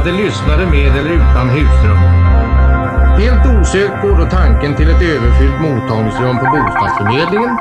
att 0.00 0.06
de 0.06 0.12
lyssnade 0.12 0.66
med 0.66 0.96
eller 0.96 1.10
utan 1.10 1.48
husrum. 1.48 1.96
Helt 3.18 3.60
osökt 3.60 4.02
går 4.02 4.18
då 4.18 4.26
tanken 4.30 4.76
till 4.76 4.88
ett 4.88 5.02
överfyllt 5.02 5.60
mottagningsrum 5.60 6.38
på 6.38 6.44
bostadsförmedlingen. 6.44 7.56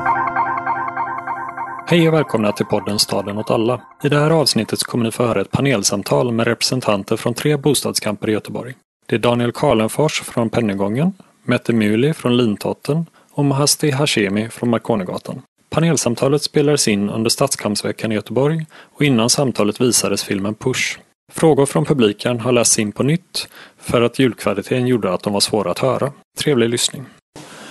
Hej 1.87 2.07
och 2.07 2.13
välkomna 2.13 2.51
till 2.51 2.65
podden 2.65 2.99
Staden 2.99 3.37
åt 3.37 3.51
alla. 3.51 3.81
I 4.03 4.09
det 4.09 4.19
här 4.19 4.31
avsnittet 4.31 4.83
kommer 4.83 5.03
ni 5.05 5.11
få 5.11 5.25
höra 5.27 5.41
ett 5.41 5.51
panelsamtal 5.51 6.31
med 6.31 6.47
representanter 6.47 7.17
från 7.17 7.33
tre 7.33 7.57
bostadskamper 7.57 8.29
i 8.29 8.31
Göteborg. 8.31 8.73
Det 9.05 9.15
är 9.15 9.19
Daniel 9.19 9.51
Karlenfors 9.51 10.21
från 10.21 10.49
Pennygången, 10.49 11.13
Mette 11.43 11.73
Muli 11.73 12.13
från 12.13 12.37
Lintotten 12.37 13.05
och 13.31 13.45
Mahasti 13.45 13.91
Hashemi 13.91 14.49
från 14.49 14.69
Marconigatan. 14.69 15.41
Panelsamtalet 15.69 16.43
spelades 16.43 16.87
in 16.87 17.09
under 17.09 17.29
Stadskampsveckan 17.29 18.11
i 18.11 18.15
Göteborg 18.15 18.65
och 18.95 19.01
innan 19.01 19.29
samtalet 19.29 19.81
visades 19.81 20.23
filmen 20.23 20.55
Push. 20.55 20.99
Frågor 21.29 21.65
från 21.65 21.85
publiken 21.85 22.39
har 22.39 22.51
lästs 22.51 22.79
in 22.79 22.91
på 22.91 23.03
nytt 23.03 23.47
för 23.81 24.01
att 24.01 24.19
ljudkvaliteten 24.19 24.87
gjorde 24.87 25.13
att 25.13 25.23
de 25.23 25.33
var 25.33 25.39
svåra 25.39 25.71
att 25.71 25.79
höra. 25.79 26.11
Trevlig 26.39 26.69
lyssning. 26.69 27.05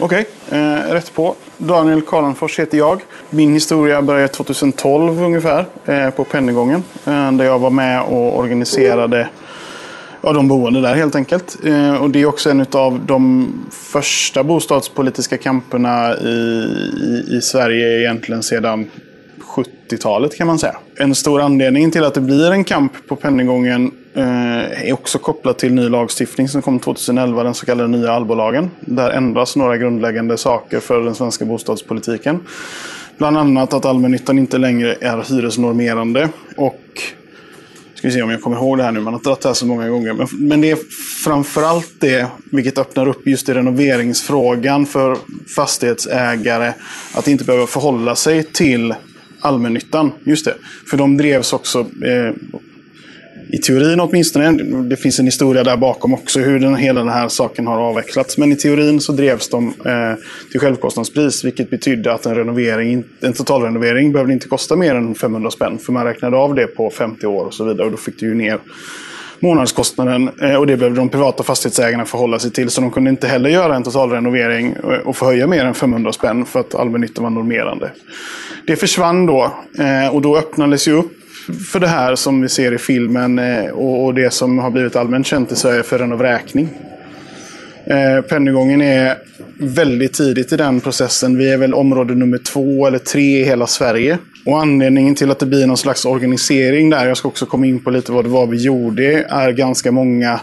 Okej, 0.01 0.29
eh, 0.51 0.93
rätt 0.93 1.15
på. 1.15 1.35
Daniel 1.59 2.03
Karlenfors 2.03 2.59
heter 2.59 2.79
jag. 2.79 3.01
Min 3.31 3.55
historia 3.55 4.03
började 4.03 4.29
2012 4.29 5.23
ungefär 5.23 5.67
eh, 5.85 6.11
på 6.11 6.25
Pennygången. 6.25 6.83
Eh, 7.07 7.33
där 7.33 7.45
jag 7.45 7.59
var 7.59 7.71
med 7.71 8.03
och 8.03 8.39
organiserade 8.39 9.29
ja, 10.21 10.33
de 10.33 10.49
boende 10.49 10.81
där 10.81 10.95
helt 10.95 11.15
enkelt. 11.15 11.57
Eh, 11.65 12.03
och 12.03 12.11
det 12.11 12.23
är 12.23 12.27
också 12.27 12.51
en 12.51 12.67
av 12.73 13.01
de 13.07 13.53
första 13.71 14.45
bostadspolitiska 14.45 15.37
kamperna 15.37 16.17
i, 16.17 16.29
i, 16.29 17.37
i 17.37 17.41
Sverige 17.43 18.01
egentligen 18.01 18.43
sedan 18.43 18.91
70-talet 19.65 20.37
kan 20.37 20.47
man 20.47 20.59
säga. 20.59 20.77
En 20.97 21.15
stor 21.15 21.41
anledning 21.41 21.91
till 21.91 22.05
att 22.05 22.15
det 22.15 22.21
blir 22.21 22.51
en 22.51 22.65
kamp 22.65 22.93
på 23.09 23.17
Pennygången 23.17 23.93
eh, 24.15 24.89
är 24.89 24.93
också 24.93 25.19
kopplat 25.19 25.59
till 25.59 25.75
ny 25.75 25.89
lagstiftning 25.89 26.49
som 26.49 26.63
kom 26.63 26.79
2011, 26.79 27.43
den 27.43 27.55
så 27.55 27.67
kallade 27.67 27.89
nya 27.89 28.13
allbolagen. 28.13 28.71
Där 28.81 29.11
ändras 29.11 29.57
några 29.57 29.77
grundläggande 29.77 30.37
saker 30.37 30.81
för 30.81 31.01
den 31.01 31.15
svenska 31.15 31.45
bostadspolitiken. 31.45 32.41
Bland 33.19 33.39
annat 33.39 33.73
att 33.73 33.85
allmännyttan 33.85 34.39
inte 34.39 34.59
längre 34.59 34.97
är 35.01 35.35
hyresnormerande 35.35 36.29
och 36.57 37.03
Ska 37.99 38.09
vi 38.09 38.15
se 38.15 38.23
om 38.23 38.31
jag 38.31 38.43
kommer 38.43 38.57
ihåg 38.57 38.79
det 38.79 38.85
här 38.85 38.93
nu, 38.93 39.01
man 39.01 39.15
har 39.15 39.21
dragit 39.21 39.41
det 39.41 39.49
här 39.49 39.55
så 39.55 39.67
många 39.67 39.89
gånger. 39.89 40.13
Men, 40.13 40.29
men 40.33 40.61
det 40.61 40.71
är 40.71 40.79
framförallt 41.25 41.93
det, 42.01 42.27
vilket 42.53 42.79
öppnar 42.79 43.09
upp 43.09 43.27
just 43.27 43.49
i 43.49 43.55
renoveringsfrågan 43.55 44.87
för 44.87 45.17
fastighetsägare, 45.57 46.73
att 47.15 47.29
inte 47.29 47.45
behöva 47.45 47.67
förhålla 47.67 48.17
sig 48.17 48.43
till 48.43 48.95
allmännyttan. 49.41 50.13
Just 50.25 50.45
det. 50.45 50.55
För 50.91 50.97
de 50.97 51.17
drevs 51.17 51.53
också 51.53 51.79
eh, 51.81 52.33
i 53.51 53.59
teorin 53.59 54.01
åtminstone, 54.01 54.53
det 54.83 54.97
finns 54.97 55.19
en 55.19 55.25
historia 55.25 55.65
där 55.65 55.77
bakom 55.77 56.15
också 56.15 56.41
hur 56.41 56.61
den, 56.61 56.77
hela 56.77 57.01
den 57.01 57.13
här 57.13 57.29
saken 57.29 57.67
har 57.67 57.79
avvecklats. 57.79 58.39
Men 58.39 58.53
i 58.53 58.57
teorin 58.57 59.01
så 59.01 59.13
drevs 59.13 59.49
de 59.49 59.69
eh, 59.69 60.15
till 60.51 60.61
självkostnadspris, 60.61 61.45
vilket 61.45 61.71
betydde 61.71 62.13
att 62.13 62.27
en, 62.27 62.35
renovering, 62.35 63.05
en 63.21 63.33
totalrenovering 63.33 64.13
behövde 64.13 64.33
inte 64.33 64.49
kosta 64.49 64.77
mer 64.77 64.95
än 64.95 65.15
500 65.15 65.51
spänn. 65.51 65.79
För 65.79 65.93
man 65.93 66.05
räknade 66.05 66.37
av 66.37 66.55
det 66.55 66.67
på 66.67 66.91
50 66.91 67.27
år 67.27 67.45
och 67.45 67.55
så 67.55 67.65
vidare 67.65 67.85
och 67.85 67.91
då 67.91 67.97
fick 67.97 68.21
du 68.21 68.27
ju 68.27 68.35
ner 68.35 68.59
månadskostnaden. 69.41 70.31
Eh, 70.43 70.55
och 70.55 70.67
det 70.67 70.77
behövde 70.77 71.01
de 71.01 71.09
privata 71.09 71.43
fastighetsägarna 71.43 72.05
förhålla 72.05 72.39
sig 72.39 72.51
till. 72.51 72.71
Så 72.71 72.81
de 72.81 72.91
kunde 72.91 73.11
inte 73.11 73.29
heller 73.29 73.51
göra 73.51 73.77
en 73.77 73.83
totalrenovering 73.83 74.77
eh, 74.83 74.89
och 74.89 75.17
få 75.17 75.27
höja 75.27 75.47
mer 75.47 75.65
än 75.65 75.75
500 75.75 76.13
spänn 76.13 76.45
för 76.45 76.61
att 76.61 76.75
allmännyttan 76.75 77.25
var 77.25 77.31
normerande. 77.31 77.91
Det 78.67 78.77
försvann 78.77 79.27
då 79.27 79.53
eh, 79.79 80.15
och 80.15 80.23
då 80.23 80.39
öppnades 80.39 80.89
ju 80.89 80.93
upp 80.93 81.13
för 81.73 81.81
det 81.81 81.89
här 81.89 82.15
som 82.15 82.43
vi 82.43 82.49
ser 82.49 82.73
i 82.73 82.79
filmen 82.79 83.39
och 83.73 84.15
det 84.15 84.33
som 84.33 84.59
har 84.59 84.71
blivit 84.71 84.97
allmänt 84.97 85.27
känt 85.27 85.53
i 85.53 85.57
Sverige 85.57 85.83
för 85.83 85.99
renovräkning. 85.99 86.69
Pennygången 88.29 88.83
är 88.83 89.17
väldigt 89.59 90.13
tidigt 90.13 90.53
i 90.53 90.57
den 90.57 90.81
processen. 90.81 91.39
Vi 91.39 91.53
är 91.53 91.57
väl 91.57 91.75
område 91.75 92.15
nummer 92.15 92.39
två 92.39 92.87
eller 92.87 92.99
tre 92.99 93.41
i 93.41 93.45
hela 93.45 93.67
Sverige. 93.67 94.19
Och 94.49 94.61
anledningen 94.61 95.15
till 95.15 95.31
att 95.31 95.39
det 95.39 95.47
blir 95.47 95.67
någon 95.67 95.77
slags 95.77 96.05
organisering 96.05 96.91
där, 96.91 97.07
jag 97.07 97.17
ska 97.17 97.29
också 97.29 97.47
komma 97.47 97.67
in 97.67 97.81
på 97.81 97.91
lite 97.91 98.13
vad 98.13 98.25
det 98.25 98.29
var 98.29 98.47
vi 98.47 98.57
gjorde, 98.57 99.23
är 99.23 99.53
ganska 99.53 99.93
många 99.93 100.41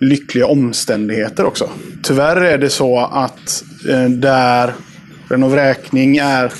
lyckliga 0.00 0.46
omständigheter 0.46 1.44
också. 1.44 1.68
Tyvärr 2.02 2.36
är 2.36 2.58
det 2.58 2.70
så 2.70 2.98
att 2.98 3.64
eh, 3.88 4.04
där 4.04 4.72
renovräkning 5.28 6.16
är 6.16 6.52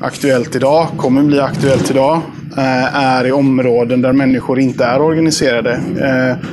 aktuellt 0.00 0.56
idag, 0.56 0.88
kommer 0.96 1.22
bli 1.22 1.40
aktuellt 1.40 1.90
idag, 1.90 2.20
eh, 2.56 2.96
är 2.96 3.26
i 3.26 3.32
områden 3.32 4.02
där 4.02 4.12
människor 4.12 4.60
inte 4.60 4.84
är 4.84 5.00
organiserade. 5.00 5.72
Eh, 6.00 6.48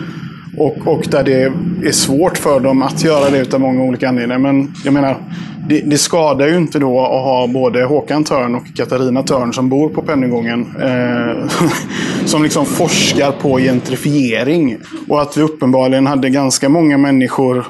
och, 0.57 0.87
och 0.87 1.05
där 1.11 1.23
det 1.23 1.43
är 1.87 1.91
svårt 1.91 2.37
för 2.37 2.59
dem 2.59 2.81
att 2.81 3.03
göra 3.03 3.29
det 3.29 3.37
utav 3.37 3.59
många 3.59 3.83
olika 3.83 4.09
anledningar. 4.09 4.39
Men 4.39 4.73
jag 4.83 4.93
menar, 4.93 5.17
det, 5.67 5.81
det 5.81 5.97
skadar 5.97 6.47
ju 6.47 6.57
inte 6.57 6.79
då 6.79 7.01
att 7.01 7.23
ha 7.23 7.47
både 7.47 7.83
Håkan 7.83 8.23
Törn 8.23 8.55
och 8.55 8.63
Katarina 8.75 9.23
Törn 9.23 9.53
som 9.53 9.69
bor 9.69 9.89
på 9.89 10.01
Pennygången. 10.01 10.75
Eh, 10.81 11.49
som 12.25 12.43
liksom 12.43 12.65
forskar 12.65 13.31
på 13.31 13.57
gentrifiering. 13.57 14.77
Och 15.07 15.21
att 15.21 15.37
vi 15.37 15.41
uppenbarligen 15.41 16.07
hade 16.07 16.29
ganska 16.29 16.69
många 16.69 16.97
människor 16.97 17.65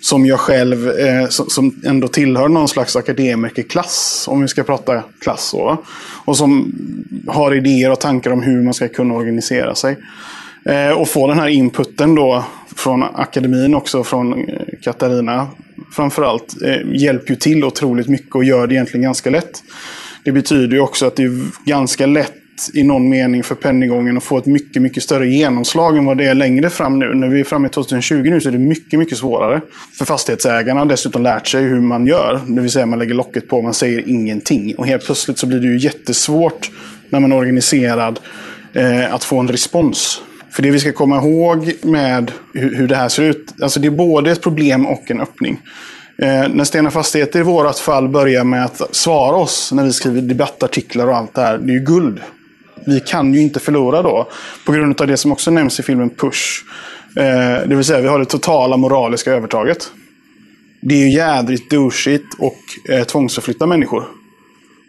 som 0.00 0.26
jag 0.26 0.40
själv, 0.40 0.88
eh, 0.90 1.28
som, 1.28 1.46
som, 1.46 1.80
ändå 1.84 2.08
tillhör 2.08 2.48
någon 2.48 2.68
slags 2.68 2.96
akademikerklass, 2.96 4.26
om 4.28 4.42
vi 4.42 4.48
ska 4.48 4.62
prata 4.62 5.02
klass. 5.20 5.44
Så, 5.44 5.76
och 6.24 6.36
som 6.36 6.72
har 7.26 7.54
idéer 7.54 7.90
och 7.90 8.00
tankar 8.00 8.30
om 8.30 8.42
hur 8.42 8.62
man 8.62 8.74
ska 8.74 8.88
kunna 8.88 9.14
organisera 9.14 9.74
sig. 9.74 9.96
Eh, 10.64 10.90
och 10.90 11.08
få 11.08 11.26
den 11.26 11.38
här 11.38 11.48
inputen 11.48 12.14
då 12.14 12.44
från 12.76 13.02
akademin 13.02 13.74
också, 13.74 14.04
från 14.04 14.48
eh, 14.48 14.60
Katarina 14.82 15.46
framförallt, 15.92 16.62
eh, 16.62 16.76
hjälper 16.92 17.30
ju 17.30 17.36
till 17.36 17.64
otroligt 17.64 18.08
mycket 18.08 18.34
och 18.34 18.44
gör 18.44 18.66
det 18.66 18.74
egentligen 18.74 19.02
ganska 19.02 19.30
lätt. 19.30 19.62
Det 20.24 20.32
betyder 20.32 20.74
ju 20.74 20.80
också 20.80 21.06
att 21.06 21.16
det 21.16 21.22
är 21.22 21.40
ganska 21.64 22.06
lätt 22.06 22.34
i 22.74 22.82
någon 22.82 23.08
mening 23.08 23.42
för 23.42 23.54
Pennygången 23.54 24.16
att 24.16 24.24
få 24.24 24.38
ett 24.38 24.46
mycket, 24.46 24.82
mycket 24.82 25.02
större 25.02 25.28
genomslag 25.28 25.98
än 25.98 26.04
vad 26.04 26.18
det 26.18 26.24
är 26.24 26.34
längre 26.34 26.70
fram 26.70 26.98
nu. 26.98 27.14
När 27.14 27.28
vi 27.28 27.40
är 27.40 27.44
framme 27.44 27.68
i 27.68 27.70
2020 27.70 28.14
nu 28.14 28.40
så 28.40 28.48
är 28.48 28.52
det 28.52 28.58
mycket, 28.58 28.98
mycket 28.98 29.18
svårare. 29.18 29.60
För 29.98 30.04
fastighetsägarna 30.04 30.80
har 30.80 30.86
dessutom 30.86 31.22
lärt 31.22 31.48
sig 31.48 31.62
hur 31.62 31.80
man 31.80 32.06
gör. 32.06 32.40
Det 32.46 32.60
vill 32.60 32.70
säga 32.70 32.86
man 32.86 32.98
lägger 32.98 33.14
locket 33.14 33.48
på, 33.48 33.62
man 33.62 33.74
säger 33.74 34.08
ingenting. 34.08 34.74
Och 34.74 34.86
helt 34.86 35.04
plötsligt 35.04 35.38
så 35.38 35.46
blir 35.46 35.60
det 35.60 35.66
ju 35.66 35.78
jättesvårt 35.78 36.70
när 37.08 37.20
man 37.20 37.32
är 37.32 37.36
organiserad 37.36 38.20
eh, 38.72 39.14
att 39.14 39.24
få 39.24 39.38
en 39.38 39.48
respons. 39.48 40.22
För 40.52 40.62
det 40.62 40.70
vi 40.70 40.80
ska 40.80 40.92
komma 40.92 41.16
ihåg 41.16 41.72
med 41.82 42.32
hur, 42.54 42.74
hur 42.76 42.88
det 42.88 42.96
här 42.96 43.08
ser 43.08 43.22
ut, 43.22 43.54
alltså 43.62 43.80
det 43.80 43.86
är 43.86 43.90
både 43.90 44.30
ett 44.30 44.42
problem 44.42 44.86
och 44.86 45.10
en 45.10 45.20
öppning. 45.20 45.60
Eh, 46.18 46.48
när 46.48 46.64
Stena 46.64 46.90
Fastigheter 46.90 47.40
i 47.40 47.42
vårt 47.42 47.78
fall 47.78 48.08
börjar 48.08 48.44
med 48.44 48.64
att 48.64 48.96
svara 48.96 49.36
oss 49.36 49.72
när 49.72 49.84
vi 49.84 49.92
skriver 49.92 50.22
debattartiklar 50.22 51.06
och 51.06 51.16
allt 51.16 51.34
det 51.34 51.40
här, 51.40 51.58
det 51.58 51.72
är 51.72 51.74
ju 51.74 51.84
guld. 51.84 52.20
Vi 52.86 53.00
kan 53.00 53.34
ju 53.34 53.40
inte 53.40 53.60
förlora 53.60 54.02
då, 54.02 54.28
på 54.66 54.72
grund 54.72 55.00
av 55.00 55.06
det 55.06 55.16
som 55.16 55.32
också 55.32 55.50
nämns 55.50 55.80
i 55.80 55.82
filmen 55.82 56.10
Push. 56.10 56.64
Eh, 57.16 57.68
det 57.68 57.74
vill 57.74 57.84
säga, 57.84 58.00
vi 58.00 58.08
har 58.08 58.18
det 58.18 58.24
totala 58.24 58.76
moraliska 58.76 59.32
övertaget. 59.32 59.90
Det 60.82 60.94
är 60.94 60.98
ju 60.98 61.10
jädrigt 61.10 61.70
douchigt 61.70 62.34
och 62.38 62.58
eh, 62.88 63.04
tvångsförflytta 63.04 63.66
människor. 63.66 64.04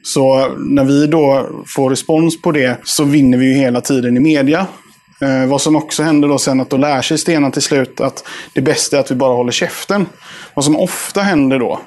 Så 0.04 0.56
när 0.58 0.84
vi 0.84 1.08
då 1.08 1.50
får 1.76 1.90
respons 1.90 2.42
på 2.42 2.52
det 2.52 2.78
så 2.84 3.04
vinner 3.04 3.38
vi 3.38 3.46
ju 3.46 3.54
hela 3.54 3.82
tiden 3.82 4.18
i 4.18 4.20
media. 4.20 4.68
Eh, 5.22 5.46
vad 5.46 5.62
som 5.62 5.76
också 5.76 6.04
händer 6.04 6.28
då 6.28 6.38
sen 6.38 6.60
att 6.60 6.70
då 6.70 6.78
lär 6.78 7.02
sig 7.02 7.18
Stena 7.18 7.52
till 7.52 7.62
slut 7.62 8.02
att 8.02 8.24
det 8.54 8.62
bästa 8.62 8.98
är 8.98 9.00
att 9.00 9.12
vi 9.12 9.16
bara 9.16 9.36
håller 9.36 9.52
käften. 9.52 10.06
Vad 10.54 10.66
som 10.66 10.76
ofta 10.76 11.22
händer 11.22 11.60
då 11.60 11.80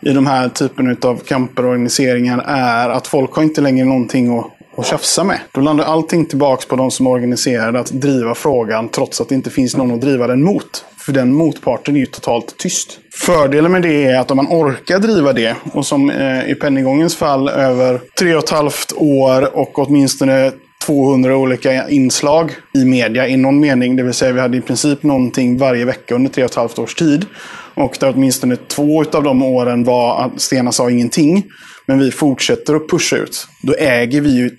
i 0.00 0.12
de 0.12 0.26
här 0.26 0.48
typen 0.48 0.96
av 1.02 1.16
kamper 1.16 1.64
och 1.64 1.70
organiseringar 1.70 2.44
är 2.46 2.88
att 2.88 3.06
folk 3.06 3.34
har 3.34 3.42
inte 3.42 3.60
längre 3.60 3.84
någonting 3.84 4.38
att, 4.38 4.46
att 4.76 4.86
tjafsa 4.86 5.24
med. 5.24 5.38
Då 5.52 5.60
landar 5.60 5.84
allting 5.84 6.26
tillbaka 6.26 6.66
på 6.68 6.76
de 6.76 6.90
som 6.90 7.06
är 7.06 7.10
organiserade 7.10 7.80
att 7.80 7.90
driva 7.90 8.34
frågan 8.34 8.88
trots 8.88 9.20
att 9.20 9.28
det 9.28 9.34
inte 9.34 9.50
finns 9.50 9.76
någon 9.76 9.94
att 9.94 10.00
driva 10.00 10.26
den 10.26 10.42
mot. 10.42 10.84
För 10.98 11.12
den 11.12 11.34
motparten 11.34 11.96
är 11.96 12.00
ju 12.00 12.06
totalt 12.06 12.56
tyst. 12.58 12.98
Fördelen 13.14 13.72
med 13.72 13.82
det 13.82 14.04
är 14.04 14.20
att 14.20 14.30
om 14.30 14.36
man 14.36 14.46
orkar 14.46 14.98
driva 14.98 15.32
det, 15.32 15.56
och 15.72 15.86
som 15.86 16.10
eh, 16.10 16.50
i 16.50 16.54
Pennygångens 16.54 17.16
fall 17.16 17.48
över 17.48 18.00
tre 18.18 18.34
och 18.34 18.44
ett 18.44 18.50
halvt 18.50 18.92
år 18.96 19.56
och 19.56 19.78
åtminstone 19.78 20.52
200 20.86 21.36
olika 21.36 21.88
inslag 21.88 22.52
i 22.74 22.84
media 22.84 23.28
i 23.28 23.36
någon 23.36 23.60
mening. 23.60 23.96
Det 23.96 24.02
vill 24.02 24.14
säga 24.14 24.32
vi 24.32 24.40
hade 24.40 24.56
i 24.56 24.60
princip 24.60 25.02
någonting 25.02 25.58
varje 25.58 25.84
vecka 25.84 26.14
under 26.14 26.30
tre 26.30 26.44
och 26.44 26.50
ett 26.50 26.56
halvt 26.56 26.78
års 26.78 26.94
tid. 26.94 27.26
Och 27.74 27.96
där 28.00 28.12
åtminstone 28.14 28.56
två 28.56 29.04
av 29.12 29.22
de 29.22 29.42
åren 29.42 29.84
var 29.84 30.24
att 30.24 30.40
Stena 30.40 30.72
sa 30.72 30.90
ingenting. 30.90 31.44
Men 31.86 31.98
vi 31.98 32.10
fortsätter 32.10 32.74
att 32.74 32.88
pusha 32.88 33.16
ut. 33.16 33.46
Då 33.62 33.74
äger 33.74 34.20
vi 34.20 34.36
ju 34.36 34.50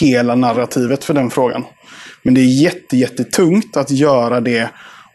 hela 0.00 0.34
narrativet 0.34 1.04
för 1.04 1.14
den 1.14 1.30
frågan. 1.30 1.64
Men 2.22 2.34
det 2.34 2.40
är 2.40 2.62
jätte, 2.62 2.96
jättetungt 2.96 3.76
att 3.76 3.90
göra 3.90 4.40
det 4.40 4.68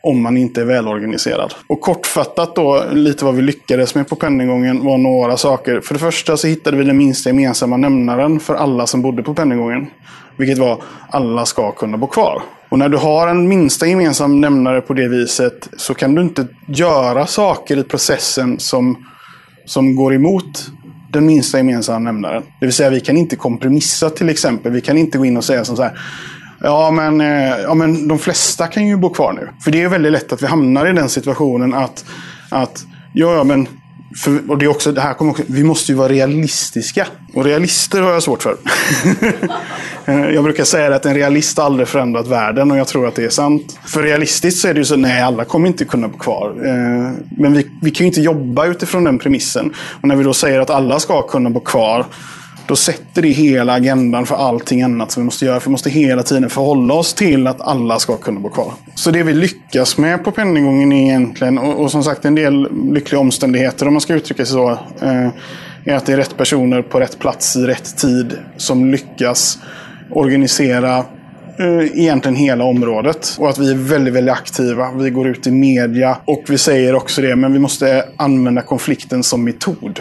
om 0.04 0.22
man 0.22 0.38
inte 0.38 0.62
är 0.62 0.66
välorganiserad. 0.66 1.54
Och 1.68 1.82
kortfattat 1.82 2.56
då, 2.56 2.84
lite 2.92 3.26
vad 3.26 3.36
vi 3.36 3.42
lyckades 3.42 3.96
med 3.96 4.08
på 4.08 4.16
Pennygången 4.16 4.86
var 4.86 4.98
några 4.98 5.38
saker. 5.38 5.82
För 5.82 5.94
det 5.94 6.00
första 6.00 6.38
så 6.38 6.48
hittade 6.48 6.78
vi 6.78 6.84
den 6.84 6.98
minsta 6.98 7.30
gemensamma 7.30 7.78
nämnaren 7.78 8.40
för 8.40 8.56
alla 8.56 8.88
som 8.88 9.02
bodde 9.02 9.24
på 9.24 9.34
Pennygången. 9.34 9.88
Vilket 10.38 10.58
var 10.58 10.82
alla 11.10 11.46
ska 11.46 11.72
kunna 11.72 11.98
bo 11.98 12.08
kvar. 12.08 12.44
Och 12.70 12.80
när 12.80 12.90
du 12.90 12.98
har 12.98 13.28
en 13.28 13.48
minsta 13.48 13.88
gemensam 13.88 14.42
nämnare 14.42 14.82
på 14.82 14.94
det 14.94 15.08
viset 15.08 15.70
så 15.78 15.94
kan 15.94 16.16
du 16.16 16.22
inte 16.22 16.48
göra 16.68 17.26
saker 17.26 17.78
i 17.78 17.84
processen 17.84 18.60
som, 18.60 19.06
som 19.66 19.96
går 19.96 20.14
emot 20.14 20.72
den 21.12 21.26
minsta 21.26 21.58
gemensamma 21.58 22.00
nämnaren. 22.00 22.44
Det 22.60 22.66
vill 22.66 22.74
säga 22.74 22.90
vi 22.90 23.00
kan 23.00 23.18
inte 23.18 23.36
kompromissa 23.36 24.10
till 24.10 24.30
exempel. 24.30 24.72
Vi 24.72 24.82
kan 24.82 24.98
inte 24.98 25.18
gå 25.18 25.26
in 25.26 25.38
och 25.38 25.44
säga 25.44 25.66
som 25.66 25.76
så 25.76 25.84
här. 25.84 26.00
Ja 26.62 26.92
men, 26.92 27.22
eh, 27.22 27.58
ja, 27.64 27.74
men 27.74 28.08
de 28.08 28.20
flesta 28.20 28.68
kan 28.68 28.88
ju 28.88 28.98
bo 28.98 29.10
kvar 29.10 29.34
nu. 29.34 29.50
För 29.64 29.72
det 29.72 29.82
är 29.82 29.90
väldigt 29.90 30.12
lätt 30.12 30.34
att 30.34 30.44
vi 30.44 30.48
hamnar 30.48 30.90
i 30.90 30.94
den 30.94 31.10
situationen 31.10 31.74
att, 31.74 32.06
att 32.50 32.86
ja, 33.14 33.36
ja 33.36 33.44
men 33.44 33.68
för, 34.18 34.52
och 34.52 34.58
det 34.58 34.66
är 34.66 34.70
också, 34.70 34.92
det 34.92 35.02
här 35.02 35.14
kommer 35.14 35.32
också, 35.32 35.44
vi 35.48 35.64
måste 35.64 35.92
ju 35.92 35.98
vara 35.98 36.10
realistiska. 36.10 37.08
Och 37.34 37.44
realister 37.44 38.02
har 38.02 38.12
jag 38.12 38.24
svårt 38.24 38.44
för. 38.44 38.58
Eh, 40.10 40.30
jag 40.30 40.44
brukar 40.44 40.64
säga 40.64 40.96
att 40.96 41.06
en 41.06 41.14
realist 41.16 41.60
aldrig 41.60 41.88
förändrat 41.88 42.28
världen 42.28 42.72
och 42.72 42.78
jag 42.78 42.88
tror 42.88 43.08
att 43.08 43.16
det 43.16 43.24
är 43.24 43.30
sant. 43.30 43.80
För 43.86 44.04
realistiskt 44.04 44.60
så 44.60 44.68
är 44.68 44.74
det 44.74 44.80
ju 44.80 44.86
så, 44.86 44.96
nej 44.96 45.22
alla 45.22 45.46
kommer 45.46 45.68
inte 45.68 45.86
kunna 45.86 46.08
bo 46.08 46.18
kvar. 46.18 46.50
Eh, 46.66 47.14
men 47.38 47.54
vi, 47.54 47.68
vi 47.82 47.92
kan 47.92 48.04
ju 48.04 48.08
inte 48.08 48.22
jobba 48.22 48.66
utifrån 48.66 49.04
den 49.04 49.20
premissen. 49.20 49.74
Och 50.02 50.08
när 50.08 50.16
vi 50.16 50.24
då 50.24 50.34
säger 50.34 50.60
att 50.60 50.70
alla 50.70 51.00
ska 51.00 51.22
kunna 51.22 51.50
bo 51.50 51.60
kvar 51.60 52.06
då 52.68 52.76
sätter 52.76 53.22
det 53.22 53.30
hela 53.30 53.74
agendan 53.74 54.26
för 54.26 54.36
allting 54.36 54.82
annat 54.82 55.12
som 55.12 55.24
vi 55.24 55.26
måste 55.26 55.46
göra. 55.46 55.60
För 55.60 55.70
vi 55.70 55.72
måste 55.72 55.90
hela 55.90 56.24
tiden 56.24 56.50
förhålla 56.50 56.94
oss 56.94 57.14
till 57.14 57.48
att 57.48 57.62
alla 57.62 58.00
ska 58.00 58.18
kunna 58.18 58.40
bo 58.40 58.50
kvar. 58.50 58.74
Så 58.96 59.12
det 59.12 59.24
vi 59.24 59.34
lyckas 59.34 59.98
med 59.98 60.24
på 60.24 60.32
Penninggången 60.32 60.92
är 60.92 61.04
egentligen, 61.04 61.58
och, 61.58 61.82
och 61.84 61.92
som 61.92 62.04
sagt 62.04 62.26
en 62.26 62.36
del 62.36 62.68
lyckliga 62.94 63.20
omständigheter 63.20 63.88
om 63.88 63.94
man 63.94 64.02
ska 64.02 64.14
uttrycka 64.14 64.46
sig 64.46 64.54
så, 64.54 64.72
eh, 65.02 65.28
är 65.86 65.96
att 65.96 66.06
det 66.06 66.14
är 66.14 66.18
rätt 66.18 66.38
personer 66.38 66.82
på 66.82 67.00
rätt 67.00 67.20
plats 67.20 67.56
i 67.56 67.60
rätt 67.60 67.98
tid 67.98 68.38
som 68.58 68.92
lyckas 68.92 69.60
organisera 70.12 70.98
eh, 71.60 72.00
egentligen 72.02 72.36
hela 72.36 72.64
området. 72.64 73.36
Och 73.40 73.50
att 73.50 73.58
vi 73.58 73.72
är 73.72 73.76
väldigt, 73.76 74.14
väldigt 74.14 74.34
aktiva. 74.34 74.92
Vi 74.92 75.10
går 75.10 75.28
ut 75.28 75.48
i 75.48 75.52
media 75.52 76.18
och 76.26 76.44
vi 76.48 76.58
säger 76.58 76.96
också 76.96 77.22
det, 77.22 77.36
men 77.36 77.54
vi 77.54 77.60
måste 77.60 78.06
använda 78.18 78.62
konflikten 78.62 79.24
som 79.24 79.44
metod 79.44 80.00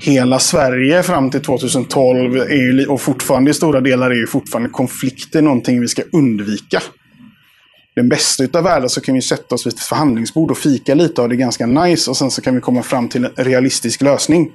hela 0.00 0.38
Sverige 0.38 1.02
fram 1.02 1.30
till 1.30 1.40
2012 1.40 2.36
är 2.36 2.54
ju, 2.54 2.86
och 2.86 3.00
fortfarande 3.00 3.50
i 3.50 3.54
stora 3.54 3.80
delar 3.80 4.10
är 4.10 4.14
ju 4.14 4.26
fortfarande 4.26 4.70
konflikter 4.70 5.42
någonting 5.42 5.80
vi 5.80 5.88
ska 5.88 6.02
undvika. 6.12 6.82
Den 7.94 8.08
bästa 8.08 8.44
utav 8.44 8.64
världar 8.64 8.88
så 8.88 9.00
kan 9.00 9.14
vi 9.14 9.22
sätta 9.22 9.54
oss 9.54 9.66
vid 9.66 9.72
ett 9.72 9.80
förhandlingsbord 9.80 10.50
och 10.50 10.58
fika 10.58 10.94
lite 10.94 11.22
och 11.22 11.28
det 11.28 11.34
är 11.34 11.36
ganska 11.36 11.66
nice 11.66 12.10
och 12.10 12.16
sen 12.16 12.30
så 12.30 12.42
kan 12.42 12.54
vi 12.54 12.60
komma 12.60 12.82
fram 12.82 13.08
till 13.08 13.24
en 13.24 13.30
realistisk 13.36 14.02
lösning. 14.02 14.52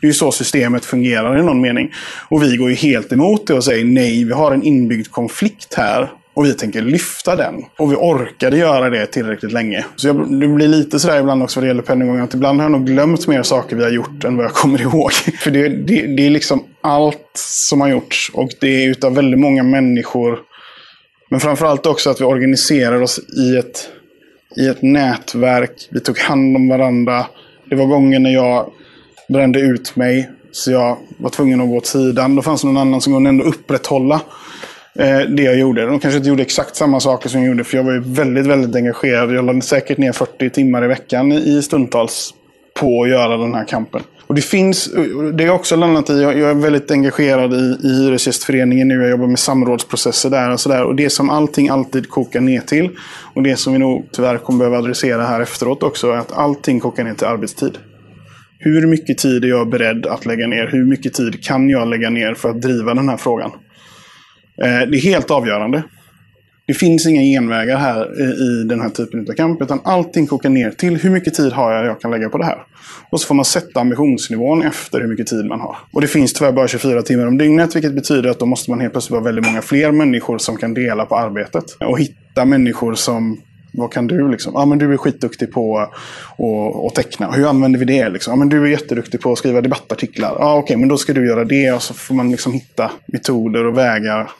Det 0.00 0.06
är 0.06 0.08
ju 0.08 0.14
så 0.14 0.32
systemet 0.32 0.84
fungerar 0.84 1.38
i 1.38 1.42
någon 1.42 1.60
mening. 1.60 1.92
Och 2.28 2.42
vi 2.42 2.56
går 2.56 2.70
ju 2.70 2.76
helt 2.76 3.12
emot 3.12 3.46
det 3.46 3.54
och 3.54 3.64
säger 3.64 3.84
nej, 3.84 4.24
vi 4.24 4.32
har 4.32 4.52
en 4.52 4.62
inbyggd 4.62 5.10
konflikt 5.10 5.74
här 5.74 6.10
och 6.38 6.46
vi 6.46 6.54
tänker 6.54 6.82
lyfta 6.82 7.36
den. 7.36 7.64
Och 7.78 7.92
vi 7.92 7.96
orkade 7.96 8.56
göra 8.56 8.90
det 8.90 9.06
tillräckligt 9.06 9.52
länge. 9.52 9.84
Så 9.96 10.06
jag, 10.06 10.40
det 10.40 10.48
blir 10.48 10.68
lite 10.68 10.98
sådär 10.98 11.20
ibland 11.20 11.42
också 11.42 11.60
vad 11.60 11.64
det 11.64 11.68
gäller 11.68 11.82
penninggången. 11.82 12.24
Att 12.24 12.34
ibland 12.34 12.60
har 12.60 12.64
jag 12.64 12.72
nog 12.72 12.86
glömt 12.86 13.26
mer 13.26 13.42
saker 13.42 13.76
vi 13.76 13.82
har 13.82 13.90
gjort 13.90 14.24
än 14.24 14.36
vad 14.36 14.44
jag 14.44 14.52
kommer 14.52 14.80
ihåg. 14.82 15.12
För 15.12 15.50
det, 15.50 15.68
det, 15.68 16.06
det 16.16 16.26
är 16.26 16.30
liksom 16.30 16.64
allt 16.80 17.30
som 17.34 17.80
har 17.80 17.88
gjorts. 17.88 18.30
Och 18.34 18.50
det 18.60 18.84
är 18.84 18.88
utav 18.88 19.14
väldigt 19.14 19.40
många 19.40 19.62
människor. 19.62 20.38
Men 21.30 21.40
framförallt 21.40 21.86
också 21.86 22.10
att 22.10 22.20
vi 22.20 22.24
organiserar 22.24 23.02
oss 23.02 23.18
i 23.18 23.56
ett, 23.56 23.88
i 24.56 24.68
ett 24.68 24.82
nätverk. 24.82 25.88
Vi 25.90 26.00
tog 26.00 26.18
hand 26.18 26.56
om 26.56 26.68
varandra. 26.68 27.26
Det 27.70 27.76
var 27.76 27.86
gånger 27.86 28.18
när 28.18 28.34
jag 28.34 28.72
brände 29.28 29.60
ut 29.60 29.96
mig. 29.96 30.30
Så 30.52 30.70
jag 30.70 30.96
var 31.16 31.30
tvungen 31.30 31.60
att 31.60 31.68
gå 31.68 31.76
åt 31.76 31.86
sidan. 31.86 32.36
Då 32.36 32.42
fanns 32.42 32.60
det 32.60 32.66
någon 32.66 32.76
annan 32.76 33.00
som 33.00 33.12
kunde 33.12 33.28
ändå 33.28 33.44
upprätthålla 33.44 34.20
Eh, 34.98 35.20
det 35.20 35.42
jag 35.42 35.58
gjorde. 35.58 35.86
De 35.86 36.00
kanske 36.00 36.16
inte 36.16 36.28
gjorde 36.28 36.42
exakt 36.42 36.76
samma 36.76 37.00
saker 37.00 37.28
som 37.28 37.40
jag 37.40 37.48
gjorde, 37.48 37.64
för 37.64 37.76
jag 37.76 37.84
var 37.84 37.92
ju 37.92 38.00
väldigt, 38.00 38.46
väldigt 38.46 38.76
engagerad. 38.76 39.34
Jag 39.34 39.44
lade 39.44 39.62
säkert 39.62 39.98
ner 39.98 40.12
40 40.12 40.50
timmar 40.50 40.84
i 40.84 40.88
veckan 40.88 41.32
i 41.32 41.62
stundtals 41.62 42.34
på 42.80 43.02
att 43.02 43.08
göra 43.08 43.36
den 43.36 43.54
här 43.54 43.64
kampen. 43.64 44.02
Och 44.26 44.34
det 44.34 44.40
finns, 44.40 44.90
det 45.34 45.44
är 45.44 45.50
också 45.50 45.76
landat 45.76 46.10
i, 46.10 46.22
jag 46.22 46.38
är 46.38 46.54
väldigt 46.54 46.90
engagerad 46.90 47.54
i, 47.54 47.78
i 47.82 47.88
Hyresgästföreningen 47.88 48.88
nu. 48.88 48.94
Jag 48.94 49.10
jobbar 49.10 49.26
med 49.26 49.38
samrådsprocesser 49.38 50.30
där 50.30 50.52
och 50.52 50.60
sådär. 50.60 50.84
Och 50.84 50.96
det 50.96 51.10
som 51.10 51.30
allting 51.30 51.68
alltid 51.68 52.08
kokar 52.08 52.40
ner 52.40 52.60
till, 52.60 52.90
och 53.34 53.42
det 53.42 53.56
som 53.56 53.72
vi 53.72 53.78
nog 53.78 54.08
tyvärr 54.12 54.38
kommer 54.38 54.58
behöva 54.58 54.78
adressera 54.78 55.22
här 55.22 55.40
efteråt 55.40 55.82
också, 55.82 56.10
är 56.10 56.16
att 56.16 56.32
allting 56.32 56.80
kokar 56.80 57.04
ner 57.04 57.14
till 57.14 57.26
arbetstid. 57.26 57.78
Hur 58.58 58.86
mycket 58.86 59.18
tid 59.18 59.44
är 59.44 59.48
jag 59.48 59.68
beredd 59.68 60.06
att 60.06 60.26
lägga 60.26 60.46
ner? 60.46 60.66
Hur 60.66 60.84
mycket 60.84 61.14
tid 61.14 61.44
kan 61.44 61.68
jag 61.68 61.88
lägga 61.88 62.10
ner 62.10 62.34
för 62.34 62.50
att 62.50 62.62
driva 62.62 62.94
den 62.94 63.08
här 63.08 63.16
frågan? 63.16 63.50
Eh, 64.62 64.88
det 64.90 64.96
är 64.96 65.00
helt 65.00 65.30
avgörande. 65.30 65.82
Det 66.66 66.74
finns 66.74 67.06
inga 67.06 67.22
genvägar 67.22 67.76
här 67.76 68.20
i 68.20 68.64
den 68.64 68.80
här 68.80 68.88
typen 68.88 69.26
av 69.30 69.34
kamp. 69.34 69.62
Utan 69.62 69.80
allting 69.84 70.26
kokar 70.26 70.50
ner 70.50 70.70
till 70.70 70.96
hur 70.96 71.10
mycket 71.10 71.34
tid 71.34 71.52
har 71.52 71.72
jag 71.72 71.86
jag 71.86 72.00
kan 72.00 72.10
lägga 72.10 72.28
på 72.28 72.38
det 72.38 72.44
här. 72.44 72.58
Och 73.10 73.20
så 73.20 73.26
får 73.26 73.34
man 73.34 73.44
sätta 73.44 73.80
ambitionsnivån 73.80 74.62
efter 74.62 75.00
hur 75.00 75.08
mycket 75.08 75.26
tid 75.26 75.44
man 75.44 75.60
har. 75.60 75.76
Och 75.92 76.00
det 76.00 76.06
finns 76.06 76.32
tyvärr 76.32 76.52
bara 76.52 76.68
24 76.68 77.02
timmar 77.02 77.26
om 77.26 77.38
dygnet. 77.38 77.76
Vilket 77.76 77.94
betyder 77.94 78.30
att 78.30 78.38
då 78.38 78.46
måste 78.46 78.70
man 78.70 78.80
helt 78.80 78.92
plötsligt 78.92 79.10
vara 79.12 79.22
väldigt 79.22 79.46
många 79.46 79.62
fler 79.62 79.92
människor 79.92 80.38
som 80.38 80.56
kan 80.56 80.74
dela 80.74 81.06
på 81.06 81.16
arbetet. 81.16 81.64
Och 81.80 81.98
hitta 81.98 82.44
människor 82.44 82.94
som 82.94 83.40
vad 83.72 83.92
kan 83.92 84.06
du? 84.06 84.30
Liksom? 84.30 84.52
Ja, 84.54 84.66
men 84.66 84.78
du 84.78 84.92
är 84.92 84.96
skitduktig 84.96 85.52
på 85.52 85.78
att 86.86 86.94
teckna. 86.94 87.30
Hur 87.30 87.48
använder 87.48 87.78
vi 87.78 87.84
det? 87.84 88.08
Liksom? 88.08 88.32
Ja, 88.32 88.36
men 88.36 88.48
du 88.48 88.62
är 88.62 88.66
jätteduktig 88.66 89.20
på 89.20 89.32
att 89.32 89.38
skriva 89.38 89.60
debattartiklar. 89.60 90.36
Ja, 90.38 90.52
Okej, 90.52 90.62
okay, 90.62 90.76
men 90.76 90.88
då 90.88 90.96
ska 90.96 91.12
du 91.12 91.26
göra 91.28 91.44
det. 91.44 91.72
Och 91.72 91.82
så 91.82 91.94
får 91.94 92.14
man 92.14 92.30
liksom 92.30 92.52
hitta 92.52 92.90
metoder 93.06 93.64
och 93.64 93.78
vägar 93.78 94.30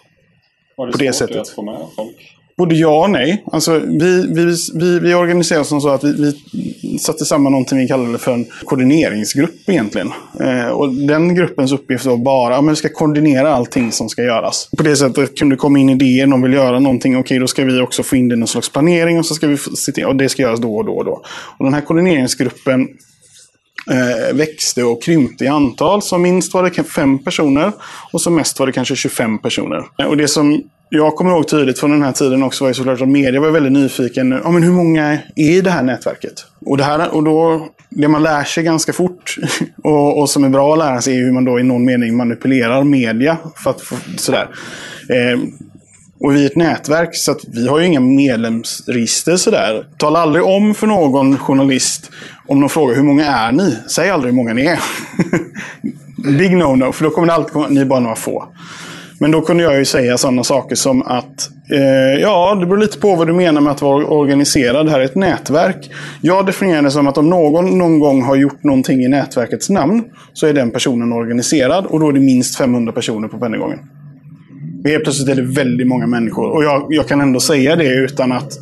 var 0.78 0.86
det 0.86 0.92
på 0.92 0.98
det 0.98 1.12
sättet. 1.12 1.36
att 1.36 1.48
få 1.48 1.62
med 1.62 1.78
folk? 1.96 2.34
Både 2.56 2.74
ja 2.74 3.04
och 3.04 3.10
nej. 3.10 3.44
Alltså, 3.52 3.78
vi, 3.78 4.26
vi, 4.34 4.56
vi, 4.74 4.98
vi 4.98 5.14
organiserade 5.14 5.60
oss 5.60 5.68
som 5.68 5.80
så 5.80 5.88
att 5.88 6.04
vi, 6.04 6.12
vi 6.12 6.98
satte 6.98 7.24
samman 7.24 7.52
någonting 7.52 7.78
vi 7.78 7.88
kallade 7.88 8.18
för 8.18 8.32
en 8.32 8.46
koordineringsgrupp 8.64 9.68
egentligen. 9.68 10.12
Eh, 10.40 10.68
och 10.68 10.94
den 10.94 11.34
gruppens 11.34 11.72
uppgift 11.72 12.04
var 12.04 12.16
bara 12.16 12.56
att 12.56 12.70
vi 12.70 12.76
ska 12.76 12.88
koordinera 12.88 13.54
allting 13.54 13.92
som 13.92 14.08
ska 14.08 14.22
göras. 14.22 14.70
På 14.76 14.82
det 14.82 14.96
sättet 14.96 15.38
kunde 15.38 15.54
det 15.54 15.58
komma 15.58 15.78
in 15.78 15.88
idéer, 15.90 16.26
någon 16.26 16.42
vill 16.42 16.52
göra 16.52 16.78
någonting. 16.78 17.16
Okej, 17.16 17.38
då 17.38 17.46
ska 17.46 17.64
vi 17.64 17.80
också 17.80 18.02
få 18.02 18.16
in 18.16 18.28
det 18.28 18.34
i 18.34 18.38
någon 18.38 18.48
slags 18.48 18.72
planering 18.72 19.18
och 19.18 19.26
så 19.26 19.34
ska 19.34 19.46
vi 19.46 19.56
se 19.56 19.92
till, 19.92 20.04
och 20.04 20.16
det 20.16 20.28
ska 20.28 20.42
göras 20.42 20.60
då 20.60 20.76
och 20.76 20.84
då 20.84 20.96
och 20.96 21.04
då. 21.04 21.22
Och 21.58 21.64
den 21.64 21.74
här 21.74 21.80
koordineringsgruppen 21.80 22.88
Eh, 23.90 24.34
växte 24.34 24.84
och 24.84 25.02
krympte 25.02 25.44
i 25.44 25.48
antal. 25.48 26.02
Som 26.02 26.22
minst 26.22 26.54
var 26.54 26.62
det 26.62 26.84
fem 26.84 27.18
personer 27.18 27.72
och 28.12 28.20
som 28.20 28.34
mest 28.34 28.58
var 28.58 28.66
det 28.66 28.72
kanske 28.72 28.96
25 28.96 29.38
personer. 29.38 29.84
Och 30.08 30.16
det 30.16 30.28
som 30.28 30.62
jag 30.88 31.16
kommer 31.16 31.30
ihåg 31.30 31.48
tydligt 31.48 31.78
från 31.78 31.90
den 31.90 32.02
här 32.02 32.12
tiden 32.12 32.42
också 32.42 32.64
var 32.64 32.68
ju 32.68 32.74
såklart 32.74 33.00
att 33.00 33.08
media 33.08 33.40
var 33.40 33.50
väldigt 33.50 33.72
nyfiken. 33.72 34.40
Ja, 34.44 34.50
men 34.50 34.62
hur 34.62 34.72
många 34.72 35.04
är 35.04 35.20
i 35.36 35.60
det 35.60 35.70
här 35.70 35.82
nätverket? 35.82 36.46
Och, 36.66 36.76
det, 36.76 36.84
här, 36.84 37.14
och 37.14 37.24
då, 37.24 37.68
det 37.88 38.08
man 38.08 38.22
lär 38.22 38.44
sig 38.44 38.64
ganska 38.64 38.92
fort 38.92 39.36
och, 39.84 40.18
och 40.18 40.30
som 40.30 40.44
är 40.44 40.48
bra 40.48 40.72
att 40.72 40.78
lära 40.78 41.00
sig 41.00 41.16
är 41.16 41.20
hur 41.20 41.32
man 41.32 41.44
då 41.44 41.60
i 41.60 41.62
någon 41.62 41.84
mening 41.84 42.16
manipulerar 42.16 42.84
media. 42.84 43.36
För 43.56 43.70
att, 43.70 43.80
för, 43.80 43.96
sådär. 44.16 44.48
Eh, 45.08 45.38
och 46.20 46.34
vi 46.34 46.42
är 46.42 46.46
ett 46.46 46.56
nätverk, 46.56 47.16
så 47.16 47.32
att 47.32 47.40
vi 47.48 47.68
har 47.68 47.78
ju 47.78 47.86
inga 47.86 48.00
medlemsregister 48.00 49.36
sådär. 49.36 49.86
Tala 49.96 50.18
aldrig 50.18 50.44
om 50.44 50.74
för 50.74 50.86
någon 50.86 51.38
journalist 51.38 52.10
om 52.46 52.60
de 52.60 52.68
frågar 52.68 52.96
hur 52.96 53.02
många 53.02 53.26
är 53.26 53.52
ni? 53.52 53.76
Säg 53.88 54.10
aldrig 54.10 54.32
hur 54.32 54.36
många 54.36 54.54
ni 54.54 54.66
är. 54.66 54.78
Big 56.38 56.50
no-no, 56.50 56.92
för 56.92 57.04
då 57.04 57.10
kommer 57.10 57.26
det 57.26 57.34
alltid 57.34 57.52
komma, 57.52 57.66
ni 57.68 57.80
är 57.80 57.84
bara 57.84 58.00
några 58.00 58.16
få. 58.16 58.48
Men 59.20 59.30
då 59.30 59.40
kunde 59.40 59.62
jag 59.62 59.78
ju 59.78 59.84
säga 59.84 60.18
sådana 60.18 60.44
saker 60.44 60.76
som 60.76 61.02
att 61.02 61.50
eh, 61.70 62.20
ja, 62.20 62.54
det 62.60 62.66
beror 62.66 62.78
lite 62.78 62.98
på 62.98 63.14
vad 63.14 63.26
du 63.26 63.32
menar 63.32 63.60
med 63.60 63.72
att 63.72 63.82
vara 63.82 64.06
organiserad. 64.06 64.86
Det 64.86 64.92
här 64.92 65.00
är 65.00 65.04
ett 65.04 65.14
nätverk. 65.14 65.90
Jag 66.20 66.46
definierar 66.46 66.82
det 66.82 66.90
som 66.90 67.06
att 67.06 67.18
om 67.18 67.30
någon 67.30 67.78
någon 67.78 67.98
gång 67.98 68.22
har 68.22 68.36
gjort 68.36 68.64
någonting 68.64 69.00
i 69.00 69.08
nätverkets 69.08 69.70
namn 69.70 70.04
så 70.32 70.46
är 70.46 70.52
den 70.52 70.70
personen 70.70 71.12
organiserad 71.12 71.86
och 71.86 72.00
då 72.00 72.08
är 72.08 72.12
det 72.12 72.20
minst 72.20 72.58
500 72.58 72.92
personer 72.92 73.28
på 73.28 73.38
Pennygången. 73.38 73.78
Helt 74.84 75.04
plötsligt 75.04 75.28
är 75.28 75.34
det 75.34 75.42
väldigt 75.42 75.86
många 75.86 76.06
människor. 76.06 76.50
Och 76.50 76.64
jag, 76.64 76.86
jag 76.90 77.08
kan 77.08 77.20
ändå 77.20 77.40
säga 77.40 77.76
det 77.76 77.94
utan 77.94 78.32
att 78.32 78.58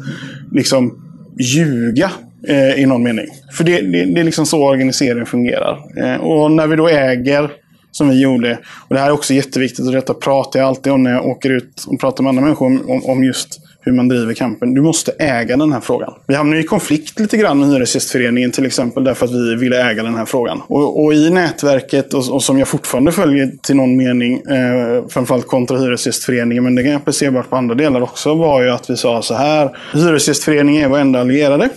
liksom 0.52 1.02
ljuga 1.40 2.10
eh, 2.48 2.82
i 2.82 2.86
någon 2.86 3.02
mening. 3.02 3.26
För 3.52 3.64
det, 3.64 3.80
det, 3.80 4.04
det 4.04 4.20
är 4.20 4.24
liksom 4.24 4.46
så 4.46 4.64
organiseringen 4.64 5.26
fungerar. 5.26 5.78
Eh, 5.96 6.16
och 6.16 6.50
när 6.50 6.66
vi 6.66 6.76
då 6.76 6.88
äger, 6.88 7.50
som 7.90 8.08
vi 8.08 8.20
gjorde, 8.20 8.58
och 8.88 8.94
det 8.94 9.00
här 9.00 9.06
är 9.06 9.12
också 9.12 9.34
jätteviktigt 9.34 9.86
och 9.86 9.92
detta 9.92 10.14
pratar 10.14 10.60
jag 10.60 10.66
alltid 10.68 10.92
om 10.92 11.02
när 11.02 11.12
jag 11.12 11.26
åker 11.26 11.50
ut 11.50 11.84
och 11.86 12.00
pratar 12.00 12.22
med 12.22 12.28
andra 12.28 12.42
människor 12.42 12.66
om, 12.66 12.90
om, 12.90 13.04
om 13.04 13.24
just 13.24 13.60
hur 13.86 13.92
man 13.92 14.08
driver 14.08 14.34
kampen. 14.34 14.74
Du 14.74 14.82
måste 14.82 15.12
äga 15.12 15.56
den 15.56 15.72
här 15.72 15.80
frågan. 15.80 16.12
Vi 16.26 16.34
hamnade 16.34 16.60
i 16.60 16.64
konflikt 16.64 17.20
lite 17.20 17.36
grann 17.36 17.60
med 17.60 17.68
Hyresgästföreningen 17.68 18.52
till 18.52 18.66
exempel 18.66 19.04
därför 19.04 19.26
att 19.26 19.32
vi 19.32 19.54
ville 19.56 19.90
äga 19.90 20.02
den 20.02 20.14
här 20.14 20.24
frågan. 20.24 20.62
Och, 20.66 21.04
och 21.04 21.14
i 21.14 21.30
nätverket, 21.30 22.14
och, 22.14 22.34
och, 22.34 22.42
som 22.42 22.58
jag 22.58 22.68
fortfarande 22.68 23.12
följer 23.12 23.50
till 23.62 23.76
någon 23.76 23.96
mening, 23.96 24.34
eh, 24.34 25.06
framförallt 25.08 25.46
kontra 25.46 25.78
Hyresgästföreningen, 25.78 26.64
men 26.64 26.74
det 26.74 26.82
är 26.82 26.96
applicerbart 26.96 27.50
på 27.50 27.56
andra 27.56 27.74
delar 27.74 28.00
också, 28.00 28.34
var 28.34 28.62
ju 28.62 28.70
att 28.70 28.90
vi 28.90 28.96
sa 28.96 29.22
så 29.22 29.34
här. 29.34 29.76
Hyresgästföreningen 29.94 30.84
är 30.84 30.88
vår 30.88 30.98
enda 30.98 31.20
allierade. 31.20 31.68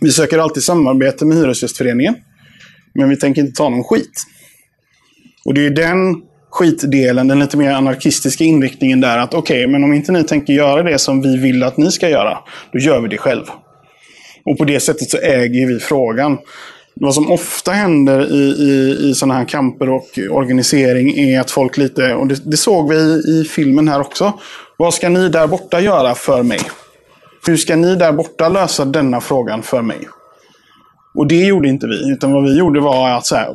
Vi 0.00 0.10
söker 0.10 0.38
alltid 0.38 0.62
samarbete 0.62 1.24
med 1.24 1.36
Hyresgästföreningen. 1.36 2.14
Men 2.94 3.08
vi 3.08 3.16
tänker 3.16 3.42
inte 3.42 3.56
ta 3.56 3.68
någon 3.68 3.84
skit. 3.84 4.22
Och 5.44 5.54
det 5.54 5.66
är 5.66 5.70
den 5.70 6.22
skitdelen, 6.50 7.28
den 7.28 7.38
lite 7.38 7.56
mer 7.56 7.70
anarkistiska 7.70 8.44
inriktningen 8.44 9.00
där. 9.00 9.18
Att 9.18 9.34
okej, 9.34 9.64
okay, 9.64 9.72
men 9.72 9.84
om 9.84 9.92
inte 9.92 10.12
ni 10.12 10.24
tänker 10.24 10.52
göra 10.52 10.82
det 10.82 10.98
som 10.98 11.22
vi 11.22 11.36
vill 11.36 11.62
att 11.62 11.76
ni 11.76 11.90
ska 11.90 12.08
göra, 12.08 12.38
då 12.72 12.78
gör 12.78 13.00
vi 13.00 13.08
det 13.08 13.18
själv. 13.18 13.44
Och 14.44 14.58
på 14.58 14.64
det 14.64 14.80
sättet 14.80 15.10
så 15.10 15.18
äger 15.18 15.66
vi 15.66 15.80
frågan. 15.80 16.38
Vad 16.94 17.14
som 17.14 17.32
ofta 17.32 17.72
händer 17.72 18.32
i, 18.32 18.38
i, 18.38 18.96
i 19.10 19.14
sådana 19.14 19.34
här 19.34 19.44
kamper 19.44 19.88
och 19.88 20.18
organisering 20.30 21.18
är 21.18 21.40
att 21.40 21.50
folk 21.50 21.76
lite, 21.76 22.14
och 22.14 22.26
det, 22.26 22.50
det 22.50 22.56
såg 22.56 22.88
vi 22.88 22.96
i, 22.96 23.40
i 23.40 23.44
filmen 23.44 23.88
här 23.88 24.00
också. 24.00 24.32
Vad 24.76 24.94
ska 24.94 25.08
ni 25.08 25.28
där 25.28 25.46
borta 25.46 25.80
göra 25.80 26.14
för 26.14 26.42
mig? 26.42 26.60
Hur 27.46 27.56
ska 27.56 27.76
ni 27.76 27.96
där 27.96 28.12
borta 28.12 28.48
lösa 28.48 28.84
denna 28.84 29.20
frågan 29.20 29.62
för 29.62 29.82
mig? 29.82 30.08
Och 31.14 31.26
det 31.26 31.46
gjorde 31.46 31.68
inte 31.68 31.86
vi. 31.86 32.12
Utan 32.12 32.32
vad 32.32 32.44
vi 32.44 32.58
gjorde 32.58 32.80
var 32.80 33.10
att 33.10 33.26
så 33.26 33.36
här, 33.36 33.54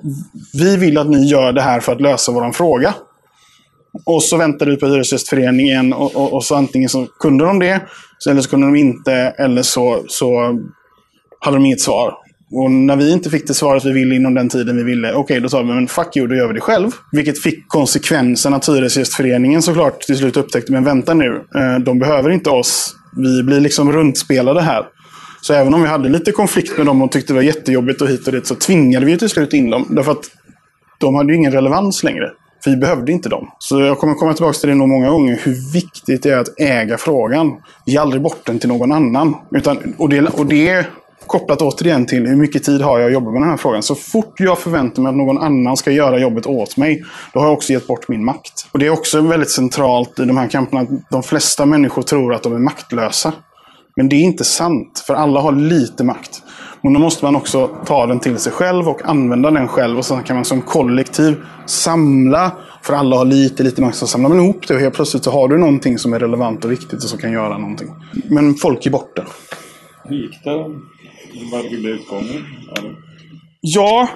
vi 0.54 0.78
vill 0.78 0.98
att 0.98 1.10
ni 1.10 1.26
gör 1.26 1.52
det 1.52 1.62
här 1.62 1.80
för 1.80 1.92
att 1.92 2.02
lösa 2.02 2.32
vår 2.32 2.52
fråga. 2.52 2.94
Och 4.06 4.24
så 4.24 4.38
väntade 4.38 4.72
vi 4.72 4.78
på 4.78 4.88
Hyresgästföreningen 4.88 5.94
och, 5.94 6.16
och, 6.16 6.34
och, 6.34 6.44
så 6.44 6.56
antingen 6.56 6.90
så 6.90 7.08
kunde 7.20 7.46
de 7.46 7.60
det, 7.60 7.82
eller 8.30 8.42
så 8.42 8.50
kunde 8.50 8.68
de 8.68 8.76
inte, 8.76 9.14
eller 9.14 9.62
så, 9.62 10.04
så 10.08 10.60
hade 11.40 11.58
de 11.58 11.66
inget 11.66 11.82
svar. 11.82 12.14
Och 12.52 12.72
när 12.72 12.96
vi 12.96 13.12
inte 13.12 13.30
fick 13.30 13.48
det 13.48 13.54
svaret 13.54 13.86
vi 13.86 13.92
ville 13.92 14.16
inom 14.16 14.34
den 14.34 14.50
tiden 14.50 14.78
vi 14.78 14.84
ville, 14.84 15.12
okej, 15.12 15.22
okay, 15.22 15.40
då 15.40 15.50
sa 15.50 15.62
vi, 15.62 15.66
men 15.66 15.88
fuck 15.88 16.18
you, 16.18 16.28
då 16.28 16.36
gör 16.36 16.48
vi 16.48 16.54
det 16.54 16.62
själv. 16.62 16.92
Vilket 17.12 17.42
fick 17.42 17.68
konsekvensen 17.68 18.54
att 18.54 18.70
Hyresgästföreningen 18.70 19.62
såklart 19.62 20.02
till 20.02 20.18
slut 20.18 20.38
upptäckte, 20.38 20.72
men 20.72 20.84
vänta 20.84 21.14
nu, 21.14 21.36
eh, 21.56 21.80
de 21.80 22.00
behöver 22.00 22.30
inte 22.30 22.50
oss. 22.50 22.96
Vi 23.18 23.44
blir 23.44 23.60
liksom 23.60 23.92
runtspelade 23.92 24.62
här. 24.62 24.86
Så 25.48 25.54
även 25.54 25.74
om 25.74 25.82
vi 25.82 25.88
hade 25.88 26.10
lite 26.10 26.32
konflikt 26.32 26.78
med 26.78 26.86
dem 26.86 27.02
och 27.02 27.12
tyckte 27.12 27.34
det 27.34 27.36
var 27.36 27.44
jättejobbigt 27.44 28.02
och 28.02 28.08
hit 28.08 28.28
och 28.28 28.34
dit, 28.34 28.48
så 28.48 28.56
tvingade 28.56 29.06
vi 29.06 29.18
till 29.18 29.30
slut 29.30 29.54
in 29.54 29.70
dem. 29.70 29.88
Därför 29.90 30.12
att 30.12 30.26
de 31.00 31.16
hade 31.16 31.32
ju 31.32 31.38
ingen 31.38 31.52
relevans 31.52 32.04
längre. 32.04 32.32
För 32.64 32.72
vi 32.72 32.78
behövde 32.78 33.12
inte 33.12 33.30
dem. 33.30 33.50
Så 33.60 33.82
jag 33.82 34.00
kommer 34.00 34.14
komma 34.14 34.34
tillbaka 34.34 34.58
till 34.58 34.70
det 34.70 34.76
nog 34.76 34.90
många 34.90 35.10
gånger, 35.10 35.40
hur 35.44 35.74
viktigt 35.74 36.24
det 36.24 36.30
är 36.30 36.38
att 36.38 36.60
äga 36.60 36.98
frågan. 36.98 37.52
Ge 37.86 37.98
aldrig 37.98 38.22
bort 38.22 38.46
den 38.46 38.60
till 38.60 38.70
någon 38.70 38.92
annan. 38.92 39.36
Utan, 39.52 39.78
och, 39.98 40.10
det, 40.10 40.22
och 40.22 40.46
det 40.46 40.86
kopplat 41.28 41.62
återigen 41.62 42.06
till 42.06 42.28
hur 42.28 42.36
mycket 42.36 42.64
tid 42.64 42.82
har 42.82 43.00
jag 43.00 43.08
att 43.08 43.14
jobba 43.14 43.32
med 43.32 43.42
den 43.42 43.50
här 43.50 43.58
frågan. 43.58 43.84
Så 43.84 43.96
fort 43.96 44.40
jag 44.40 44.60
förväntar 44.60 45.02
mig 45.02 45.10
att 45.10 45.16
någon 45.16 45.38
annan 45.38 45.78
ska 45.78 45.92
göra 45.92 46.20
jobbet 46.20 46.46
åt 46.46 46.78
mig, 46.78 47.04
då 47.34 47.40
har 47.40 47.48
jag 47.48 47.54
också 47.54 47.74
gett 47.74 47.88
bort 47.88 48.08
min 48.08 48.26
makt. 48.26 48.68
Och 48.72 48.80
det 48.80 48.86
är 48.86 48.90
också 48.90 49.22
väldigt 49.22 49.52
centralt 49.52 50.20
i 50.20 50.26
de 50.26 50.38
här 50.38 50.48
kamperna 50.48 50.82
att 50.82 51.10
de 51.10 51.24
flesta 51.24 51.66
människor 51.66 52.02
tror 52.02 52.34
att 52.34 52.44
de 52.44 52.54
är 52.54 52.60
maktlösa. 52.60 53.34
Men 53.96 54.10
det 54.10 54.16
är 54.16 54.22
inte 54.22 54.44
sant, 54.44 55.04
för 55.08 55.14
alla 55.14 55.40
har 55.40 55.52
lite 55.52 56.04
makt. 56.04 56.44
Men 56.82 56.94
då 56.94 57.00
måste 57.00 57.26
man 57.26 57.36
också 57.36 57.68
ta 57.86 58.06
den 58.06 58.20
till 58.20 58.38
sig 58.38 58.52
själv 58.52 58.88
och 58.88 59.06
använda 59.06 59.52
den 59.52 59.68
själv. 59.68 59.98
Och 59.98 60.06
sen 60.06 60.24
kan 60.24 60.36
man 60.36 60.46
som 60.46 60.62
kollektiv 60.62 61.36
samla, 61.66 62.52
för 62.82 62.94
alla 62.94 63.16
har 63.16 63.26
lite, 63.26 63.64
lite 63.64 63.82
makt. 63.82 63.98
Så 63.98 64.08
samlar 64.08 64.30
man 64.30 64.40
ihop 64.40 64.68
det 64.68 64.74
och 64.74 64.80
helt 64.80 64.96
plötsligt 64.96 65.24
så 65.24 65.32
har 65.32 65.48
du 65.48 65.58
någonting 65.58 65.98
som 65.98 66.14
är 66.14 66.20
relevant 66.20 66.66
och 66.66 66.72
viktigt 66.72 66.94
och 66.94 67.10
som 67.10 67.20
kan 67.20 67.32
göra 67.32 67.58
någonting. 67.58 67.88
Men 68.30 68.56
folk 68.56 68.86
är 68.86 68.92
borta. 68.92 69.26
Hur 70.04 70.16
gick 70.16 70.44
det? 70.44 70.56
Vad 71.52 71.70
blev 71.70 71.86
utgången? 71.86 72.46
Ja, 73.62 74.08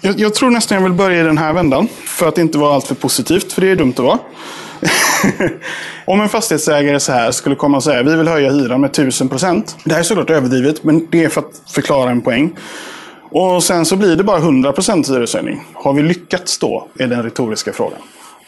jag, 0.00 0.20
jag, 0.20 0.34
tror 0.34 0.50
nästan 0.50 0.76
jag 0.76 0.82
vill 0.82 0.92
börja 0.92 1.20
i 1.20 1.24
den 1.24 1.38
här 1.38 1.52
vändan. 1.52 1.88
För 1.88 2.28
att 2.28 2.38
inte 2.38 2.58
vara 2.58 2.74
alltför 2.74 2.94
positivt, 2.94 3.52
för 3.52 3.60
det 3.60 3.68
är 3.68 3.76
dumt 3.76 3.92
att 3.96 3.98
vara. 3.98 4.18
Om 6.04 6.20
en 6.20 6.28
fastighetsägare 6.28 7.00
så 7.00 7.12
här 7.12 7.30
skulle 7.30 7.54
komma 7.54 7.76
och 7.76 7.84
säga 7.84 8.02
vi 8.02 8.16
vill 8.16 8.28
höja 8.28 8.50
hyran 8.50 8.80
med 8.80 8.90
1000%. 8.90 9.76
Det 9.84 9.92
här 9.92 10.00
är 10.00 10.04
såklart 10.04 10.30
överdrivet, 10.30 10.84
men 10.84 11.06
det 11.10 11.24
är 11.24 11.28
för 11.28 11.40
att 11.40 11.62
förklara 11.74 12.10
en 12.10 12.20
poäng. 12.20 12.56
Och 13.30 13.62
sen 13.62 13.84
så 13.84 13.96
blir 13.96 14.16
det 14.16 14.24
bara 14.24 14.38
100% 14.38 15.12
hyreshöjning. 15.12 15.64
Har 15.72 15.92
vi 15.92 16.02
lyckats 16.02 16.58
då? 16.58 16.88
Är 16.98 17.06
den 17.06 17.22
retoriska 17.22 17.72
frågan. 17.72 17.98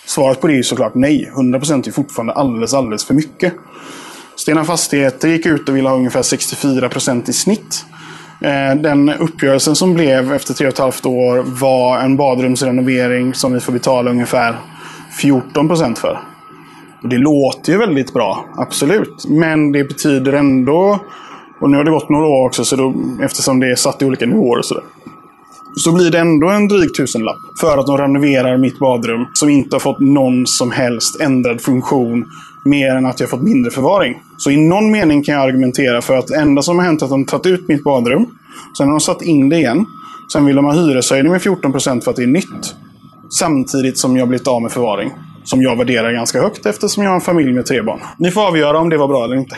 Svaret 0.06 0.40
på 0.40 0.46
det 0.46 0.58
är 0.58 0.62
såklart 0.62 0.94
nej. 0.94 1.32
100% 1.34 1.88
är 1.88 1.92
fortfarande 1.92 2.32
alldeles, 2.32 2.74
alldeles 2.74 3.04
för 3.04 3.14
mycket. 3.14 3.52
Stena 4.36 4.64
Fastigheter 4.64 5.28
gick 5.28 5.46
ut 5.46 5.68
och 5.68 5.76
ville 5.76 5.88
ha 5.88 5.96
ungefär 5.96 6.22
64% 6.22 7.30
i 7.30 7.32
snitt. 7.32 7.84
Eh, 8.40 8.74
den 8.74 9.08
uppgörelsen 9.08 9.76
som 9.76 9.94
blev 9.94 10.32
efter 10.32 10.54
tre 10.54 10.66
och 10.66 10.72
ett 10.72 10.78
halvt 10.78 11.06
år 11.06 11.42
var 11.46 11.98
en 11.98 12.16
badrumsrenovering 12.16 13.34
som 13.34 13.52
vi 13.52 13.60
får 13.60 13.72
betala 13.72 14.10
ungefär 14.10 14.56
14 15.18 15.68
procent 15.68 15.98
för. 15.98 16.20
Och 17.02 17.08
det 17.08 17.18
låter 17.18 17.72
ju 17.72 17.78
väldigt 17.78 18.12
bra, 18.12 18.44
absolut. 18.56 19.24
Men 19.28 19.72
det 19.72 19.84
betyder 19.84 20.32
ändå, 20.32 20.98
och 21.60 21.70
nu 21.70 21.76
har 21.76 21.84
det 21.84 21.90
gått 21.90 22.08
några 22.08 22.26
år 22.26 22.46
också, 22.46 22.64
så 22.64 22.76
då, 22.76 22.94
eftersom 23.22 23.60
det 23.60 23.70
är 23.70 23.74
satt 23.74 24.02
i 24.02 24.04
olika 24.04 24.26
nivåer 24.26 24.58
och 24.58 24.64
sådär. 24.64 24.84
Så 25.76 25.92
blir 25.92 26.10
det 26.10 26.18
ändå 26.18 26.48
en 26.48 26.68
dryg 26.68 26.94
tusenlapp 26.94 27.36
för 27.60 27.78
att 27.78 27.86
de 27.86 27.98
renoverar 27.98 28.58
mitt 28.58 28.78
badrum 28.78 29.26
som 29.32 29.48
inte 29.48 29.74
har 29.74 29.80
fått 29.80 30.00
någon 30.00 30.46
som 30.46 30.70
helst 30.70 31.20
ändrad 31.20 31.60
funktion 31.60 32.24
mer 32.64 32.96
än 32.96 33.06
att 33.06 33.20
jag 33.20 33.30
fått 33.30 33.42
mindre 33.42 33.70
förvaring. 33.70 34.22
Så 34.36 34.50
i 34.50 34.56
någon 34.56 34.90
mening 34.90 35.22
kan 35.22 35.34
jag 35.34 35.44
argumentera 35.44 36.02
för 36.02 36.16
att 36.16 36.26
det 36.26 36.36
enda 36.36 36.62
som 36.62 36.78
har 36.78 36.84
hänt 36.84 37.02
är 37.02 37.06
att 37.06 37.10
de 37.10 37.24
tagit 37.24 37.46
ut 37.46 37.68
mitt 37.68 37.84
badrum. 37.84 38.26
Sen 38.78 38.86
har 38.86 38.94
de 38.94 39.00
satt 39.00 39.22
in 39.22 39.48
det 39.48 39.56
igen. 39.56 39.86
Sen 40.32 40.44
vill 40.44 40.56
de 40.56 40.64
ha 40.64 40.72
hyreshöjning 40.72 41.32
med 41.32 41.42
14 41.42 41.72
procent 41.72 42.04
för 42.04 42.10
att 42.10 42.16
det 42.16 42.22
är 42.22 42.26
nytt. 42.26 42.74
Samtidigt 43.38 43.98
som 43.98 44.16
jag 44.16 44.28
blivit 44.28 44.48
av 44.48 44.62
med 44.62 44.72
förvaring. 44.72 45.12
Som 45.44 45.62
jag 45.62 45.76
värderar 45.76 46.12
ganska 46.12 46.42
högt 46.42 46.66
eftersom 46.66 47.02
jag 47.02 47.10
har 47.10 47.14
en 47.14 47.20
familj 47.20 47.52
med 47.52 47.66
tre 47.66 47.82
barn. 47.82 48.00
Ni 48.18 48.30
får 48.30 48.46
avgöra 48.46 48.78
om 48.78 48.88
det 48.88 48.96
var 48.96 49.08
bra 49.08 49.24
eller 49.24 49.36
inte. 49.36 49.56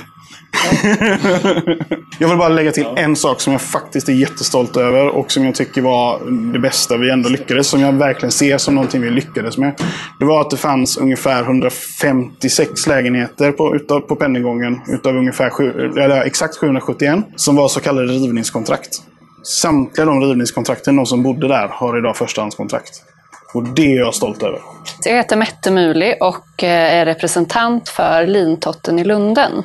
jag 2.19 2.29
vill 2.29 2.39
bara 2.39 2.49
lägga 2.49 2.73
till 2.73 2.87
en 2.97 3.17
sak 3.17 3.41
som 3.41 3.53
jag 3.53 3.63
faktiskt 3.63 4.09
är 4.09 4.13
jättestolt 4.13 4.77
över 4.77 5.09
och 5.09 5.33
som 5.33 5.45
jag 5.45 5.55
tycker 5.55 5.83
var 5.83 6.21
det 6.53 6.59
bästa 6.59 6.97
vi 6.97 7.11
ändå 7.11 7.29
lyckades. 7.29 7.67
Som 7.67 7.81
jag 7.81 7.93
verkligen 7.93 8.33
ser 8.33 8.59
som 8.59 8.75
någonting 8.75 9.01
vi 9.01 9.11
lyckades 9.11 9.59
med. 9.59 9.75
Det 10.19 10.25
var 10.25 10.41
att 10.41 10.51
det 10.51 10.57
fanns 10.57 10.97
ungefär 10.97 11.43
156 11.43 12.87
lägenheter 12.87 13.53
på, 13.53 13.77
utav, 13.77 14.01
på 14.01 14.17
Pennygången 14.17 14.81
utav 14.89 15.17
ungefär 15.17 15.51
sju, 15.51 15.93
eller 15.99 16.23
exakt 16.23 16.57
771 16.57 17.19
som 17.37 17.57
var 17.57 17.69
så 17.69 17.81
kallade 17.81 18.13
rivningskontrakt. 18.13 19.03
Samtliga 19.43 20.05
de 20.05 20.21
rivningskontrakten, 20.21 20.97
de 20.97 21.07
som 21.07 21.23
bodde 21.23 21.49
där, 21.49 21.69
har 21.69 21.99
idag 21.99 22.17
förstahandskontrakt. 22.17 23.12
Och 23.55 23.63
det 23.63 23.93
är 23.93 23.99
jag 23.99 24.15
stolt 24.15 24.43
över. 24.43 24.61
Jag 25.05 25.17
heter 25.17 25.37
Mette 25.37 25.71
Muli 25.71 26.15
och 26.21 26.65
eh, 26.65 26.95
är 26.95 27.05
representant 27.05 27.89
för 27.89 28.27
Lintotten 28.27 28.99
i 28.99 29.05
Lunden. 29.05 29.63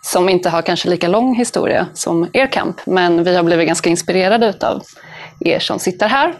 Som 0.00 0.28
inte 0.28 0.48
har 0.48 0.62
kanske 0.62 0.88
lika 0.88 1.08
lång 1.08 1.34
historia 1.34 1.86
som 1.94 2.28
er 2.32 2.46
kamp, 2.46 2.80
men 2.86 3.24
vi 3.24 3.36
har 3.36 3.42
blivit 3.42 3.66
ganska 3.66 3.90
inspirerade 3.90 4.54
av 4.60 4.82
er 5.40 5.58
som 5.58 5.78
sitter 5.78 6.08
här. 6.08 6.34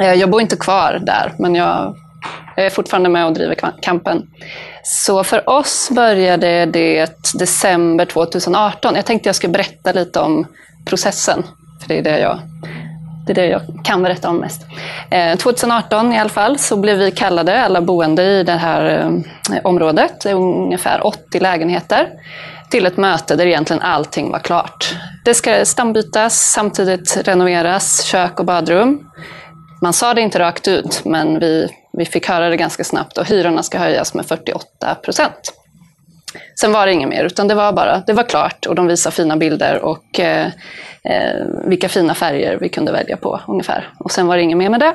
Eh, 0.00 0.12
jag 0.12 0.30
bor 0.30 0.40
inte 0.40 0.56
kvar 0.56 1.00
där, 1.02 1.32
men 1.38 1.54
jag 1.54 1.96
är 2.56 2.70
fortfarande 2.70 3.08
med 3.08 3.26
och 3.26 3.32
driver 3.32 3.56
kampen. 3.82 4.26
Så 4.82 5.24
för 5.24 5.48
oss 5.48 5.88
började 5.92 6.66
det 6.66 7.12
december 7.34 8.04
2018. 8.04 8.94
Jag 8.94 9.06
tänkte 9.06 9.28
jag 9.28 9.36
skulle 9.36 9.52
berätta 9.52 9.92
lite 9.92 10.20
om 10.20 10.46
processen, 10.84 11.42
för 11.80 11.88
det 11.88 11.98
är 11.98 12.02
det 12.02 12.18
jag 12.18 12.40
det 13.26 13.32
är 13.32 13.34
det 13.34 13.46
jag 13.46 13.62
kan 13.84 14.02
berätta 14.02 14.28
om 14.30 14.36
mest. 14.36 14.66
Eh, 15.10 15.36
2018 15.36 16.12
i 16.12 16.18
alla 16.18 16.28
fall 16.28 16.58
så 16.58 16.76
blev 16.76 16.98
vi 16.98 17.10
kallade, 17.10 17.62
alla 17.62 17.80
boende 17.80 18.22
i 18.22 18.42
det 18.42 18.52
här 18.52 19.12
eh, 19.50 19.58
området, 19.64 20.26
ungefär 20.26 21.06
80 21.06 21.40
lägenheter, 21.40 22.08
till 22.70 22.86
ett 22.86 22.96
möte 22.96 23.36
där 23.36 23.46
egentligen 23.46 23.82
allting 23.82 24.30
var 24.30 24.38
klart. 24.38 24.94
Det 25.24 25.34
ska 25.34 25.64
stambytas, 25.64 26.52
samtidigt 26.52 27.16
renoveras 27.28 28.02
kök 28.02 28.40
och 28.40 28.46
badrum. 28.46 29.10
Man 29.82 29.92
sa 29.92 30.14
det 30.14 30.20
inte 30.20 30.38
rakt 30.38 30.68
ut, 30.68 31.00
men 31.04 31.38
vi, 31.38 31.68
vi 31.92 32.04
fick 32.04 32.28
höra 32.28 32.48
det 32.48 32.56
ganska 32.56 32.84
snabbt 32.84 33.18
och 33.18 33.26
hyrorna 33.26 33.62
ska 33.62 33.78
höjas 33.78 34.14
med 34.14 34.26
48 34.26 34.94
procent. 34.94 35.52
Sen 36.54 36.72
var 36.72 36.86
det 36.86 36.92
inget 36.92 37.08
mer, 37.08 37.24
utan 37.24 37.48
det 37.48 37.54
var 37.54 37.72
bara, 37.72 38.02
det 38.06 38.12
var 38.12 38.22
klart 38.22 38.66
och 38.66 38.74
de 38.74 38.86
visade 38.86 39.16
fina 39.16 39.36
bilder 39.36 39.84
och 39.84 40.20
eh, 40.20 40.46
eh, 41.02 41.44
vilka 41.64 41.88
fina 41.88 42.14
färger 42.14 42.58
vi 42.60 42.68
kunde 42.68 42.92
välja 42.92 43.16
på 43.16 43.40
ungefär. 43.46 43.92
Och 43.98 44.10
sen 44.10 44.26
var 44.26 44.36
det 44.36 44.42
inget 44.42 44.58
mer 44.58 44.70
med 44.70 44.80
det. 44.80 44.94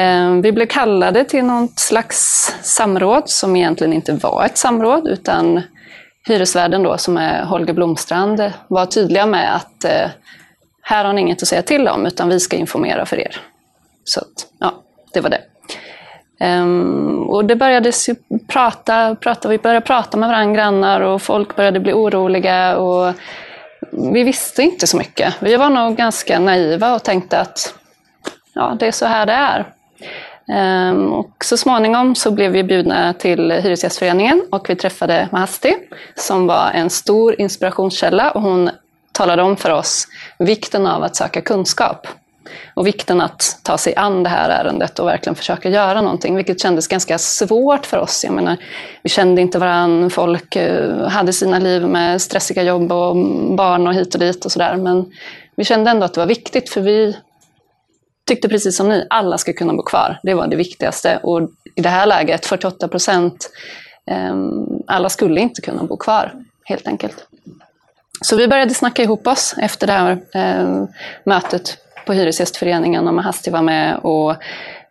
Eh, 0.00 0.30
vi 0.32 0.52
blev 0.52 0.66
kallade 0.66 1.24
till 1.24 1.44
något 1.44 1.78
slags 1.78 2.52
samråd 2.62 3.28
som 3.28 3.56
egentligen 3.56 3.92
inte 3.92 4.12
var 4.12 4.44
ett 4.44 4.58
samråd, 4.58 5.08
utan 5.08 5.62
hyresvärden 6.26 6.82
då, 6.82 6.98
som 6.98 7.16
är 7.16 7.44
Holger 7.44 7.74
Blomstrand, 7.74 8.52
var 8.68 8.86
tydliga 8.86 9.26
med 9.26 9.56
att 9.56 9.84
eh, 9.84 10.10
här 10.82 11.04
har 11.04 11.12
ni 11.12 11.20
inget 11.20 11.42
att 11.42 11.48
säga 11.48 11.62
till 11.62 11.88
om, 11.88 12.06
utan 12.06 12.28
vi 12.28 12.40
ska 12.40 12.56
informera 12.56 13.06
för 13.06 13.18
er. 13.18 13.36
Så 14.04 14.20
att, 14.20 14.46
ja, 14.58 14.74
det 15.12 15.20
var 15.20 15.30
det. 15.30 15.40
Um, 16.40 17.22
och 17.22 17.44
det 17.44 17.56
började 17.56 17.92
prata, 18.46 19.14
prata, 19.14 19.48
vi 19.48 19.58
började 19.58 19.86
prata 19.86 20.16
med 20.16 20.28
varandra 20.28 20.54
grannar 20.54 21.00
och 21.00 21.22
folk 21.22 21.56
började 21.56 21.80
bli 21.80 21.92
oroliga. 21.92 22.76
Och 22.76 23.14
vi 23.90 24.22
visste 24.22 24.62
inte 24.62 24.86
så 24.86 24.96
mycket. 24.96 25.34
Vi 25.40 25.56
var 25.56 25.70
nog 25.70 25.96
ganska 25.96 26.38
naiva 26.38 26.94
och 26.94 27.02
tänkte 27.02 27.40
att 27.40 27.74
ja, 28.54 28.76
det 28.80 28.86
är 28.86 28.92
så 28.92 29.06
här 29.06 29.26
det 29.26 29.32
är. 29.32 29.66
Um, 30.48 31.12
och 31.12 31.44
så 31.44 31.56
småningom 31.56 32.14
så 32.14 32.30
blev 32.30 32.52
vi 32.52 32.64
bjudna 32.64 33.12
till 33.12 33.50
Hyresgästföreningen 33.50 34.42
och 34.50 34.70
vi 34.70 34.76
träffade 34.76 35.28
Mahasti 35.32 35.74
som 36.14 36.46
var 36.46 36.70
en 36.74 36.90
stor 36.90 37.40
inspirationskälla 37.40 38.30
och 38.30 38.42
hon 38.42 38.70
talade 39.12 39.42
om 39.42 39.56
för 39.56 39.70
oss 39.70 40.08
vikten 40.38 40.86
av 40.86 41.02
att 41.02 41.16
söka 41.16 41.40
kunskap. 41.40 42.06
Och 42.74 42.86
vikten 42.86 43.20
att 43.20 43.60
ta 43.62 43.78
sig 43.78 43.96
an 43.96 44.22
det 44.22 44.28
här 44.28 44.50
ärendet 44.50 44.98
och 44.98 45.06
verkligen 45.06 45.34
försöka 45.34 45.68
göra 45.68 46.00
någonting, 46.00 46.36
vilket 46.36 46.60
kändes 46.60 46.88
ganska 46.88 47.18
svårt 47.18 47.86
för 47.86 47.98
oss. 47.98 48.24
Jag 48.24 48.32
menar, 48.34 48.56
vi 49.02 49.08
kände 49.08 49.40
inte 49.40 49.58
varandra, 49.58 50.10
folk 50.10 50.56
eh, 50.56 51.08
hade 51.08 51.32
sina 51.32 51.58
liv 51.58 51.82
med 51.82 52.22
stressiga 52.22 52.62
jobb 52.62 52.92
och 52.92 53.16
barn 53.56 53.86
och 53.86 53.94
hit 53.94 54.14
och 54.14 54.20
dit 54.20 54.44
och 54.44 54.52
sådär. 54.52 54.76
Men 54.76 55.12
vi 55.56 55.64
kände 55.64 55.90
ändå 55.90 56.04
att 56.04 56.14
det 56.14 56.20
var 56.20 56.26
viktigt, 56.26 56.70
för 56.70 56.80
vi 56.80 57.16
tyckte 58.26 58.48
precis 58.48 58.76
som 58.76 58.88
ni, 58.88 59.06
alla 59.10 59.38
ska 59.38 59.52
kunna 59.52 59.72
bo 59.72 59.82
kvar. 59.82 60.20
Det 60.22 60.34
var 60.34 60.46
det 60.46 60.56
viktigaste. 60.56 61.20
Och 61.22 61.50
i 61.74 61.80
det 61.80 61.88
här 61.88 62.06
läget, 62.06 62.46
48 62.46 62.88
procent, 62.88 63.50
ehm, 64.06 64.66
alla 64.86 65.08
skulle 65.08 65.40
inte 65.40 65.60
kunna 65.60 65.82
bo 65.82 65.96
kvar, 65.96 66.32
helt 66.64 66.88
enkelt. 66.88 67.26
Så 68.20 68.36
vi 68.36 68.48
började 68.48 68.74
snacka 68.74 69.02
ihop 69.02 69.26
oss 69.26 69.54
efter 69.58 69.86
det 69.86 69.92
här 69.92 70.18
eh, 70.34 70.84
mötet 71.24 71.78
på 72.06 72.12
Hyresgästföreningen 72.12 73.08
och 73.08 73.14
Mahasti 73.14 73.50
var 73.50 73.62
med. 73.62 73.96
Och, 73.96 74.30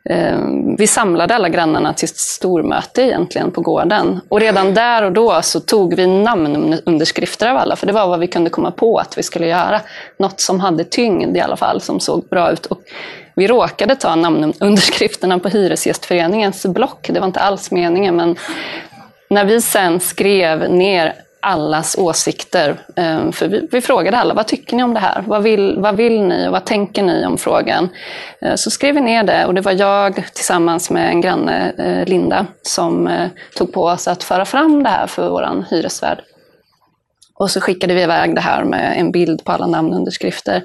eh, 0.10 0.40
vi 0.78 0.88
samlade 0.88 1.36
alla 1.36 1.50
grannarna 1.50 1.94
till 1.94 2.06
ett 2.06 2.18
stormöte 2.18 3.02
egentligen 3.02 3.52
på 3.52 3.62
gården. 3.62 4.20
Och 4.30 4.40
redan 4.40 4.74
där 4.74 5.04
och 5.04 5.12
då 5.12 5.42
så 5.42 5.60
tog 5.60 5.96
vi 5.96 6.08
namnunderskrifter 6.08 7.50
av 7.50 7.58
alla, 7.58 7.76
för 7.76 7.88
det 7.88 7.94
var 7.94 8.08
vad 8.08 8.20
vi 8.20 8.28
kunde 8.28 8.50
komma 8.50 8.72
på 8.72 8.98
att 8.98 9.18
vi 9.18 9.24
skulle 9.24 9.48
göra. 9.48 9.82
Något 10.20 10.40
som 10.40 10.60
hade 10.60 10.84
tyngd 10.84 11.38
i 11.38 11.40
alla 11.40 11.58
fall, 11.58 11.82
som 11.82 12.00
såg 12.00 12.28
bra 12.30 12.52
ut. 12.52 12.66
Och 12.66 12.82
vi 13.36 13.48
råkade 13.48 13.96
ta 13.96 14.16
namnunderskrifterna 14.16 15.40
på 15.40 15.50
Hyresgästföreningens 15.50 16.66
block. 16.66 17.10
Det 17.14 17.20
var 17.20 17.28
inte 17.28 17.40
alls 17.40 17.72
meningen, 17.72 18.16
men 18.16 18.36
när 19.30 19.46
vi 19.46 19.62
sen 19.62 20.00
skrev 20.00 20.72
ner 20.72 21.14
allas 21.46 21.96
åsikter. 21.98 22.78
Eh, 22.96 23.32
för 23.32 23.48
vi, 23.48 23.68
vi, 23.72 23.82
frågade 23.82 24.18
alla, 24.18 24.34
vad 24.34 24.48
tycker 24.48 24.76
ni 24.76 24.84
om 24.84 24.94
det 24.94 25.00
här? 25.00 25.24
Vad 25.28 25.44
vill, 25.44 25.76
vad 25.80 25.96
vill 25.96 26.22
ni 26.22 26.48
och 26.48 26.52
vad 26.52 26.66
tänker 26.66 27.04
ni 27.04 27.26
om 27.26 27.38
frågan? 27.38 27.90
Eh, 28.42 28.56
så 28.56 28.72
skrev 28.72 28.96
vi 28.96 29.02
ner 29.02 29.24
det 29.24 29.46
och 29.46 29.54
det 29.54 29.62
var 29.62 29.72
jag 29.72 30.16
tillsammans 30.34 30.90
med 30.90 31.10
en 31.10 31.22
granne, 31.22 31.74
eh, 31.78 32.10
Linda, 32.10 32.46
som 32.62 33.10
tog 33.58 33.74
på 33.74 33.84
oss 33.84 34.08
att 34.08 34.24
föra 34.24 34.46
fram 34.46 34.84
det 34.84 34.90
här 34.90 35.08
för 35.08 35.30
vår 35.30 35.66
hyresvärd. 35.70 36.22
Och 37.36 37.52
så 37.52 37.62
skickade 37.62 37.94
vi 37.94 38.02
iväg 38.02 38.36
det 38.36 38.42
här 38.42 38.64
med 38.64 39.00
en 39.00 39.12
bild 39.12 39.44
på 39.44 39.52
alla 39.52 39.68
namnunderskrifter. 39.68 40.64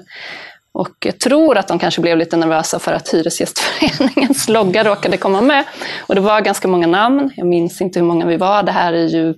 Och 0.73 1.05
jag 1.05 1.19
tror 1.19 1.57
att 1.57 1.67
de 1.67 1.79
kanske 1.79 2.01
blev 2.01 2.17
lite 2.17 2.37
nervösa 2.37 2.79
för 2.79 2.93
att 2.93 3.13
Hyresgästföreningens 3.13 4.49
logga 4.49 4.83
råkade 4.83 5.17
komma 5.17 5.41
med. 5.41 5.63
Och 6.07 6.15
det 6.15 6.21
var 6.21 6.41
ganska 6.41 6.67
många 6.67 6.87
namn. 6.87 7.31
Jag 7.35 7.47
minns 7.47 7.81
inte 7.81 7.99
hur 7.99 8.05
många 8.05 8.25
vi 8.25 8.37
var. 8.37 8.63
Det 8.63 8.71
här 8.71 8.93
är 8.93 9.07
ju 9.07 9.33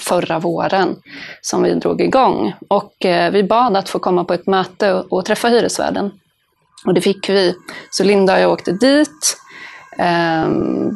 förra 0.00 0.38
våren 0.38 0.96
som 1.40 1.62
vi 1.62 1.74
drog 1.74 2.00
igång. 2.00 2.54
Och 2.68 3.04
eh, 3.04 3.30
vi 3.32 3.42
bad 3.42 3.76
att 3.76 3.88
få 3.88 3.98
komma 3.98 4.24
på 4.24 4.34
ett 4.34 4.46
möte 4.46 4.94
och, 4.94 5.24
träffa 5.24 5.48
hyresvärden. 5.48 6.10
Och 6.86 6.94
det 6.94 7.00
fick 7.00 7.28
vi. 7.28 7.54
Så 7.90 8.04
Linda 8.04 8.34
och 8.34 8.40
jag 8.40 8.52
åkte 8.52 8.72
dit. 8.72 9.36
Ehm, 9.98 10.90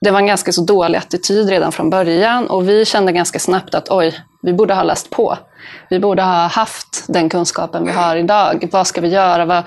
det 0.00 0.10
var 0.10 0.18
en 0.18 0.26
ganska 0.26 0.52
så 0.52 0.64
dålig 0.64 0.98
attityd 0.98 1.48
redan 1.48 1.72
från 1.72 1.90
början 1.90 2.46
och 2.46 2.68
vi 2.68 2.84
kände 2.84 3.12
ganska 3.12 3.38
snabbt 3.38 3.74
att 3.74 3.90
oj, 3.90 4.20
vi 4.42 4.52
borde 4.52 4.74
ha 4.74 4.82
läst 4.82 5.10
på. 5.10 5.38
Vi 5.90 5.98
borde 5.98 6.22
ha 6.22 6.46
haft 6.46 7.04
den 7.08 7.28
kunskapen 7.28 7.84
vi 7.84 7.92
har 7.92 8.16
idag. 8.16 8.68
Vad 8.72 8.86
ska 8.86 9.00
vi 9.00 9.08
göra? 9.08 9.44
Vad, 9.44 9.62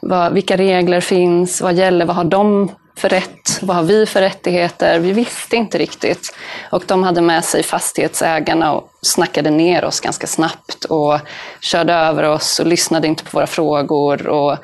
vad, 0.00 0.32
vilka 0.32 0.56
regler 0.56 1.00
finns? 1.00 1.60
Vad 1.60 1.74
gäller? 1.74 2.06
Vad 2.06 2.16
har 2.16 2.24
de 2.24 2.70
för 2.96 3.08
rätt? 3.08 3.62
Vad 3.62 3.76
har 3.76 3.82
vi 3.82 4.06
för 4.06 4.20
rättigheter? 4.20 4.98
Vi 4.98 5.12
visste 5.12 5.56
inte 5.56 5.78
riktigt. 5.78 6.36
Och 6.70 6.84
de 6.86 7.02
hade 7.02 7.20
med 7.20 7.44
sig 7.44 7.62
fastighetsägarna 7.62 8.72
och 8.72 8.90
snackade 9.02 9.50
ner 9.50 9.84
oss 9.84 10.00
ganska 10.00 10.26
snabbt 10.26 10.84
och 10.84 11.18
körde 11.60 11.92
över 11.92 12.22
oss 12.22 12.60
och 12.60 12.66
lyssnade 12.66 13.08
inte 13.08 13.24
på 13.24 13.30
våra 13.32 13.46
frågor. 13.46 14.26
Och, 14.26 14.56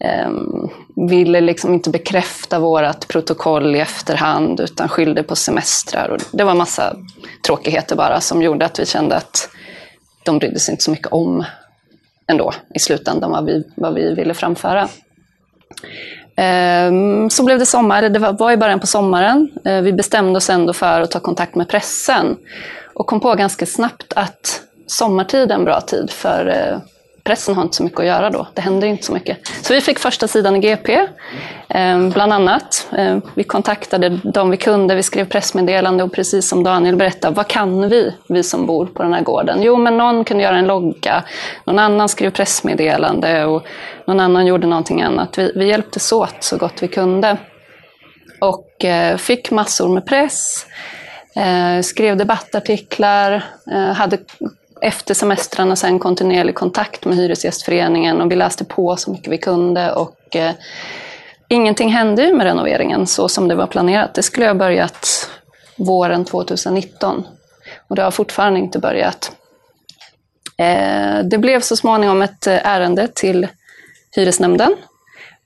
ehm, 0.00 0.68
ville 1.08 1.40
liksom 1.40 1.74
inte 1.74 1.90
bekräfta 1.90 2.58
vårt 2.58 3.08
protokoll 3.08 3.76
i 3.76 3.80
efterhand 3.80 4.60
utan 4.60 4.88
skyllde 4.88 5.22
på 5.22 5.36
semestrar. 5.36 6.08
Och 6.08 6.20
det 6.32 6.44
var 6.44 6.54
massa 6.54 6.96
tråkigheter 7.46 7.96
bara 7.96 8.20
som 8.20 8.42
gjorde 8.42 8.64
att 8.64 8.78
vi 8.78 8.86
kände 8.86 9.16
att 9.16 9.48
de 10.24 10.38
brydde 10.38 10.60
sig 10.60 10.72
inte 10.72 10.84
så 10.84 10.90
mycket 10.90 11.12
om 11.12 11.44
ändå 12.26 12.52
i 12.74 12.78
slutändan 12.78 13.30
vad 13.30 13.44
vi, 13.46 13.64
vad 13.76 13.94
vi 13.94 14.14
ville 14.14 14.34
framföra. 14.34 14.88
Ehm, 16.42 17.30
så 17.30 17.44
blev 17.44 17.58
det 17.58 17.66
sommar, 17.66 18.02
det 18.02 18.18
var, 18.18 18.52
i 18.52 18.56
början 18.56 18.80
på 18.80 18.86
sommaren. 18.86 19.50
Eh, 19.64 19.80
vi 19.80 19.92
bestämde 19.92 20.36
oss 20.36 20.50
ändå 20.50 20.72
för 20.72 21.00
att 21.00 21.10
ta 21.10 21.20
kontakt 21.20 21.54
med 21.54 21.68
pressen 21.68 22.36
och 22.94 23.06
kom 23.06 23.20
på 23.20 23.34
ganska 23.34 23.66
snabbt 23.66 24.12
att 24.16 24.62
sommartid 24.86 25.50
är 25.50 25.54
en 25.54 25.64
bra 25.64 25.80
tid 25.80 26.10
för 26.10 26.46
eh, 26.46 26.78
pressen 27.24 27.54
har 27.54 27.62
inte 27.62 27.76
så 27.76 27.82
mycket 27.82 28.00
att 28.00 28.06
göra 28.06 28.30
då. 28.30 28.46
Det 28.54 28.60
händer 28.60 28.88
inte 28.88 29.02
så 29.02 29.12
mycket. 29.12 29.38
Så 29.62 29.74
vi 29.74 29.80
fick 29.80 29.98
första 29.98 30.28
sidan 30.28 30.56
i 30.56 30.58
GP, 30.58 31.08
eh, 31.68 32.08
bland 32.08 32.32
annat. 32.32 32.88
Eh, 32.98 33.18
vi 33.34 33.44
kontaktade 33.44 34.20
de 34.24 34.50
vi 34.50 34.56
kunde, 34.56 34.94
vi 34.94 35.02
skrev 35.02 35.28
pressmeddelande 35.28 36.04
och 36.04 36.12
precis 36.12 36.48
som 36.48 36.64
Daniel 36.64 36.96
berättade, 36.96 37.34
vad 37.34 37.48
kan 37.48 37.88
vi, 37.88 38.14
vi 38.28 38.42
som 38.42 38.66
bor 38.66 38.86
på 38.86 39.02
den 39.02 39.12
här 39.12 39.22
gården? 39.22 39.62
Jo, 39.62 39.76
men 39.76 39.96
någon 39.96 40.24
kunde 40.24 40.42
göra 40.42 40.56
en 40.56 40.66
logga, 40.66 41.24
någon 41.64 41.78
annan 41.78 42.08
skrev 42.08 42.30
pressmeddelande 42.30 43.44
och 43.44 43.66
någon 44.06 44.20
annan 44.20 44.46
gjorde 44.46 44.66
någonting 44.66 45.02
annat. 45.02 45.38
Vi, 45.38 45.52
vi 45.54 45.66
hjälptes 45.66 46.12
åt 46.12 46.36
så 46.40 46.56
gott 46.56 46.82
vi 46.82 46.88
kunde. 46.88 47.36
Och 48.40 48.84
eh, 48.84 49.16
fick 49.16 49.50
massor 49.50 49.88
med 49.88 50.06
press, 50.06 50.66
skrev 51.82 52.16
debattartiklar, 52.16 53.44
hade 53.94 54.18
efter 54.82 55.14
semestrarna 55.14 55.76
sen 55.76 55.98
kontinuerlig 55.98 56.54
kontakt 56.54 57.04
med 57.04 57.16
Hyresgästföreningen 57.16 58.20
och 58.20 58.30
vi 58.30 58.36
läste 58.36 58.64
på 58.64 58.96
så 58.96 59.10
mycket 59.10 59.32
vi 59.32 59.38
kunde. 59.38 59.92
Och, 59.92 60.36
eh, 60.36 60.52
ingenting 61.48 61.92
hände 61.92 62.32
med 62.32 62.46
renoveringen 62.46 63.06
så 63.06 63.28
som 63.28 63.48
det 63.48 63.54
var 63.54 63.66
planerat. 63.66 64.14
Det 64.14 64.22
skulle 64.22 64.46
ha 64.46 64.54
börjat 64.54 65.30
våren 65.76 66.24
2019 66.24 67.24
och 67.88 67.96
det 67.96 68.02
har 68.02 68.10
fortfarande 68.10 68.60
inte 68.60 68.78
börjat. 68.78 69.32
Eh, 70.56 71.18
det 71.24 71.38
blev 71.38 71.60
så 71.60 71.76
småningom 71.76 72.22
ett 72.22 72.46
eh, 72.46 72.66
ärende 72.66 73.08
till 73.14 73.48
hyresnämnden 74.16 74.76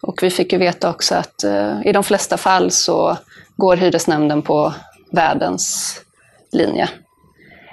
och 0.02 0.22
vi 0.22 0.30
fick 0.30 0.52
ju 0.52 0.58
veta 0.58 0.90
också 0.90 1.14
att 1.14 1.44
eh, 1.44 1.80
i 1.84 1.92
de 1.92 2.04
flesta 2.04 2.36
fall 2.36 2.70
så 2.70 3.16
går 3.56 3.76
hyresnämnden 3.76 4.42
på 4.42 4.74
värdens 5.12 5.96
linje. 6.52 6.88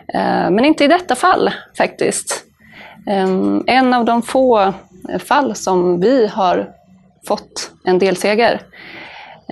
Eh, 0.08 0.50
men 0.50 0.66
inte 0.66 0.84
i 0.84 0.88
detta 0.88 1.16
fall 1.16 1.52
faktiskt. 1.78 2.46
Ehm, 3.08 3.64
en 3.68 3.94
av 3.94 4.06
de 4.06 4.22
få 4.22 4.74
fall 5.20 5.56
som 5.56 6.00
vi 6.00 6.28
har 6.28 6.70
fått 7.28 7.72
en 7.86 8.00
delseger. 8.00 8.62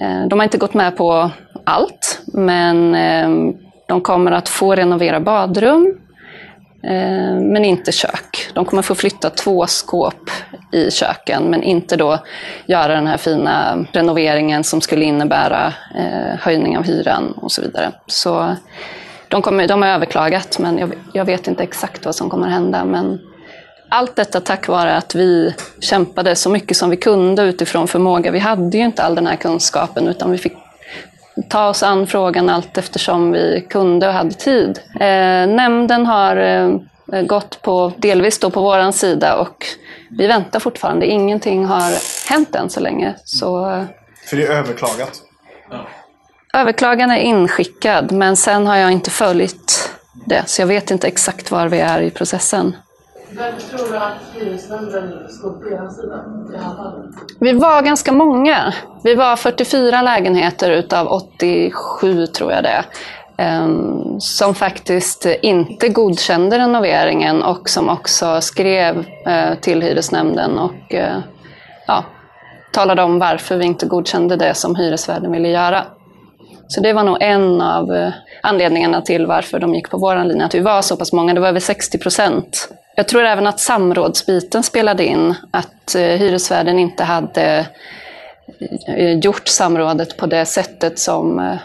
Eh, 0.02 0.28
de 0.28 0.40
har 0.40 0.44
inte 0.44 0.58
gått 0.58 0.74
med 0.74 0.98
på 0.98 1.32
allt, 1.66 2.22
men 2.34 2.96
ehm, 2.96 3.54
de 3.88 4.02
kommer 4.02 4.32
att 4.32 4.50
få 4.50 4.76
renovera 4.76 5.20
badrum, 5.20 5.98
eh, 6.84 7.36
men 7.36 7.66
inte 7.66 7.92
kök. 7.92 8.50
De 8.54 8.66
kommer 8.66 8.82
få 8.82 8.96
flytta 8.96 9.30
två 9.30 9.68
skåp 9.68 10.30
i 10.72 10.92
köken, 10.92 11.44
men 11.44 11.64
inte 11.64 11.96
då 11.96 12.20
göra 12.66 12.96
den 12.96 13.08
här 13.08 13.18
fina 13.18 13.86
renoveringen 13.92 14.64
som 14.64 14.82
skulle 14.82 15.06
innebära 15.06 15.74
höjning 16.40 16.78
av 16.78 16.84
hyran 16.84 17.32
och 17.32 17.52
så 17.52 17.62
vidare. 17.62 17.92
Så 18.08 18.56
de, 19.32 19.42
kommer, 19.42 19.68
de 19.68 19.82
har 19.82 19.90
överklagat, 19.90 20.60
men 20.60 20.78
jag, 20.78 20.94
jag 21.14 21.26
vet 21.26 21.48
inte 21.48 21.64
exakt 21.64 22.06
vad 22.06 22.16
som 22.16 22.30
kommer 22.30 22.48
hända. 22.48 22.86
Men 22.86 23.20
allt 23.90 24.16
detta 24.16 24.40
tack 24.40 24.68
vare 24.68 24.96
att 24.98 25.16
vi 25.16 25.56
kämpade 25.80 26.36
så 26.36 26.50
mycket 26.50 26.78
som 26.78 26.90
vi 26.90 26.98
kunde 26.98 27.44
utifrån 27.44 27.88
förmåga. 27.88 28.32
Vi 28.32 28.40
hade 28.40 28.78
ju 28.78 28.84
inte 28.84 29.04
all 29.04 29.16
den 29.16 29.28
här 29.28 29.36
kunskapen, 29.36 30.08
utan 30.08 30.32
vi 30.32 30.38
fick 30.38 30.54
ta 31.50 31.70
oss 31.70 31.84
an 31.84 32.08
frågan 32.08 32.50
allt 32.50 32.78
eftersom 32.78 33.32
vi 33.32 33.66
kunde 33.70 34.08
och 34.08 34.14
hade 34.14 34.32
tid. 34.32 34.80
Eh, 34.94 35.48
nämnden 35.48 36.06
har 36.06 36.36
eh, 36.38 37.22
gått 37.22 37.62
på, 37.62 37.94
delvis 37.98 38.40
då 38.40 38.50
på 38.50 38.62
vår 38.62 38.92
sida 38.92 39.36
och 39.38 39.66
vi 40.10 40.28
väntar 40.28 40.60
fortfarande. 40.60 41.06
Ingenting 41.06 41.66
har 41.66 41.92
hänt 42.30 42.56
än 42.56 42.70
så 42.70 42.80
länge. 42.80 43.16
Så, 43.24 43.72
eh, 43.72 43.84
För 44.26 44.38
det 44.38 44.46
är 44.46 44.52
överklagat? 44.52 45.22
Ja. 45.70 45.88
Överklagan 46.54 47.12
är 47.12 47.18
inskickad, 47.18 48.12
men 48.12 48.38
sen 48.38 48.68
har 48.68 48.76
jag 48.76 48.92
inte 48.92 49.10
följt 49.10 49.92
det, 50.26 50.44
så 50.46 50.62
jag 50.62 50.68
vet 50.68 50.92
inte 50.92 51.08
exakt 51.08 51.52
var 51.52 51.68
vi 51.68 51.80
är 51.80 52.02
i 52.02 52.12
processen. 52.12 52.76
Varför 53.38 53.78
tror 53.78 53.92
du 53.92 53.98
att 53.98 54.14
hyresnämnden 54.34 55.30
stod 55.30 55.62
på 55.62 55.68
er 55.68 55.90
sida 55.90 56.24
Vi 57.40 57.54
var 57.54 57.82
ganska 57.82 58.12
många. 58.12 58.74
Vi 59.04 59.16
var 59.16 59.36
44 59.36 60.02
lägenheter 60.02 60.72
utav 60.72 61.08
87, 61.08 62.28
tror 62.28 62.52
jag 62.52 62.64
det 62.64 62.84
ehm, 63.38 64.20
som 64.20 64.56
faktiskt 64.56 65.26
inte 65.42 65.90
godkände 65.90 66.60
renoveringen 66.60 67.44
och 67.44 67.70
som 67.70 67.90
också 67.90 68.42
skrev 68.42 69.06
eh, 69.26 69.56
till 69.62 69.82
hyresnämnden 69.82 70.60
och 70.60 70.94
eh, 70.94 71.18
ja, 71.88 72.04
talade 72.72 73.04
om 73.04 73.20
varför 73.20 73.58
vi 73.58 73.66
inte 73.66 73.86
godkände 73.86 74.36
det 74.36 74.54
som 74.54 74.76
hyresvärden 74.76 75.32
ville 75.32 75.50
göra. 75.50 75.86
Så 76.72 76.82
det 76.82 76.94
var 76.94 77.04
nog 77.04 77.18
en 77.20 77.62
av 77.62 77.96
eh, 77.96 78.14
anledningarna 78.42 79.02
till 79.02 79.26
varför 79.26 79.60
de 79.60 79.76
gick 79.76 79.90
på 79.90 79.98
vår 79.98 80.24
linje, 80.24 80.46
att 80.46 80.56
vi 80.56 80.60
var 80.60 80.82
så 80.82 80.98
pass 80.98 81.14
många. 81.14 81.34
Det 81.34 81.40
var 81.40 81.48
över 81.48 81.60
60 81.60 81.98
procent, 81.98 82.70
Jag 82.96 83.08
tror 83.08 83.24
även 83.24 83.48
att 83.48 83.60
samrådsbiten 83.60 84.64
spelade 84.64 85.06
in. 85.06 85.36
Att 85.52 85.96
eh, 85.96 86.02
hyresvärden 86.02 86.80
inte 86.80 87.04
hade 87.04 87.66
eh, 88.88 89.20
gjort 89.20 89.48
samrådet 89.48 90.18
på 90.18 90.26
det 90.26 90.46
sättet 90.46 91.00
som 91.00 91.58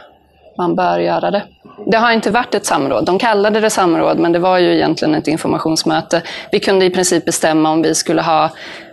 man 0.59 0.75
bör 0.75 0.99
göra 0.99 1.31
det. 1.31 1.42
Det 1.87 1.97
har 1.97 2.12
inte 2.12 2.31
varit 2.31 2.55
ett 2.55 2.66
samråd. 2.66 3.05
De 3.05 3.19
kallade 3.19 3.61
det 3.61 3.71
samråd, 3.71 4.19
men 4.19 4.33
det 4.33 4.38
var 4.38 4.59
ju 4.59 4.75
egentligen 4.75 5.14
ett 5.14 5.29
informationsmöte. 5.29 6.23
Vi 6.51 6.61
kunde 6.61 6.85
i 6.85 6.90
princip 6.90 7.25
bestämma 7.25 7.71
om 7.71 7.83
vi 7.83 7.95
skulle 7.95 8.23
ha 8.23 8.51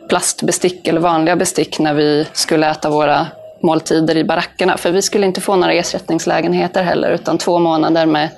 plastbestick 0.10 0.88
eller 0.88 1.02
vanliga 1.02 1.36
bestick 1.36 1.80
när 1.80 1.94
vi 1.94 2.28
skulle 2.34 2.70
äta 2.70 2.90
våra 2.90 3.28
måltider 3.64 4.18
i 4.18 4.24
barackerna. 4.24 4.78
För 4.78 4.92
vi 4.92 5.02
skulle 5.02 5.26
inte 5.26 5.42
få 5.42 5.56
några 5.56 5.74
ersättningslägenheter 5.74 6.84
heller, 6.84 7.12
utan 7.12 7.38
två 7.38 7.60
månader 7.60 8.06
med 8.06 8.30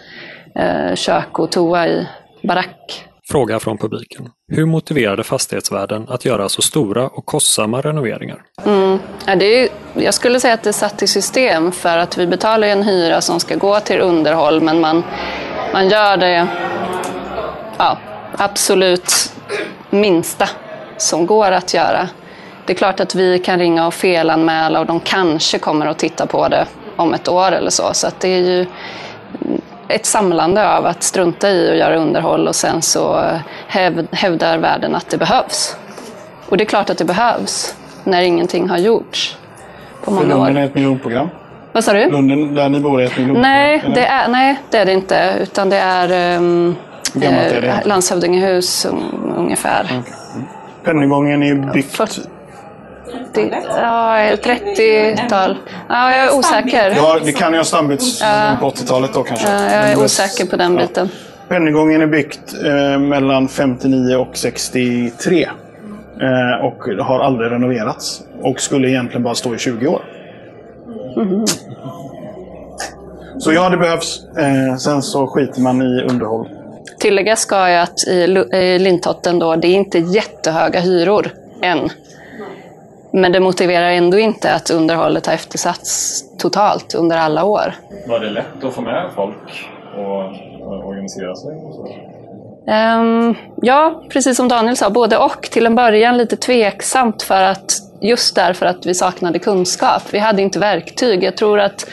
eh, 0.55 0.95
kök 0.95 1.39
och 1.39 1.51
toa 1.51 1.87
i 1.87 2.07
barack. 2.43 3.05
Fråga 3.27 3.59
från 3.59 3.77
publiken. 3.77 4.29
Hur 4.51 4.65
motiverade 4.65 5.23
fastighetsvärden 5.23 6.05
att 6.09 6.25
göra 6.25 6.49
så 6.49 6.61
stora 6.61 7.07
och 7.07 7.25
kostsamma 7.25 7.81
renoveringar? 7.81 8.41
Mm. 8.65 8.99
Ja, 9.25 9.35
det 9.35 9.45
är, 9.45 9.69
jag 9.93 10.13
skulle 10.13 10.39
säga 10.39 10.53
att 10.53 10.63
det 10.63 10.69
är 10.69 10.73
satt 10.73 11.03
i 11.03 11.07
system 11.07 11.71
för 11.71 11.97
att 11.97 12.17
vi 12.17 12.27
betalar 12.27 12.67
en 12.67 12.83
hyra 12.83 13.21
som 13.21 13.39
ska 13.39 13.55
gå 13.55 13.79
till 13.79 14.01
underhåll 14.01 14.61
men 14.61 14.81
man, 14.81 15.03
man 15.73 15.89
gör 15.89 16.17
det 16.17 16.47
ja, 17.77 17.97
absolut 18.37 19.33
minsta 19.89 20.49
som 20.97 21.25
går 21.25 21.51
att 21.51 21.73
göra. 21.73 22.09
Det 22.65 22.73
är 22.73 22.77
klart 22.77 22.99
att 22.99 23.15
vi 23.15 23.39
kan 23.39 23.59
ringa 23.59 23.87
och 23.87 23.93
felanmäla 23.93 24.79
och 24.79 24.85
de 24.85 24.99
kanske 24.99 25.59
kommer 25.59 25.85
att 25.85 25.97
titta 25.97 26.25
på 26.25 26.47
det 26.47 26.65
om 26.95 27.13
ett 27.13 27.27
år 27.27 27.51
eller 27.51 27.69
så. 27.69 27.93
Så 27.93 28.07
det 28.19 28.27
är 28.29 28.39
ju 28.39 28.65
ett 29.87 30.05
samlande 30.05 30.69
av 30.69 30.85
att 30.85 31.03
strunta 31.03 31.49
i 31.49 31.71
att 31.71 31.77
göra 31.77 31.95
underhåll 31.95 32.47
och 32.47 32.55
sen 32.55 32.81
så 32.81 33.21
häv, 33.67 34.07
hävdar 34.11 34.57
världen 34.57 34.95
att 34.95 35.09
det 35.09 35.17
behövs. 35.17 35.77
Och 36.49 36.57
det 36.57 36.63
är 36.63 36.65
klart 36.65 36.89
att 36.89 36.97
det 36.97 37.05
behövs 37.05 37.75
när 38.03 38.21
ingenting 38.21 38.69
har 38.69 38.77
gjorts 38.77 39.37
på 40.03 40.05
För 40.05 40.11
många 40.11 40.27
Lunden 40.27 40.57
är 40.57 40.61
år. 40.61 40.65
ett 40.65 40.75
miljonprogram. 40.75 41.29
Vad 41.71 41.83
sa 41.83 41.93
du? 41.93 42.11
Lunden, 42.11 42.55
där 42.55 42.69
ni 42.69 42.79
bor, 42.79 43.01
är 43.01 43.05
ett 43.05 43.17
miljonprogram. 43.17 43.51
Nej 43.51 43.81
eller? 43.85 43.95
det, 43.95 44.05
är, 44.05 44.27
nej, 44.27 44.55
det 44.69 44.77
är 44.77 44.85
det 44.85 44.93
inte. 44.93 45.33
Utan 45.41 45.69
det 45.69 45.77
är 45.77 46.37
um, 46.37 46.75
det? 47.13 47.81
landshövdingehus 47.85 48.85
um, 48.85 49.33
ungefär. 49.37 50.01
Pennygången 50.83 51.43
är 51.43 51.73
byggt... 51.73 51.95
40, 51.95 52.21
ja, 53.67 54.17
30-tal. 54.43 55.57
Ja, 55.89 56.15
jag 56.15 56.25
är 56.25 56.37
osäker. 56.39 56.93
Ja, 56.95 57.19
det 57.25 57.31
kan 57.31 57.51
ju 57.51 57.57
ha 57.57 57.65
stambyggts 57.65 58.19
på 58.59 58.69
80-talet 58.69 59.13
då 59.13 59.23
kanske. 59.23 59.47
Ja, 59.47 59.61
jag 59.63 59.91
är 59.91 60.03
osäker 60.03 60.45
på 60.45 60.55
den 60.55 60.75
biten. 60.75 61.09
Pennygången 61.47 62.01
är 62.01 62.07
byggt 62.07 62.53
eh, 62.65 62.99
mellan 62.99 63.47
59 63.47 64.15
och 64.15 64.37
63. 64.37 65.43
Eh, 65.43 66.65
och 66.65 67.03
har 67.05 67.19
aldrig 67.19 67.51
renoverats. 67.51 68.21
Och 68.41 68.59
skulle 68.59 68.89
egentligen 68.89 69.23
bara 69.23 69.35
stå 69.35 69.55
i 69.55 69.57
20 69.57 69.87
år. 69.87 70.01
Så 73.39 73.53
ja, 73.53 73.69
det 73.69 73.77
behövs. 73.77 74.21
Eh, 74.37 74.75
sen 74.77 75.01
så 75.01 75.27
skiter 75.27 75.61
man 75.61 75.81
i 75.81 76.01
underhåll. 76.09 76.49
Tilläggas 76.99 77.39
ska 77.39 77.69
jag 77.69 77.81
att 77.81 78.07
i, 78.07 78.21
i 78.53 78.79
Lintotten 78.79 79.39
då, 79.39 79.55
det 79.55 79.67
är 79.67 79.75
inte 79.75 79.99
jättehöga 79.99 80.79
hyror 80.79 81.31
än. 81.61 81.89
Men 83.15 83.31
det 83.31 83.39
motiverar 83.39 83.89
ändå 83.89 84.19
inte 84.19 84.53
att 84.53 84.69
underhållet 84.69 85.25
har 85.25 85.33
eftersatts 85.33 86.23
totalt 86.37 86.95
under 86.95 87.17
alla 87.17 87.43
år. 87.43 87.73
Var 88.07 88.19
det 88.19 88.29
lätt 88.29 88.63
att 88.63 88.73
få 88.73 88.81
med 88.81 89.09
folk 89.15 89.69
och, 89.97 90.87
organisera 90.87 91.35
sig? 91.35 91.55
Och 91.55 91.75
så? 91.75 91.87
Ehm, 92.67 93.35
ja, 93.61 94.03
precis 94.09 94.37
som 94.37 94.47
Daniel 94.47 94.77
sa, 94.77 94.89
både 94.89 95.17
och. 95.17 95.41
Till 95.41 95.65
en 95.65 95.75
början 95.75 96.17
lite 96.17 96.35
tveksamt 96.35 97.23
för 97.23 97.41
att 97.41 97.77
just 98.01 98.35
därför 98.35 98.65
att 98.65 98.85
vi 98.85 98.93
saknade 98.93 99.39
kunskap. 99.39 100.01
Vi 100.11 100.19
hade 100.19 100.41
inte 100.41 100.59
verktyg. 100.59 101.23
Jag 101.23 101.37
tror 101.37 101.59
att 101.59 101.89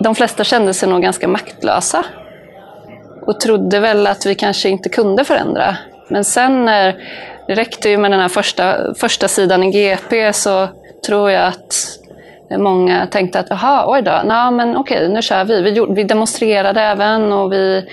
de 0.00 0.14
flesta 0.14 0.44
kände 0.44 0.74
sig 0.74 0.88
nog 0.88 1.02
ganska 1.02 1.28
maktlösa 1.28 2.04
och 3.26 3.40
trodde 3.40 3.80
väl 3.80 4.06
att 4.06 4.26
vi 4.26 4.34
kanske 4.34 4.68
inte 4.68 4.88
kunde 4.88 5.24
förändra. 5.24 5.76
Men 6.08 6.24
sen 6.24 6.64
när 6.64 6.96
det 7.50 7.56
räckte 7.56 7.88
ju 7.88 7.98
med 7.98 8.10
den 8.10 8.20
här 8.20 8.28
första, 8.28 8.94
första 8.94 9.28
sidan 9.28 9.62
i 9.62 9.70
GP 9.70 10.32
så 10.32 10.68
tror 11.06 11.30
jag 11.30 11.46
att 11.46 11.98
många 12.58 13.06
tänkte 13.06 13.40
att 13.40 13.46
jaha, 13.50 13.84
oj 13.86 14.02
då, 14.02 14.20
na, 14.24 14.50
men 14.50 14.76
okej, 14.76 15.08
nu 15.08 15.22
kör 15.22 15.44
vi. 15.44 15.62
Vi, 15.62 15.70
gjorde, 15.70 15.94
vi 15.94 16.04
demonstrerade 16.04 16.80
även 16.80 17.32
och 17.32 17.52
vi 17.52 17.88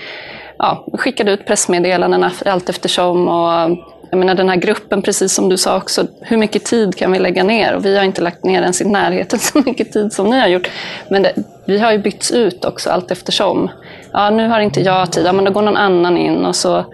ja, 0.58 0.86
skickade 0.92 1.32
ut 1.32 1.46
pressmeddelanden 1.46 2.30
allt 2.46 2.68
eftersom. 2.68 3.28
Och, 3.28 3.78
jag 4.10 4.18
menar 4.18 4.34
den 4.34 4.48
här 4.48 4.56
gruppen, 4.56 5.02
precis 5.02 5.32
som 5.32 5.48
du 5.48 5.56
sa 5.56 5.76
också, 5.76 6.06
hur 6.20 6.36
mycket 6.36 6.64
tid 6.64 6.96
kan 6.96 7.12
vi 7.12 7.18
lägga 7.18 7.44
ner? 7.44 7.74
Och 7.74 7.84
vi 7.84 7.96
har 7.96 8.04
inte 8.04 8.22
lagt 8.22 8.44
ner 8.44 8.62
ens 8.62 8.80
i 8.80 8.84
närheten 8.84 9.38
så 9.38 9.58
mycket 9.66 9.92
tid 9.92 10.12
som 10.12 10.30
ni 10.30 10.40
har 10.40 10.48
gjort. 10.48 10.70
Men 11.08 11.22
det, 11.22 11.32
vi 11.66 11.78
har 11.78 11.92
ju 11.92 11.98
bytts 11.98 12.30
ut 12.30 12.64
också 12.64 12.90
allt 12.90 13.10
eftersom. 13.10 13.70
Ja, 14.12 14.30
nu 14.30 14.48
har 14.48 14.60
inte 14.60 14.80
jag 14.80 15.12
tid, 15.12 15.26
ja, 15.26 15.32
men 15.32 15.44
då 15.44 15.50
går 15.50 15.62
någon 15.62 15.76
annan 15.76 16.16
in. 16.16 16.46
Och 16.46 16.56
så 16.56 16.84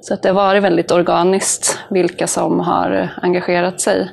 så 0.00 0.14
att 0.14 0.22
det 0.22 0.28
har 0.28 0.34
varit 0.34 0.62
väldigt 0.62 0.90
organiskt 0.90 1.78
vilka 1.90 2.26
som 2.26 2.60
har 2.60 3.08
engagerat 3.22 3.80
sig. 3.80 4.10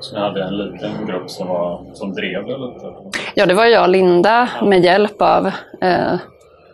Så 0.00 0.14
ni 0.14 0.20
hade 0.20 0.42
en 0.44 0.56
liten 0.56 1.06
grupp 1.06 1.30
som, 1.30 1.48
var, 1.48 1.84
som 1.94 2.14
drev 2.14 2.46
det 2.46 2.58
lite? 2.58 2.86
Ja, 3.34 3.46
det 3.46 3.54
var 3.54 3.66
jag 3.66 3.82
och 3.82 3.88
Linda 3.88 4.48
med 4.62 4.84
hjälp 4.84 5.22
av 5.22 5.46
eh, 5.80 6.14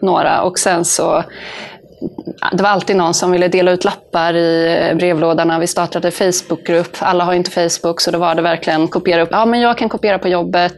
några 0.01 0.42
och 0.42 0.59
sen 0.59 0.85
så 0.85 1.24
det 2.53 2.62
var 2.62 2.70
alltid 2.70 2.96
någon 2.96 3.14
som 3.14 3.33
ville 3.33 3.48
dela 3.48 3.70
ut 3.70 3.85
lappar 3.85 4.37
i 4.37 4.92
brevlådorna. 4.94 5.59
Vi 5.59 5.66
startade 5.66 6.11
Facebookgrupp. 6.11 6.96
Alla 6.98 7.24
har 7.24 7.35
inte 7.35 7.51
Facebook, 7.51 8.01
så 8.01 8.11
då 8.11 8.18
var 8.18 8.35
det 8.35 8.42
verkligen 8.42 8.88
kopiera 8.88 9.22
upp. 9.22 9.29
Ja, 9.33 9.46
men 9.46 9.61
jag 9.61 9.79
kan 9.79 9.88
kopiera 9.88 10.18
på 10.18 10.29
jobbet. 10.29 10.77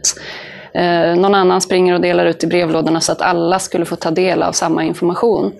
Eh, 0.73 1.15
någon 1.15 1.35
annan 1.35 1.61
springer 1.61 1.93
och 1.93 2.01
delar 2.01 2.25
ut 2.25 2.43
i 2.43 2.47
brevlådorna 2.47 3.01
så 3.01 3.11
att 3.11 3.21
alla 3.21 3.59
skulle 3.59 3.85
få 3.85 3.95
ta 3.95 4.11
del 4.11 4.43
av 4.43 4.51
samma 4.51 4.83
information. 4.83 5.53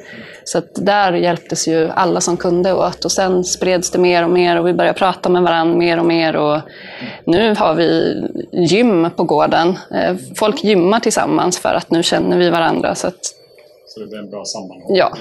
Så 0.43 0.57
att 0.57 0.75
där 0.75 1.13
hjälptes 1.13 1.67
ju 1.67 1.89
alla 1.89 2.21
som 2.21 2.37
kunde 2.37 2.73
åt. 2.73 3.05
Och 3.05 3.11
sen 3.11 3.43
spreds 3.43 3.91
det 3.91 3.99
mer 3.99 4.23
och 4.23 4.29
mer 4.29 4.59
och 4.59 4.67
vi 4.67 4.73
började 4.73 4.99
prata 4.99 5.29
med 5.29 5.43
varandra 5.43 5.77
mer 5.77 5.99
och 5.99 6.05
mer. 6.05 6.35
Och 6.35 6.61
nu 7.25 7.55
har 7.55 7.73
vi 7.73 8.21
gym 8.51 9.09
på 9.15 9.23
gården. 9.23 9.77
Eh, 9.91 10.15
folk 10.35 10.63
gymmar 10.63 10.99
tillsammans 10.99 11.59
för 11.59 11.73
att 11.73 11.91
nu 11.91 12.03
känner 12.03 12.37
vi 12.37 12.49
varandra. 12.49 12.95
Så 12.95 13.07
att 13.07 13.25
Så 13.87 13.99
det 13.99 14.07
blev 14.07 14.19
en 14.19 14.29
bra 14.29 14.45
sammanhållning? 14.45 14.97
Ja. 14.97 15.11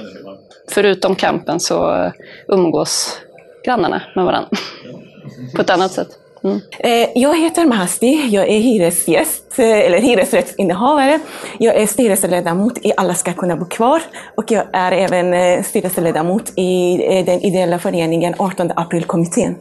förutom 0.68 1.14
kampen 1.14 1.60
så 1.60 2.10
umgås 2.48 3.20
grannarna 3.64 4.02
med 4.14 4.24
varandra 4.24 4.50
på 5.56 5.62
ett 5.62 5.70
annat 5.70 5.92
sätt. 5.92 6.19
Mm. 6.44 6.60
Eh, 6.78 7.08
jag 7.14 7.38
heter 7.40 7.66
Mahasti, 7.66 8.28
jag 8.30 8.48
är 8.48 8.58
hyresgäst, 8.60 9.58
eh, 9.58 9.78
eller 9.78 9.98
hyresrättsinnehavare. 9.98 11.20
Jag 11.58 11.76
är 11.76 11.86
styrelseledamot 11.86 12.78
i 12.82 12.92
Alla 12.96 13.14
ska 13.14 13.32
kunna 13.32 13.56
bo 13.56 13.64
kvar 13.64 14.02
och 14.34 14.50
jag 14.50 14.64
är 14.72 14.92
även 14.92 15.34
eh, 15.34 15.62
styrelseledamot 15.62 16.52
i 16.56 16.96
den 17.26 17.40
ideella 17.40 17.78
föreningen 17.78 18.34
18 18.38 18.70
april-kommittén. 18.76 19.56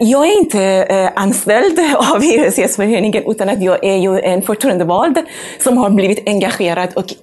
Jag 0.00 0.26
är 0.26 0.38
inte 0.38 1.12
anställd 1.16 1.78
av 2.14 2.22
Hyresgästföreningen 2.22 3.22
utan 3.26 3.48
att 3.48 3.62
jag 3.62 3.84
är 3.84 3.96
ju 3.96 4.20
en 4.20 4.42
förtroendevald 4.42 5.18
som 5.60 5.78
har 5.78 5.90
blivit 5.90 6.28
engagerad 6.28 6.88
och 6.94 7.14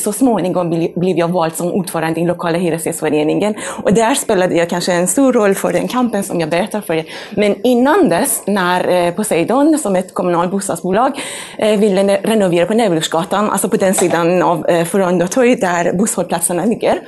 så 0.00 0.12
småningom 0.12 0.70
blev 0.96 1.18
jag 1.18 1.28
vald 1.28 1.56
som 1.56 1.72
ordförande 1.72 2.20
i 2.20 2.24
lokala 2.24 2.58
Hyresgästföreningen. 2.58 3.54
Och 3.82 3.94
där 3.94 4.14
spelade 4.14 4.54
jag 4.54 4.70
kanske 4.70 4.92
en 4.92 5.06
stor 5.06 5.32
roll 5.32 5.54
för 5.54 5.72
den 5.72 5.88
kampen 5.88 6.22
som 6.22 6.40
jag 6.40 6.48
berättar 6.48 6.80
för 6.80 6.94
er. 6.94 7.04
Men 7.30 7.66
innan 7.66 8.03
dess, 8.08 8.42
när 8.46 8.88
eh, 8.88 9.14
Poseidon, 9.14 9.78
som 9.78 9.96
ett 9.96 10.14
kommunalt 10.14 10.50
bostadsbolag, 10.50 11.20
eh, 11.58 11.78
ville 11.78 12.16
renovera 12.16 12.66
på 12.66 12.74
Nävelsgatan, 12.74 13.50
alltså 13.50 13.68
på 13.68 13.76
den 13.76 13.94
sidan 13.94 14.42
av 14.42 14.66
eh, 14.68 14.84
torg 15.28 15.56
där 15.56 15.92
busshållplatserna 15.92 16.64
ligger. 16.64 17.00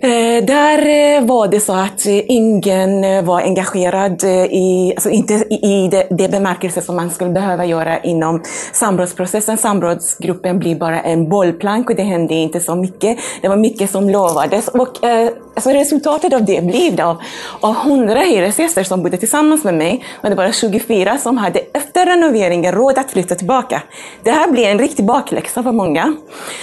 Eh, 0.00 0.44
där 0.44 0.78
eh, 0.78 1.26
var 1.26 1.48
det 1.48 1.60
så 1.60 1.72
att 1.72 2.06
eh, 2.06 2.30
ingen 2.30 3.04
eh, 3.04 3.24
var 3.24 3.40
engagerad 3.40 4.24
i, 4.50 4.92
alltså 4.96 5.10
inte 5.10 5.34
i, 5.50 5.88
det, 5.90 6.06
det 6.10 6.28
bemärkelse 6.28 6.80
som 6.80 6.96
man 6.96 7.10
skulle 7.10 7.30
behöva 7.30 7.64
göra 7.64 7.98
inom 7.98 8.42
samrådsprocessen. 8.72 9.56
Samrådsgruppen 9.58 10.58
blir 10.58 10.76
bara 10.76 11.00
en 11.00 11.28
bollplank 11.28 11.90
och 11.90 11.96
det 11.96 12.02
hände 12.02 12.34
inte 12.34 12.60
så 12.60 12.74
mycket. 12.74 13.18
Det 13.42 13.48
var 13.48 13.56
mycket 13.56 13.90
som 13.90 14.10
lovades 14.10 14.68
och 14.68 15.04
eh, 15.04 15.30
alltså 15.54 15.70
resultatet 15.70 16.32
av 16.32 16.44
det 16.44 16.64
blev 16.64 16.96
då 16.96 17.20
av, 17.60 17.76
100 17.86 18.20
hyresgäster 18.20 18.84
som 18.84 19.02
bodde 19.02 19.16
tillsammans 19.16 19.64
med 19.64 19.74
mig 19.74 20.04
var 20.22 20.30
det 20.30 20.36
bara 20.36 20.52
24 20.52 21.18
som 21.18 21.38
hade 21.38 21.58
efter 21.58 22.06
renoveringen 22.06 22.72
råd 22.72 22.98
att 22.98 23.10
flytta 23.10 23.34
tillbaka. 23.34 23.82
Det 24.22 24.30
här 24.30 24.50
blev 24.50 24.64
en 24.64 24.78
riktig 24.78 25.04
bakläxa 25.04 25.62
för 25.62 25.72
många. 25.72 26.16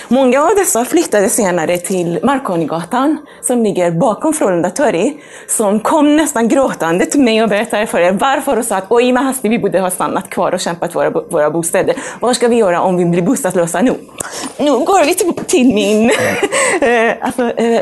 Många 0.08 0.42
av 0.42 0.56
dessa 0.58 0.86
flyttade 0.86 1.30
senare 1.30 1.78
till 1.78 2.20
Markonigatan 2.24 3.18
som 3.42 3.64
ligger 3.64 3.92
bakom 3.92 4.34
Frölunda 4.34 4.70
torg, 4.70 5.18
som 5.48 5.80
kom 5.80 6.16
nästan 6.16 6.48
gråtande 6.48 7.06
till 7.06 7.22
mig 7.22 7.44
och 7.44 7.50
berättade 7.50 7.88
för 7.88 8.00
er 8.00 8.12
varför 8.12 8.58
och 8.58 8.66
sa 8.66 8.76
att 8.76 8.86
oj, 8.90 9.12
men 9.12 9.24
hastigt, 9.24 9.52
vi 9.52 9.60
borde 9.60 9.80
ha 9.80 9.92
stannat 9.92 10.30
kvar 10.30 10.52
och 10.52 10.60
kämpat 10.60 10.96
våra, 10.96 11.10
våra 11.10 11.52
bostäder. 11.52 11.96
Vad 12.20 12.36
ska 12.36 12.48
vi 12.48 12.56
göra 12.56 12.82
om 12.82 12.98
vi 12.98 13.06
blir 13.06 13.22
bostadslösa 13.22 13.82
nu? 13.82 13.94
Nu 14.58 14.72
går 14.72 15.06
vi 15.06 15.16
till, 15.16 15.46
till 15.46 15.74
min... 15.74 16.06
eh, 16.82 17.14
alltså, 17.22 17.50
eh, 17.50 17.82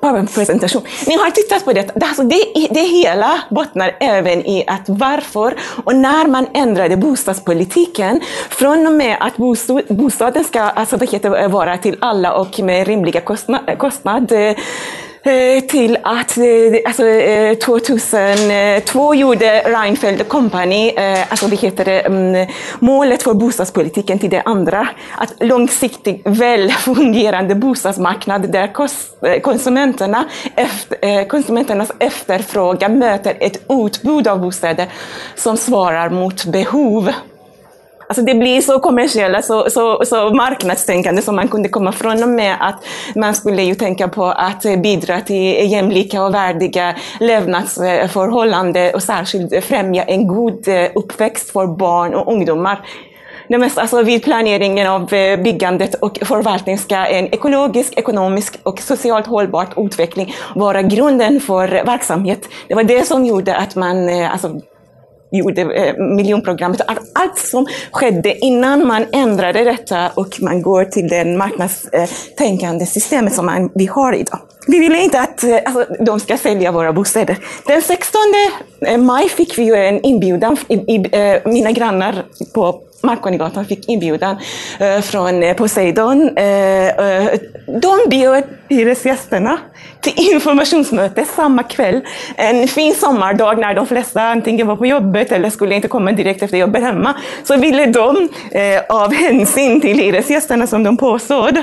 PowerPoint-presentation. 0.00 0.82
Ni 1.06 1.16
har 1.16 1.30
tittat 1.30 1.64
på 1.64 1.72
det. 1.72 1.90
Alltså 2.02 2.22
det, 2.22 2.68
det 2.70 2.80
hela 2.80 3.40
bottnar 3.50 3.96
även 4.00 4.46
i 4.46 4.64
att 4.66 4.88
varför 4.88 5.54
och 5.84 5.94
när 5.94 6.26
man 6.26 6.46
ändrade 6.54 6.96
bostadspolitiken 6.96 8.20
från 8.48 8.86
och 8.86 8.92
med 8.92 9.16
att 9.20 9.36
bostaden 9.88 10.44
ska 10.44 10.60
alltså, 10.60 10.98
vara 11.48 11.78
till 11.78 11.96
alla 12.00 12.32
och 12.32 12.60
med 12.60 12.86
rimliga 12.86 13.20
kostnad, 13.20 13.78
kostnad 13.78 14.32
Eh, 15.22 15.64
till 15.64 15.98
att 16.02 16.38
eh, 16.38 16.44
alltså, 16.84 17.06
eh, 17.06 17.58
2002 17.58 19.14
gjorde 19.14 19.60
Reinfeldt 19.60 20.28
Company, 20.28 20.92
alltså 21.28 21.46
det 21.46 21.56
heter 21.56 21.84
det, 21.84 22.00
mm, 22.00 22.48
målet 22.78 23.22
för 23.22 23.34
bostadspolitiken 23.34 24.18
till 24.18 24.30
det 24.30 24.42
andra, 24.44 24.88
att 25.16 25.34
långsiktigt 25.40 26.22
väl 26.24 26.70
fungerande 26.70 27.54
bostadsmarknad 27.54 28.52
där 28.52 28.72
konsumenterna, 29.40 30.24
konsumenternas 31.28 31.92
efterfrågan 31.98 32.98
möter 32.98 33.36
ett 33.40 33.62
utbud 33.68 34.28
av 34.28 34.40
bostäder 34.40 34.86
som 35.34 35.56
svarar 35.56 36.10
mot 36.10 36.44
behov. 36.44 37.12
Alltså 38.10 38.22
det 38.22 38.34
blir 38.34 38.60
så 38.60 38.78
kommersiella, 38.78 39.42
så, 39.42 39.70
så, 39.70 40.04
så 40.04 40.34
marknadstänkande 40.34 41.22
som 41.22 41.36
man 41.36 41.48
kunde 41.48 41.68
komma 41.68 41.92
från 41.92 42.22
och 42.22 42.28
med 42.28 42.56
att 42.60 42.84
man 43.16 43.34
skulle 43.34 43.62
ju 43.62 43.74
tänka 43.74 44.08
på 44.08 44.24
att 44.24 44.62
bidra 44.62 45.20
till 45.20 45.70
jämlika 45.72 46.22
och 46.22 46.34
värdiga 46.34 46.96
levnadsförhållanden 47.20 48.94
och 48.94 49.02
särskilt 49.02 49.64
främja 49.64 50.02
en 50.02 50.26
god 50.26 50.68
eh, 50.68 50.88
uppväxt 50.94 51.50
för 51.50 51.66
barn 51.66 52.14
och 52.14 52.32
ungdomar. 52.32 52.80
Alltså 53.76 54.02
vid 54.02 54.24
planeringen 54.24 54.86
av 54.86 55.14
eh, 55.14 55.40
byggandet 55.40 55.94
och 55.94 56.18
förvaltning 56.22 56.78
ska 56.78 56.96
en 56.96 57.26
ekologisk, 57.26 57.92
ekonomisk 57.96 58.58
och 58.62 58.80
socialt 58.80 59.26
hållbar 59.26 59.66
utveckling 59.76 60.34
vara 60.54 60.82
grunden 60.82 61.40
för 61.40 61.68
verksamhet. 61.68 62.48
Det 62.68 62.74
var 62.74 62.82
det 62.82 63.06
som 63.06 63.26
gjorde 63.26 63.56
att 63.56 63.74
man 63.74 64.08
eh, 64.08 64.32
alltså, 64.32 64.60
gjorde 65.30 65.62
eh, 65.62 65.96
miljonprogrammet. 65.96 66.80
Allt 67.12 67.38
som 67.38 67.66
skedde 67.92 68.38
innan 68.38 68.86
man 68.86 69.06
ändrade 69.12 69.64
detta 69.64 70.10
och 70.14 70.36
man 70.40 70.62
går 70.62 70.84
till 70.84 71.08
det 71.08 71.24
marknadstänkande 71.24 72.86
systemet 72.86 73.34
som 73.34 73.46
man, 73.46 73.70
vi 73.74 73.86
har 73.86 74.12
idag. 74.12 74.38
Vi 74.66 74.78
vill 74.78 74.94
inte 74.94 75.20
att 75.20 75.44
eh, 75.44 75.58
alltså, 75.64 76.04
de 76.04 76.20
ska 76.20 76.36
sälja 76.36 76.72
våra 76.72 76.92
bostäder. 76.92 77.36
Den 77.66 77.82
16 77.82 78.20
eh, 78.86 78.98
maj 78.98 79.28
fick 79.28 79.58
vi 79.58 79.62
ju 79.62 79.74
en 79.74 80.04
inbjudan. 80.06 80.56
I, 80.68 80.74
i, 80.74 81.08
eh, 81.12 81.52
mina 81.52 81.72
grannar 81.72 82.24
på 82.54 82.80
Marconigatan 83.02 83.64
fick 83.64 83.88
inbjudan 83.88 84.36
eh, 84.78 85.00
från 85.00 85.42
eh, 85.42 85.56
Poseidon. 85.56 86.30
Eh, 86.36 86.88
eh, 86.88 87.40
de 87.66 87.98
bjöd 88.10 88.44
hyresgästerna 88.68 89.58
till 90.00 90.12
informationsmöte 90.16 91.24
samma 91.24 91.62
kväll. 91.62 92.00
En 92.36 92.68
fin 92.68 92.94
sommardag 92.94 93.58
när 93.58 93.74
de 93.74 93.86
flesta 93.86 94.22
antingen 94.22 94.66
var 94.66 94.76
på 94.76 94.86
jobbet 94.86 95.32
eller 95.32 95.50
skulle 95.50 95.74
inte 95.74 95.88
komma 95.88 96.12
direkt 96.12 96.42
efter 96.42 96.58
jobbet 96.58 96.82
hemma. 96.82 97.14
Så 97.44 97.56
ville 97.56 97.86
de 97.86 98.28
eh, 98.50 98.82
av 98.88 99.12
hänsyn 99.14 99.80
till 99.80 99.98
hyresgästerna 99.98 100.66
som 100.66 100.82
de 100.82 100.96
påstod 100.96 101.62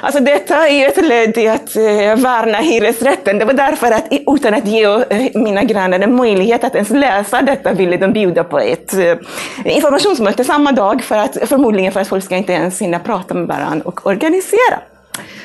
Alltså 0.00 0.20
detta 0.20 0.68
är 0.68 0.88
ett 0.88 0.96
led 0.96 1.38
i 1.38 1.48
att 1.48 1.76
eh, 1.76 1.82
värna 2.16 2.58
hyresrätten. 2.58 3.38
Det 3.38 3.44
var 3.44 3.52
därför 3.52 3.92
att 3.92 4.06
utan 4.10 4.54
att 4.54 4.66
ge 4.66 4.84
eh, 4.84 5.30
mina 5.34 5.64
grannar 5.64 6.00
en 6.00 6.16
möjlighet 6.16 6.64
att 6.64 6.74
ens 6.74 6.90
läsa 6.90 7.42
detta 7.42 7.72
ville 7.72 7.96
de 7.96 8.12
bjuda 8.12 8.44
på 8.44 8.58
ett 8.58 8.94
eh, 8.94 9.16
informationsmöte 9.64 10.44
samma 10.44 10.72
dag, 10.72 11.02
för 11.02 11.16
att, 11.16 11.48
förmodligen 11.48 11.92
för 11.92 12.00
att 12.00 12.08
folk 12.08 12.24
ska 12.24 12.36
inte 12.36 12.52
ens 12.52 12.80
hinna 12.80 12.98
prata 12.98 13.34
med 13.34 13.46
varandra 13.46 13.82
och 13.84 14.06
organisera. 14.06 14.80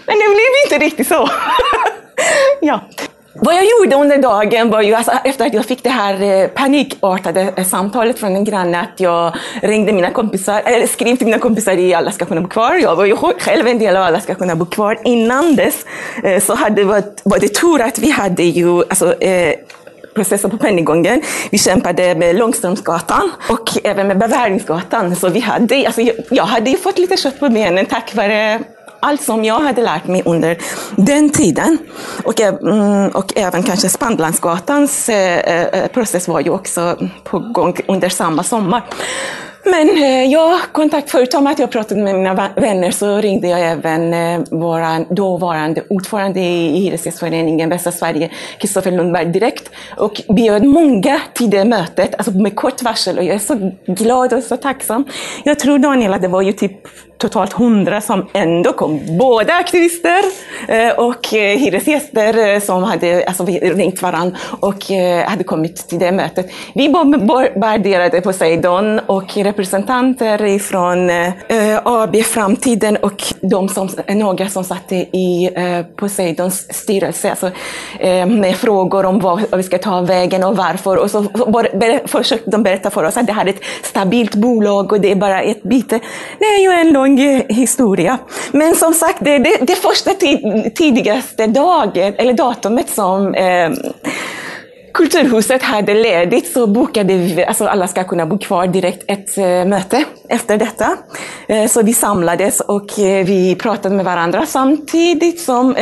Men 0.05 0.15
det 0.15 0.25
blev 0.25 0.79
inte 0.79 0.85
riktigt 0.85 1.07
så. 1.07 1.29
ja. 2.61 2.79
Vad 3.39 3.55
jag 3.55 3.63
gjorde 3.65 3.95
under 3.95 4.17
dagen 4.17 4.69
var 4.69 4.81
ju, 4.81 4.93
alltså, 4.93 5.11
efter 5.23 5.45
att 5.45 5.53
jag 5.53 5.65
fick 5.65 5.83
det 5.83 5.89
här 5.89 6.21
eh, 6.21 6.47
panikartade 6.47 7.53
eh, 7.57 7.63
samtalet 7.63 8.19
från 8.19 8.35
en 8.35 8.43
granne, 8.43 8.81
att 8.81 8.99
jag 8.99 9.35
ringde 9.61 9.93
mina 9.93 10.09
kompisar, 10.11 10.61
eller 10.65 10.87
skrev 10.87 11.15
till 11.15 11.25
mina 11.25 11.39
kompisar 11.39 11.77
i 11.77 11.93
Alla 11.93 12.11
ska 12.11 12.25
kunna 12.25 12.41
bo 12.41 12.47
kvar. 12.47 12.75
Jag 12.75 12.95
var 12.95 13.05
ju 13.05 13.15
själv 13.15 13.67
en 13.67 13.79
del 13.79 13.95
av 13.95 14.03
Alla 14.03 14.19
ska 14.19 14.35
kunna 14.35 14.55
bo 14.55 14.65
kvar. 14.65 14.99
Innan 15.03 15.55
dess 15.55 15.85
eh, 16.23 16.43
så 16.43 16.55
hade, 16.55 16.83
var, 16.83 17.03
var 17.23 17.39
det 17.39 17.47
tur 17.47 17.81
att 17.81 17.99
vi 17.99 18.11
hade 18.11 18.43
ju 18.43 18.79
alltså, 18.79 19.21
eh, 19.21 19.53
processen 20.15 20.51
på 20.51 20.57
Pennygången. 20.57 21.21
Vi 21.51 21.57
kämpade 21.57 22.15
med 22.15 22.35
Långströmsgatan 22.35 23.31
och 23.49 23.69
även 23.83 24.07
med 24.07 24.17
Bevärningsgatan. 24.17 25.15
Så 25.15 25.29
vi 25.29 25.39
hade, 25.39 25.85
alltså, 25.85 26.01
jag, 26.01 26.15
jag 26.29 26.45
hade 26.45 26.69
ju 26.69 26.77
fått 26.77 26.97
lite 26.97 27.17
kött 27.17 27.39
på 27.39 27.49
benen 27.49 27.85
tack 27.85 28.15
vare 28.15 28.59
allt 29.05 29.21
som 29.21 29.45
jag 29.45 29.59
hade 29.59 29.81
lärt 29.81 30.07
mig 30.07 30.21
under 30.25 30.57
den 30.95 31.29
tiden. 31.29 31.77
Och, 32.23 32.41
eh, 32.41 32.53
mm, 32.53 33.09
och 33.09 33.37
även 33.37 33.63
kanske 33.63 33.89
Spandlandsgatans 33.89 35.09
eh, 35.09 35.39
eh, 35.39 35.87
process 35.87 36.27
var 36.27 36.39
ju 36.39 36.49
också 36.49 36.97
på 37.23 37.39
gång 37.39 37.75
under 37.87 38.09
samma 38.09 38.43
sommar. 38.43 38.83
Men 39.67 39.87
jag 40.31 40.59
kontakt, 40.71 41.11
förutom 41.11 41.47
att 41.47 41.59
jag 41.59 41.71
pratade 41.71 42.01
med 42.01 42.15
mina 42.15 42.49
vänner 42.55 42.91
så 42.91 43.17
ringde 43.17 43.47
jag 43.47 43.61
även 43.61 44.11
vår 44.51 45.13
dåvarande 45.13 45.83
ordförande 45.89 46.39
i 46.39 46.79
Hyresgästföreningen 46.79 47.69
Västra 47.69 47.91
Sverige, 47.91 48.29
Kristoffer 48.59 48.91
Lundberg, 48.91 49.25
direkt 49.25 49.69
och 49.97 50.21
bjöd 50.29 50.63
många 50.63 51.21
till 51.33 51.49
det 51.49 51.65
mötet, 51.65 52.15
alltså 52.17 52.31
med 52.31 52.55
kort 52.55 52.83
varsel. 52.83 53.17
Och 53.17 53.23
jag 53.23 53.35
är 53.35 53.39
så 53.39 53.71
glad 53.87 54.33
och 54.33 54.43
så 54.43 54.57
tacksam. 54.57 55.05
Jag 55.43 55.59
tror 55.59 55.79
Daniel 55.79 56.13
att 56.13 56.21
det 56.21 56.27
var 56.27 56.41
ju 56.41 56.51
typ 56.51 56.87
totalt 57.17 57.53
hundra 57.53 58.01
som 58.01 58.25
ändå 58.33 58.73
kom. 58.73 59.17
Både 59.17 59.53
aktivister 59.53 60.21
eh, 60.67 60.99
och 60.99 61.33
eh, 61.33 61.57
hyresgäster 61.57 62.53
eh, 62.53 62.59
som 62.59 62.83
hade 62.83 63.25
alltså, 63.27 63.45
ringt 63.45 64.01
varandra 64.01 64.37
och 64.59 64.83
hade 65.25 65.43
kommit 65.43 65.87
till 65.87 65.99
det 65.99 66.11
mötet. 66.11 66.51
Vi 66.73 66.89
bombarderade 66.89 68.21
Poseidon 68.21 68.99
och 68.99 69.37
representanter 69.37 70.59
från 70.59 71.09
AB 71.83 72.15
Framtiden 72.23 72.97
och 72.97 73.23
de 73.41 73.69
som, 73.69 73.89
några 74.07 74.49
som 74.49 74.63
satt 74.63 74.91
i 74.91 75.49
Poseidons 75.95 76.73
styrelse 76.73 77.29
alltså, 77.29 77.51
med 78.27 78.55
frågor 78.55 79.05
om 79.05 79.19
vad 79.19 79.57
vi 79.57 79.63
ska 79.63 79.77
ta 79.77 80.01
vägen 80.01 80.43
och 80.43 80.57
varför. 80.57 80.97
Och 80.97 81.11
så 81.11 81.25
försökte 82.05 82.51
de 82.51 82.63
berätta 82.63 82.89
för 82.89 83.03
oss 83.03 83.17
att 83.17 83.27
det 83.27 83.33
här 83.33 83.45
är 83.45 83.49
ett 83.49 83.63
stabilt 83.83 84.35
bolag 84.35 84.91
och 84.91 85.01
det 85.01 85.11
är 85.11 85.15
bara 85.15 85.41
ett 85.41 85.63
byte. 85.63 85.99
Nej, 86.39 86.63
ju 86.63 86.71
en 86.71 86.93
lång 86.93 87.14
lång 87.15 87.43
historia. 87.49 88.17
Men 88.51 88.75
som 88.75 88.93
sagt, 88.93 89.17
det, 89.21 89.37
det, 89.37 89.57
det 89.61 89.75
första 89.75 90.11
tidigaste 90.75 91.47
dagen, 91.47 92.13
eller 92.17 92.33
datumet 92.33 92.89
som 92.89 93.33
eh, 93.33 93.69
Kulturhuset 94.95 95.63
hade 95.63 95.93
ledigt 95.93 96.53
så 96.53 96.67
bokade 96.67 97.17
vi, 97.17 97.45
alltså 97.45 97.65
alla 97.65 97.87
ska 97.87 98.03
kunna 98.03 98.25
bo 98.25 98.37
kvar 98.37 98.67
direkt, 98.67 99.03
ett 99.07 99.37
eh, 99.37 99.65
möte 99.65 100.03
efter 100.29 100.57
detta. 100.57 100.97
Eh, 101.47 101.67
så 101.67 101.81
vi 101.81 101.93
samlades 101.93 102.59
och 102.59 102.99
eh, 102.99 103.25
vi 103.25 103.55
pratade 103.55 103.95
med 103.95 104.05
varandra 104.05 104.45
samtidigt 104.45 105.41
som 105.41 105.75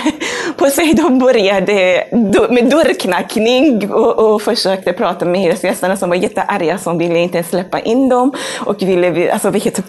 Poseidon 0.56 1.18
började 1.18 2.04
med 2.50 2.70
dörrknackning 2.70 3.90
och, 3.90 4.34
och 4.34 4.42
försökte 4.42 4.92
prata 4.92 5.24
med 5.24 5.40
hyresgästerna 5.40 5.96
som 5.96 6.08
var 6.08 6.16
jättearga 6.16 6.78
som 6.78 6.98
ville 6.98 7.18
inte 7.18 7.42
släppa 7.42 7.80
in 7.80 8.08
dem 8.08 8.32
och 8.60 8.82
ville, 8.82 9.32
alltså, 9.32 9.50
vilket 9.50 9.80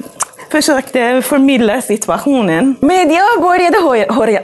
försökte 0.49 1.21
förmedla 1.21 1.81
situationen. 1.81 2.75
Media 2.79 3.21
började 3.41 3.77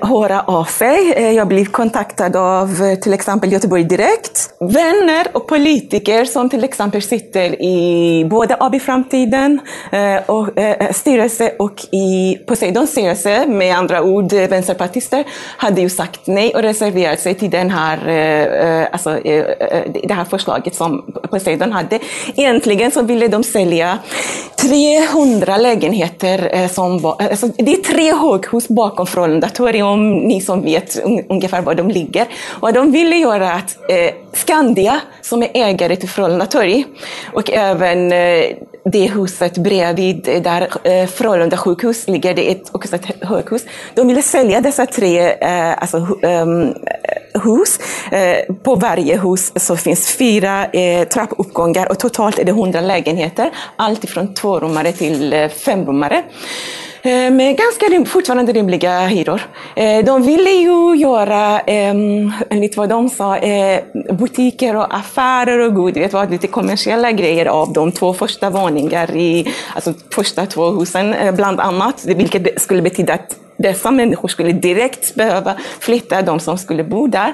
höra 0.01 0.41
av 0.41 0.63
sig. 0.63 1.13
Eh, 1.15 1.31
jag 1.31 1.47
blev 1.47 1.65
kontaktad 1.65 2.35
av 2.35 2.69
eh, 2.83 2.99
till 2.99 3.13
exempel 3.13 3.51
Göteborg 3.51 3.83
Direkt. 3.83 4.49
Vänner 4.59 5.27
och 5.33 5.47
politiker 5.47 6.25
som 6.25 6.49
till 6.49 6.63
exempel 6.63 7.01
sitter 7.01 7.61
i 7.61 8.25
både 8.29 8.57
AB 8.59 8.81
Framtiden 8.81 9.59
eh, 9.91 10.15
och 10.25 10.49
styrelse 10.91 11.53
och 11.59 11.81
i 11.91 12.37
Poseidons 12.47 12.91
styrelse, 12.91 13.45
med 13.47 13.75
andra 13.77 14.03
ord 14.03 14.33
vänsterpartister, 14.33 15.23
hade 15.57 15.81
ju 15.81 15.89
sagt 15.89 16.19
nej 16.27 16.55
och 16.55 16.61
reserverat 16.61 17.19
sig 17.19 17.35
till 17.35 17.49
den 17.49 17.69
här, 17.69 17.97
alltså, 18.91 19.19
det 20.03 20.13
här 20.13 20.25
förslaget 20.25 20.75
som 20.75 21.13
Poseidon 21.29 21.71
hade. 21.71 21.99
Egentligen 22.35 22.91
så 22.91 23.01
ville 23.01 23.27
de 23.27 23.43
sälja 23.43 23.99
300 24.55 25.57
lägenheter 25.57 25.82
lägenheter 25.83 26.49
eh, 26.53 26.67
som 26.67 26.99
var, 26.99 27.15
eh, 27.19 27.27
alltså 27.27 27.47
det 27.47 27.73
är 27.73 27.81
tre 27.81 28.13
höghus 28.13 28.67
bakom 28.67 29.07
Frölundatorium, 29.07 30.17
ni 30.17 30.41
som 30.41 30.61
vet 30.61 30.99
ungefär 31.29 31.61
var 31.61 31.75
de 31.75 31.89
ligger. 31.89 32.27
Och 32.61 32.73
de 32.73 32.91
ville 32.91 33.15
göra 33.15 33.51
att 33.51 33.77
eh, 33.89 34.13
Skandia, 34.33 35.01
som 35.21 35.43
är 35.43 35.49
ägare 35.53 35.95
till 35.95 36.09
Frölunda 36.09 36.45
torg, 36.45 36.85
och 37.33 37.51
även 37.51 38.11
eh, 38.11 38.43
det 38.85 39.07
huset 39.07 39.57
bredvid 39.57 40.23
där 40.23 40.67
eh, 40.83 41.07
Frölunda 41.07 41.57
sjukhus 41.57 42.07
ligger, 42.07 42.33
det 42.33 42.51
är 42.51 42.55
ett, 42.55 42.69
också 42.71 42.95
ett 42.95 43.05
höghus. 43.21 43.65
De 43.93 44.07
ville 44.07 44.21
sälja 44.21 44.61
dessa 44.61 44.85
tre 44.85 45.31
eh, 45.31 45.81
alltså, 45.81 45.97
um, 46.21 46.73
hus. 47.43 47.79
Eh, 48.11 48.55
på 48.63 48.75
varje 48.75 49.19
hus 49.19 49.51
så 49.55 49.77
finns 49.77 50.11
fyra 50.11 50.65
eh, 50.65 51.07
trappuppgångar 51.07 51.91
och 51.91 51.99
totalt 51.99 52.39
är 52.39 52.43
det 52.43 52.51
100 52.51 52.81
lägenheter. 52.81 53.51
Allt 53.75 54.03
ifrån 54.03 54.33
tvårummare 54.33 54.91
till 54.91 55.33
eh, 55.33 55.49
femrummare. 55.49 56.23
Eh, 57.05 57.31
med 57.31 57.57
ganska 57.57 57.85
rim, 57.85 58.05
fortfarande 58.05 58.51
rimliga 58.51 59.07
hyror. 59.07 59.41
Eh, 59.75 60.05
de 60.05 60.21
ville 60.21 60.49
ju 60.49 60.95
göra, 60.95 61.59
enligt 61.59 62.77
vad 62.77 62.89
de 62.89 63.09
sa, 63.09 63.37
eh, 63.37 63.83
butiker 64.13 64.75
och 64.75 64.95
affärer 64.95 65.59
och 65.59 65.75
gud 65.75 65.93
vet 65.93 66.13
vad, 66.13 66.31
lite 66.31 66.47
kommersiella 66.47 67.11
grejer 67.11 67.45
av 67.45 67.73
de 67.73 67.91
två 67.91 68.13
första 68.13 68.49
våningar 68.49 69.15
i, 69.15 69.53
alltså 69.75 69.93
första 70.15 70.45
två 70.45 70.71
husen 70.71 71.15
bland 71.35 71.59
annat, 71.59 72.05
vilket 72.05 72.61
skulle 72.61 72.81
betyda 72.81 73.13
att 73.13 73.35
dessa 73.57 73.91
människor 73.91 74.27
skulle 74.27 74.51
direkt 74.51 75.15
behöva 75.15 75.55
flytta, 75.79 76.21
de 76.21 76.39
som 76.39 76.57
skulle 76.57 76.83
bo 76.83 77.07
där. 77.07 77.33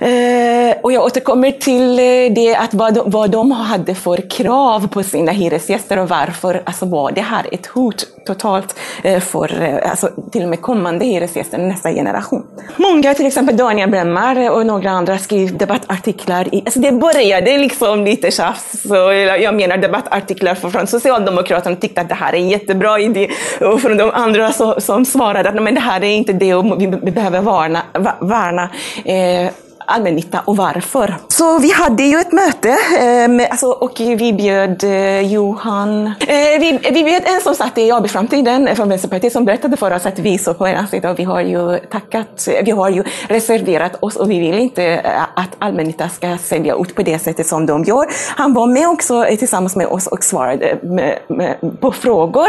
Eh, 0.00 0.76
och 0.82 0.92
jag 0.92 1.04
återkommer 1.04 1.50
till 1.50 1.98
eh, 1.98 2.34
det 2.34 2.56
att 2.56 2.74
vad 2.74 2.94
de, 2.94 3.10
vad 3.10 3.30
de 3.30 3.50
hade 3.50 3.94
för 3.94 4.30
krav 4.30 4.88
på 4.88 5.02
sina 5.02 5.32
hyresgäster 5.32 5.98
och 5.98 6.08
varför 6.08 6.62
alltså 6.64 6.86
var 6.86 7.12
det 7.12 7.20
här 7.20 7.46
ett 7.52 7.66
hot 7.66 8.06
totalt 8.26 8.78
eh, 9.02 9.20
för 9.20 9.62
eh, 9.62 9.90
alltså, 9.90 10.10
till 10.32 10.42
och 10.42 10.48
med 10.48 10.62
kommande 10.62 11.04
hyresgäster, 11.04 11.58
nästa 11.58 11.92
generation. 11.92 12.46
Många, 12.76 13.14
till 13.14 13.26
exempel 13.26 13.56
Daniel 13.56 13.90
Bremmar 13.90 14.50
och 14.50 14.66
några 14.66 14.90
andra, 14.90 15.18
skrev 15.18 15.56
debattartiklar. 15.56 16.54
I, 16.54 16.62
alltså 16.64 16.80
det 16.80 16.92
började 16.92 17.58
liksom 17.58 18.04
lite 18.04 18.30
tjafs. 18.30 18.82
Så 18.82 18.94
jag 19.40 19.54
menar 19.54 19.76
debattartiklar 19.76 20.54
från 20.54 20.86
Socialdemokraterna 20.86 21.76
tyckte 21.76 22.00
att 22.00 22.08
det 22.08 22.14
här 22.14 22.32
är 22.32 22.36
en 22.36 22.48
jättebra 22.48 23.00
idé. 23.00 23.30
Och 23.60 23.80
från 23.80 23.96
de 23.96 24.10
andra 24.10 24.52
så, 24.52 24.80
som 24.80 25.04
svarade 25.04 25.48
att 25.48 25.62
men 25.62 25.74
det 25.74 25.80
här 25.80 26.04
är 26.04 26.10
inte 26.10 26.32
det 26.32 26.54
och 26.54 26.82
vi, 26.82 26.86
behöver 26.88 27.40
varna, 27.40 27.82
värna 28.20 28.70
eh, 29.04 29.52
allmännytta 29.88 30.40
och 30.44 30.56
varför. 30.56 31.16
Så 31.28 31.58
vi 31.58 31.72
hade 31.72 32.02
ju 32.02 32.18
ett 32.18 32.32
möte 32.32 32.68
eh, 32.68 33.50
alltså, 33.50 33.66
och 33.66 33.92
vi 34.00 34.32
bjöd 34.32 34.84
eh, 34.84 35.20
Johan, 35.20 36.06
eh, 36.06 36.60
vi, 36.60 36.78
vi 36.92 37.04
bjöd 37.04 37.22
en 37.26 37.40
som 37.40 37.54
satt 37.54 37.78
i 37.78 37.92
AB 37.92 38.08
Framtiden 38.10 38.76
från 38.76 38.88
Vänsterpartiet 38.88 39.32
som 39.32 39.44
berättade 39.44 39.76
för 39.76 39.94
oss 39.94 40.06
att 40.06 40.18
vi 40.18 40.38
såg 40.38 40.58
på 40.58 40.66
en 40.66 40.88
sida 40.88 41.10
och 41.10 41.18
vi 41.18 41.24
har 41.24 41.40
ju 41.40 41.78
tackat, 41.78 42.48
vi 42.64 42.70
har 42.70 42.88
ju 42.88 43.04
reserverat 43.28 43.96
oss 44.00 44.16
och 44.16 44.30
vi 44.30 44.40
vill 44.40 44.58
inte 44.58 45.00
att 45.34 45.50
allmännytta 45.58 46.08
ska 46.08 46.38
sälja 46.38 46.74
ut 46.74 46.94
på 46.94 47.02
det 47.02 47.18
sättet 47.18 47.46
som 47.46 47.66
de 47.66 47.84
gör. 47.84 48.06
Han 48.36 48.54
var 48.54 48.66
med 48.66 48.88
också 48.88 49.26
tillsammans 49.38 49.76
med 49.76 49.86
oss 49.86 50.06
och 50.06 50.24
svarade 50.24 50.78
med, 50.82 51.18
med, 51.28 51.80
på 51.80 51.92
frågor. 51.92 52.48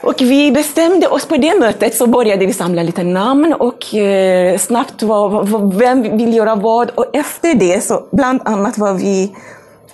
Och 0.00 0.20
vi 0.20 0.52
bestämde 0.52 1.08
oss 1.08 1.26
på 1.26 1.36
det 1.36 1.58
mötet, 1.58 1.94
så 1.94 2.06
började 2.06 2.46
vi 2.46 2.52
samla 2.52 2.82
lite 2.82 3.02
namn 3.02 3.54
och 3.58 3.94
eh, 3.94 4.58
snabbt 4.58 5.02
var, 5.02 5.78
vem 5.78 6.18
vill 6.18 6.34
göra 6.34 6.54
vad. 6.54 6.90
Och 6.90 7.16
efter 7.16 7.54
det, 7.54 7.84
så 7.84 8.08
bland 8.12 8.40
annat 8.44 8.78
vad 8.78 9.00
vi 9.00 9.32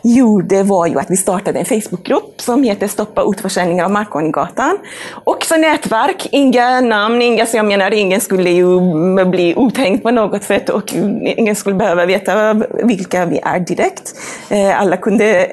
gjorde 0.05 0.63
var 0.63 0.87
ju 0.87 0.99
att 0.99 1.11
vi 1.11 1.17
startade 1.17 1.59
en 1.59 1.65
Facebookgrupp 1.65 2.41
som 2.41 2.63
heter 2.63 2.89
Stoppa 2.89 3.23
utförsäljningen 3.31 3.85
av 3.85 3.91
Markonigatan. 3.91 4.79
Också 5.25 5.57
nätverk, 5.57 6.29
inga 6.31 6.81
namn, 6.81 7.23
inga, 7.23 7.47
så 7.47 7.57
jag 7.57 7.67
menar 7.67 7.95
ingen 7.95 8.21
skulle 8.21 8.51
ju 8.51 8.81
bli 9.25 9.55
uthängd 9.59 10.03
på 10.03 10.11
något 10.11 10.43
sätt 10.43 10.69
och 10.69 10.95
ingen 11.23 11.55
skulle 11.55 11.77
behöva 11.77 12.07
veta 12.07 12.55
vilka 12.83 13.27
vi 13.27 13.41
är 13.43 13.61
direkt. 13.61 14.15
Eh, 14.51 14.81
alla 14.81 14.97
kunde 14.97 15.49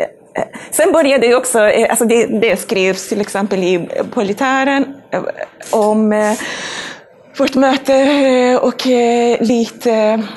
sen 0.72 0.91
började 0.91 1.28
det 1.28 1.36
också, 1.36 1.60
eh, 1.60 1.89
alltså 1.89 2.06
det, 2.06 2.26
det 2.26 2.58
skrevs 2.58 3.10
till 3.10 3.22
exempel 3.22 3.63
i 3.63 3.89
Politären 4.13 4.96
eh, 5.12 5.24
om 5.72 6.13
eh, 6.13 6.34
vårt 7.38 7.56
möte 7.56 8.60
och 8.62 8.86
lite, 9.39 9.91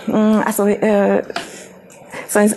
mm, 0.08 0.40
alltså, 0.46 0.68
sen, 2.28 2.54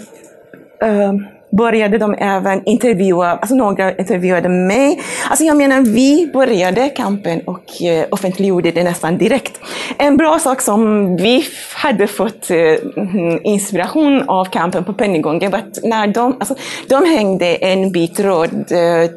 började 1.52 1.98
de 1.98 2.16
även 2.18 2.66
intervjua, 2.66 3.32
alltså 3.32 3.56
några 3.56 3.96
intervjuade 3.96 4.50
mig. 4.50 5.02
Alltså 5.30 5.46
jag 5.46 5.58
menar, 5.58 5.82
vi 5.82 6.30
började 6.34 6.90
kampen 6.90 7.42
och 7.42 7.82
eh, 7.82 8.06
offentliggjorde 8.12 8.72
det 8.72 8.84
nästan 8.84 9.18
direkt. 9.18 9.60
En 9.98 10.18
bra 10.18 10.40
sak 10.40 10.62
som 10.62 11.16
vi 11.16 11.46
hade 11.76 12.08
fått 12.08 12.50
eh, 12.50 12.58
mhm, 12.96 13.40
inspiration 13.44 14.24
av 14.30 14.46
kampen 14.46 14.84
på 14.84 14.94
Pennygången 14.94 15.52
var 15.52 15.60
att 15.60 15.84
när 15.84 16.08
de, 16.08 16.36
alltså, 16.40 16.56
de 16.90 17.06
hängde 17.06 17.56
en 17.56 17.92
bit 17.92 18.20
röd 18.20 18.72
eh, 18.72 19.12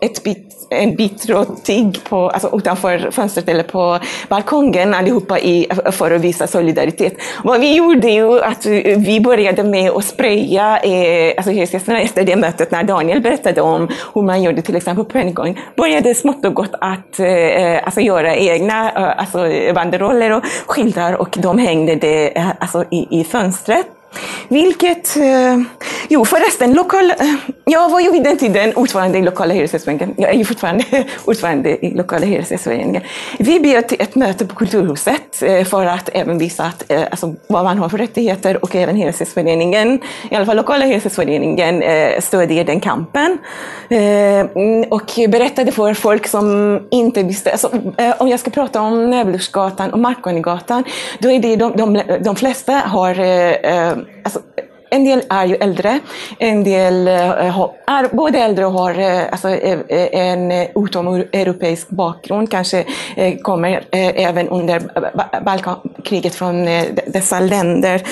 ett 0.00 0.22
bit, 0.22 0.66
en 0.70 0.96
bit 0.96 1.28
råttig 1.28 2.04
på, 2.08 2.30
alltså 2.30 2.56
utanför 2.56 3.10
fönstret 3.10 3.48
eller 3.48 3.62
på 3.62 3.98
balkongen 4.28 4.94
allihopa 4.94 5.38
i, 5.38 5.68
för 5.92 6.10
att 6.10 6.20
visa 6.20 6.46
solidaritet. 6.46 7.14
Vad 7.44 7.60
vi 7.60 7.76
gjorde 7.76 8.08
ju 8.08 8.40
att 8.40 8.66
vi 8.96 9.20
började 9.20 9.62
med 9.62 9.90
att 9.90 10.04
spraya 10.04 10.78
eh, 10.78 11.34
alltså 11.36 11.50
hyresgästerna 11.50 12.00
efter 12.00 12.24
det 12.24 12.36
mötet 12.36 12.70
när 12.70 12.84
Daniel 12.84 13.20
berättade 13.20 13.60
om 13.60 13.88
hur 14.14 14.22
man 14.22 14.42
gjorde 14.42 14.62
till 14.62 14.76
exempel 14.76 15.04
på 15.04 15.10
Pentagon. 15.10 15.54
Började 15.76 16.14
smått 16.14 16.44
och 16.44 16.54
gott 16.54 16.74
att 16.80 17.20
eh, 17.20 17.84
alltså 17.84 18.00
göra 18.00 18.36
egna 18.36 18.92
eh, 18.92 19.18
alltså 19.18 19.38
banderoller 19.74 20.30
och 20.30 20.44
skyltar 20.66 21.20
och 21.20 21.36
de 21.38 21.58
hängde 21.58 21.94
det 21.94 22.38
eh, 22.38 22.48
alltså, 22.60 22.84
i, 22.90 23.20
i 23.20 23.24
fönstret. 23.24 23.86
Vilket, 24.48 25.16
eh, 25.16 25.58
jo 26.08 26.24
förresten, 26.24 26.72
lokal, 26.72 27.10
eh, 27.10 27.16
jag 27.64 27.90
var 27.90 28.00
ju 28.00 28.10
vid 28.10 28.22
den 28.22 28.36
tiden 28.36 28.72
ordförande 28.74 29.18
i 29.18 29.22
lokala 29.22 29.54
hyresgästföreningen. 29.54 30.14
Jag 30.16 30.30
är 30.30 30.34
ju 30.34 30.44
fortfarande 30.44 30.84
ordförande 31.24 31.86
i 31.86 31.94
lokala 31.94 32.26
hyresgästföreningen. 32.26 33.02
Vi 33.38 33.60
bjöd 33.60 33.88
till 33.88 34.00
ett 34.00 34.14
möte 34.14 34.46
på 34.46 34.54
Kulturhuset 34.54 35.42
eh, 35.42 35.64
för 35.64 35.86
att 35.86 36.08
även 36.12 36.38
visa 36.38 36.64
att, 36.64 36.90
eh, 36.90 37.02
alltså, 37.10 37.34
vad 37.46 37.64
man 37.64 37.78
har 37.78 37.88
för 37.88 37.98
rättigheter 37.98 38.64
och 38.64 38.76
även 38.76 38.96
hyresgästföreningen, 38.96 40.00
i 40.30 40.34
alla 40.34 40.46
fall 40.46 40.56
lokala 40.56 40.84
hyresgästföreningen, 40.84 41.82
eh, 41.82 42.20
stödjer 42.20 42.64
den 42.64 42.80
kampen. 42.80 43.38
Eh, 43.88 43.98
mm, 44.00 44.84
och 44.90 45.12
berättade 45.28 45.72
för 45.72 45.94
folk 45.94 46.26
som 46.26 46.80
inte 46.90 47.22
visste, 47.22 47.52
alltså, 47.52 47.70
eh, 47.98 48.14
om 48.18 48.28
jag 48.28 48.40
ska 48.40 48.50
prata 48.50 48.80
om 48.80 49.10
Näblusgatan 49.10 49.92
och 49.92 49.98
Markonigatan, 49.98 50.84
då 51.18 51.30
är 51.30 51.38
det 51.38 51.56
de, 51.56 51.76
de, 51.76 52.02
de 52.20 52.36
flesta 52.36 52.72
har 52.72 53.20
eh, 53.20 53.50
eh, 53.50 53.96
alltså, 54.22 54.40
en 54.90 55.04
del 55.04 55.22
är 55.28 55.46
ju 55.46 55.54
äldre, 55.54 56.00
en 56.38 56.64
del 56.64 57.08
eh, 57.08 57.60
är 57.86 58.16
både 58.16 58.38
äldre 58.38 58.66
och 58.66 58.72
har 58.72 58.98
eh, 58.98 59.22
alltså, 59.32 59.48
eh, 59.48 59.78
en 60.12 60.52
utomeuropeisk 60.52 61.88
bakgrund, 61.88 62.50
kanske 62.50 62.84
kommer 63.42 63.84
även 63.90 64.48
under 64.48 64.82
Balkankriget 65.44 66.34
från 66.34 66.64
dessa 67.06 67.40
länder 67.40 68.02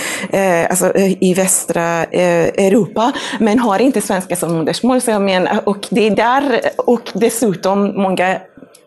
alltså, 0.69 0.93
i 0.97 1.35
västra 1.35 2.05
Europa, 2.05 3.13
men 3.41 3.59
har 3.59 3.79
inte 3.79 4.01
svenska 4.01 4.37
som 4.37 4.57
modersmål. 4.57 5.01
Så 5.01 5.11
jag 5.11 5.23
menar, 5.23 5.69
och 5.69 5.87
det 5.91 6.07
är 6.07 6.11
där, 6.11 6.61
och 6.77 7.11
dessutom 7.15 8.03
många 8.03 8.39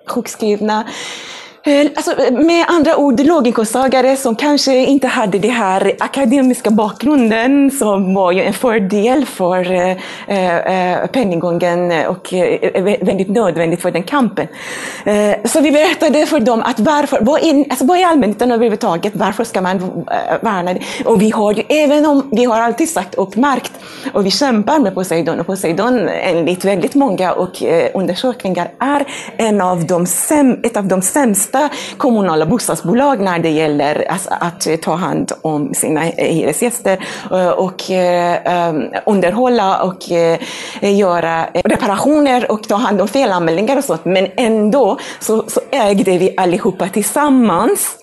sjukskrivna 0.08 0.84
Eh, 1.64 1.88
alltså, 1.96 2.12
med 2.32 2.66
andra 2.68 2.98
ord, 2.98 3.20
låginkomsttagare 3.20 4.18
som 4.18 4.36
kanske 4.36 4.86
inte 4.86 5.08
hade 5.08 5.40
den 5.40 5.52
här 5.52 5.94
akademiska 6.00 6.72
bakgrunden 6.72 7.72
som 7.72 8.14
var 8.14 8.32
ju 8.32 8.44
en 8.44 8.54
fördel 8.54 9.26
för 9.26 9.72
eh, 9.72 9.92
eh 10.28 12.08
och 12.08 12.34
eh, 12.34 12.84
väldigt 12.84 13.30
nödvändigt 13.30 13.82
för 13.82 13.92
den 13.92 14.04
kampen. 14.04 14.48
Så 15.46 15.62
vi 15.62 15.72
berättade 15.72 16.26
för 16.26 16.40
dem 16.40 16.62
att 16.62 16.80
varför, 16.80 17.20
vad 17.22 17.44
är, 17.44 17.66
alltså, 17.70 17.86
vad 17.86 17.98
är 17.98 18.06
allmännyttan 18.06 18.52
överhuvudtaget? 18.52 19.16
Varför 19.16 19.44
ska 19.44 19.62
man 19.62 20.06
värna 20.42 20.74
det? 20.74 20.82
Och 21.06 21.22
vi 21.22 21.30
har 21.30 21.54
ju, 21.54 21.64
även 21.70 22.06
om 22.06 22.30
vi 22.32 22.46
har 22.46 22.62
alltid 22.62 22.90
sagt 22.90 23.16
uppmärkt 23.16 23.72
och 24.14 24.26
vi 24.26 24.32
kämpar 24.32 24.80
med 24.80 24.96
Poseidon, 24.96 25.40
och 25.40 25.46
Poseidon 25.46 26.10
enligt 26.10 26.66
väldigt 26.66 26.96
många 26.96 27.34
och 27.34 27.64
undersökningar 27.94 28.72
är 28.80 29.08
en 29.38 29.62
av 29.62 29.86
de 29.86 30.06
säm, 30.06 30.60
ett 30.64 30.78
av 30.78 30.86
de 30.86 31.02
sämsta 31.02 31.47
flesta 31.48 31.70
kommunala 31.98 32.46
bostadsbolag 32.46 33.20
när 33.20 33.40
det 33.40 33.50
gäller 33.50 34.12
alltså, 34.12 34.30
att 34.32 34.68
eh, 34.68 34.76
ta 34.76 34.96
hand 34.96 35.32
om 35.42 35.74
sina 35.74 36.10
eh, 36.10 36.34
hyresgäster 36.34 36.98
eh, 37.32 37.50
och 37.50 37.84
underhålla 39.06 39.84
och 39.84 40.10
göra 40.82 41.46
reparationer 41.54 42.52
och 42.52 42.68
ta 42.68 42.76
hand 42.76 43.02
om 43.02 43.08
felanmälningar 43.08 43.78
och 43.78 43.84
sånt. 43.84 44.06
Men 44.06 44.28
ändå 44.38 45.00
så, 45.20 45.44
så 45.48 45.62
ägde 45.72 46.18
vi 46.18 46.34
allihopa 46.38 46.88
tillsammans 46.88 47.98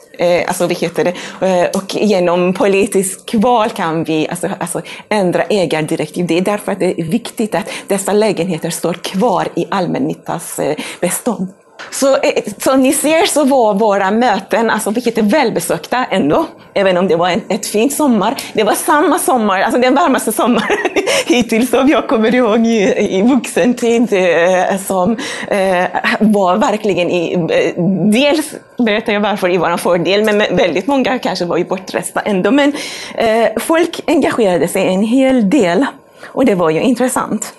alltså 0.46 0.66
vad 0.66 0.76
heter 0.76 1.04
det, 1.04 1.70
och 1.74 1.94
genom 1.94 2.52
politisk 2.52 3.34
val 3.34 3.70
kan 3.70 4.04
vi 4.04 4.28
alltså, 4.28 4.48
alltså 4.60 4.82
ändra 5.08 5.42
ägardirektiv. 5.42 6.26
Det 6.26 6.38
är 6.38 6.40
därför 6.40 6.72
att 6.72 6.78
det 6.78 7.00
är 7.00 7.04
viktigt 7.04 7.54
att 7.54 7.70
dessa 7.88 8.12
lägenheter 8.12 8.70
står 8.70 8.92
kvar 8.94 9.48
i 9.54 9.66
allmännyttans 9.70 10.60
bestånd. 11.00 11.63
Så 11.90 12.16
eh, 12.16 12.42
som 12.58 12.80
ni 12.80 12.92
ser 12.92 13.26
så 13.26 13.44
var 13.44 13.74
våra 13.74 14.10
möten, 14.10 14.70
alltså 14.70 14.90
vilket 14.90 15.18
är 15.18 15.22
välbesökta 15.22 16.04
ändå, 16.10 16.46
även 16.74 16.96
om 16.96 17.08
det 17.08 17.16
var 17.16 17.28
en, 17.28 17.42
ett 17.48 17.66
fint 17.66 17.92
sommar. 17.92 18.36
Det 18.52 18.62
var 18.62 18.74
samma 18.74 19.18
sommar, 19.18 19.60
alltså 19.60 19.80
den 19.80 19.94
varmaste 19.94 20.32
sommaren 20.32 20.78
hittills 21.26 21.70
som 21.70 21.88
jag 21.88 22.08
kommer 22.08 22.34
ihåg 22.34 22.66
i, 22.66 23.16
i 23.18 23.22
vuxen 23.22 23.74
tid, 23.74 24.12
eh, 24.12 24.78
som 24.86 25.16
eh, 25.48 25.84
var 26.20 26.56
verkligen 26.56 27.10
i, 27.10 27.32
eh, 27.34 27.82
dels 28.12 28.54
berättar 28.78 29.12
jag 29.12 29.20
varför 29.20 29.50
i 29.50 29.56
vår 29.56 29.76
fördel, 29.76 30.24
men 30.24 30.38
väldigt 30.38 30.86
många 30.86 31.18
kanske 31.18 31.44
var 31.44 31.56
ju 31.56 31.64
bortresta 31.64 32.20
ändå. 32.20 32.50
Men 32.50 32.72
eh, 33.14 33.48
folk 33.56 34.00
engagerade 34.06 34.68
sig 34.68 34.86
en 34.86 35.02
hel 35.02 35.50
del 35.50 35.86
och 36.26 36.44
det 36.44 36.54
var 36.54 36.70
ju 36.70 36.80
intressant. 36.80 37.54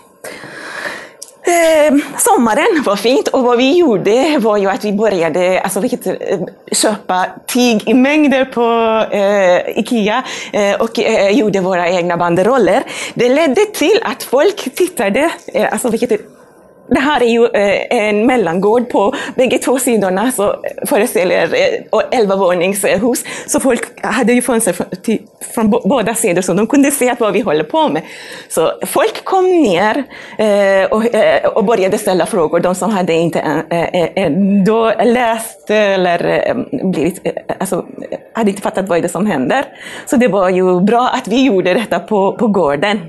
Eh, 1.48 1.93
sommaren 2.18 2.84
var 2.86 2.96
fint 2.96 3.28
och 3.28 3.43
vad 3.43 3.58
vi 3.58 3.78
gjorde 3.78 4.38
var 4.39 4.58
ju 4.58 4.70
att 4.70 4.86
vi 4.86 4.93
började 4.93 5.62
alltså, 5.62 5.80
vilket, 5.80 6.08
eh, 6.08 6.14
köpa 6.72 7.26
tyg 7.48 7.89
i 7.89 7.93
mängder 7.93 8.46
på 8.46 8.62
eh, 9.16 9.80
Ikea 9.80 10.24
eh, 10.54 10.82
och 10.82 11.00
eh, 11.00 11.30
gjorde 11.30 11.60
våra 11.60 11.89
egna 11.89 12.18
banderoller. 12.18 12.84
Det 13.14 13.30
ledde 13.30 13.66
till 13.66 14.00
att 14.04 14.24
folk 14.24 14.76
tittade, 14.76 15.30
eh, 15.54 15.72
alltså 15.72 15.89
vilket 15.89 16.22
det 16.88 17.00
här 17.00 17.24
är 17.24 17.28
ju 17.28 17.46
eh, 17.46 18.08
en 18.08 18.26
mellangård 18.26 18.90
på 18.90 19.14
bägge 19.36 19.58
två 19.58 19.80
sidorna, 19.80 20.32
så 20.32 20.56
föreställer 20.88 21.54
eh, 21.54 22.20
elvavåningshus. 22.20 23.24
Så 23.48 23.60
folk 23.60 24.06
hade 24.06 24.34
ju 24.34 24.42
fönster 24.42 24.74
från, 24.74 24.88
till, 25.04 25.22
från 25.54 25.70
båda 25.70 26.16
sidor, 26.16 26.42
så 26.42 26.54
de 26.54 26.68
kunde 26.68 26.92
se 26.92 27.16
vad 27.20 27.34
vi 27.34 27.42
håller 27.42 27.64
på 27.64 27.90
med. 27.90 28.02
Så 28.50 28.72
folk 28.86 29.24
kom 29.24 29.46
ner 29.46 30.04
eh, 30.38 30.92
och, 30.92 31.16
eh, 31.16 31.46
och 31.46 31.66
började 31.66 31.98
ställa 31.98 32.26
frågor, 32.26 32.60
de 32.60 32.76
som 32.76 32.92
hade 32.92 33.14
inte 33.14 33.40
ändå 34.16 34.94
läst 35.04 35.70
eller 35.70 36.54
blivit, 36.92 37.22
alltså, 37.60 37.86
hade 38.34 38.50
inte 38.50 38.62
fattat 38.62 38.90
vad 38.90 39.02
det 39.02 39.08
är 39.08 39.10
som 39.10 39.26
händer. 39.26 39.66
Så 40.06 40.16
det 40.16 40.28
var 40.28 40.50
ju 40.50 40.82
bra 40.82 41.08
att 41.08 41.28
vi 41.28 41.46
gjorde 41.46 41.74
detta 41.74 42.00
på, 42.00 42.38
på 42.38 42.48
gården. 42.48 43.00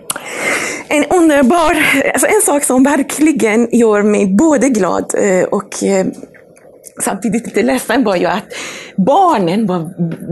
En 0.89 1.05
underbar, 1.05 1.77
alltså 2.13 2.27
en 2.27 2.43
sak 2.43 2.65
som 2.65 2.83
verkligen 2.83 3.66
gör 3.73 4.03
mig 4.03 4.27
både 4.27 4.69
glad 4.69 5.15
eh, 5.19 5.45
och 5.45 5.85
eh, 5.85 6.07
samtidigt 7.03 7.47
lite 7.47 7.63
ledsen 7.63 8.05
var 8.05 8.17
ju 8.17 8.27
att 8.27 8.45
barnen 8.97 9.67
var, 9.67 9.91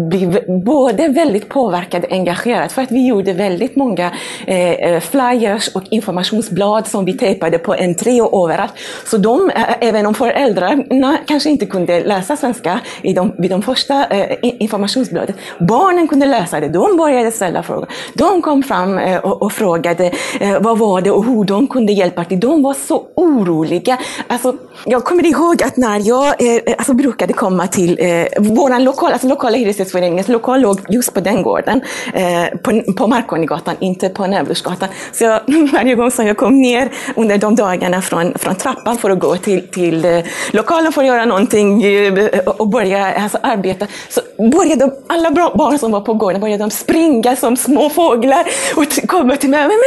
blev 0.09 0.61
både 0.65 1.09
väldigt 1.09 1.49
påverkade 1.49 2.07
och 2.07 2.13
engagerade 2.13 2.69
för 2.69 2.83
att 2.83 2.91
vi 2.91 3.07
gjorde 3.07 3.33
väldigt 3.33 3.77
många 3.77 4.11
eh, 4.47 4.71
eh 4.71 5.01
flyers 5.01 5.69
och 5.69 5.83
informationsblad 5.91 6.87
som 6.87 7.05
vi 7.05 7.13
tejpade 7.13 7.59
på 7.59 7.75
entré 7.75 8.21
och 8.21 8.51
överallt. 8.51 8.73
Så 9.07 9.17
de, 9.17 9.51
eh, 9.51 9.63
även 9.81 10.07
om 10.07 10.15
föräldrarna 10.15 11.19
kanske 11.27 11.51
inte 11.51 11.67
kunde 11.67 12.05
läsa 12.05 12.37
svenska 12.37 12.81
i 13.03 13.13
de, 13.13 13.33
vid 13.39 13.51
de 13.51 13.63
första 13.63 14.07
eh, 14.07 14.37
informationsbladen, 14.43 15.35
barnen 15.59 16.09
kunde 16.09 16.27
läsa 16.27 16.61
det. 16.61 16.69
De 16.69 16.97
började 16.97 17.31
ställa 17.31 17.63
frågor. 17.63 17.89
De 18.15 18.43
kom 18.43 18.63
fram 18.63 18.99
eh, 18.99 19.19
och, 19.19 19.43
och, 19.43 19.53
frågade 19.53 20.13
eh, 20.41 20.61
vad 20.61 20.79
var 20.79 21.01
det 21.01 21.11
och 21.11 21.25
hur 21.25 21.45
de 21.45 21.67
kunde 21.67 21.93
hjälpa 21.93 22.25
till. 22.25 22.41
De 22.41 22.63
var 22.63 22.75
så 22.75 23.03
oroliga. 23.15 23.99
Alltså, 24.27 24.55
jag 24.87 25.05
kommer 25.05 25.27
ihåg 25.27 25.63
att 25.63 25.77
när 25.77 26.09
jag 26.09 26.35
Eh, 26.45 26.55
eh 26.57 26.75
alltså 26.79 26.95
brukade 26.95 27.33
komma 27.33 27.67
till 27.67 27.99
eh, 28.01 28.25
vår 28.55 28.81
lokal, 28.81 29.13
alltså 29.13 29.29
lokala 29.29 29.57
hyresgästföreningens 29.57 30.29
lokal 30.29 30.61
låg 30.61 30.81
just 30.89 31.15
på 31.15 31.21
den 31.21 31.43
gården, 31.43 31.81
eh, 32.15 32.59
på, 32.63 32.93
på 32.97 33.07
Markonigatan, 33.07 33.75
inte 33.81 34.09
på 34.09 34.27
Nävlersgatan. 34.27 34.89
Så 35.13 35.25
jag, 35.25 35.41
varje 35.73 35.95
gång 35.95 36.11
som 36.11 36.27
jag 36.27 36.37
kom 36.37 36.61
ner 36.61 36.91
under 37.17 37.39
de 37.39 37.55
dagarna 37.57 38.03
från, 38.03 38.39
från 38.39 38.55
trappan 38.55 38.99
för 38.99 39.11
att 39.11 39.19
gå 39.19 39.37
till, 39.37 39.69
till 39.69 40.05
eh, 40.05 40.19
lokalen 40.53 40.93
för 40.93 41.01
att 41.01 41.07
göra 41.07 41.25
någonting 41.25 41.83
eh, 41.83 42.39
och 42.39 42.69
börja 42.69 43.15
alltså, 43.15 43.39
arbeta, 43.43 43.87
så 44.09 44.21
började 44.37 44.91
alla 45.07 45.31
barn 45.31 45.79
som 45.79 45.93
var 45.93 46.01
på 46.01 46.15
gården 46.15 46.41
började 46.41 46.65
de 46.65 46.71
springa 46.71 47.37
som 47.37 47.57
små 47.57 47.91
fåglar 47.91 48.47
och 48.77 49.09
komma 49.09 49.37
till 49.37 49.51
mig. 49.51 49.63
Men 49.63 49.79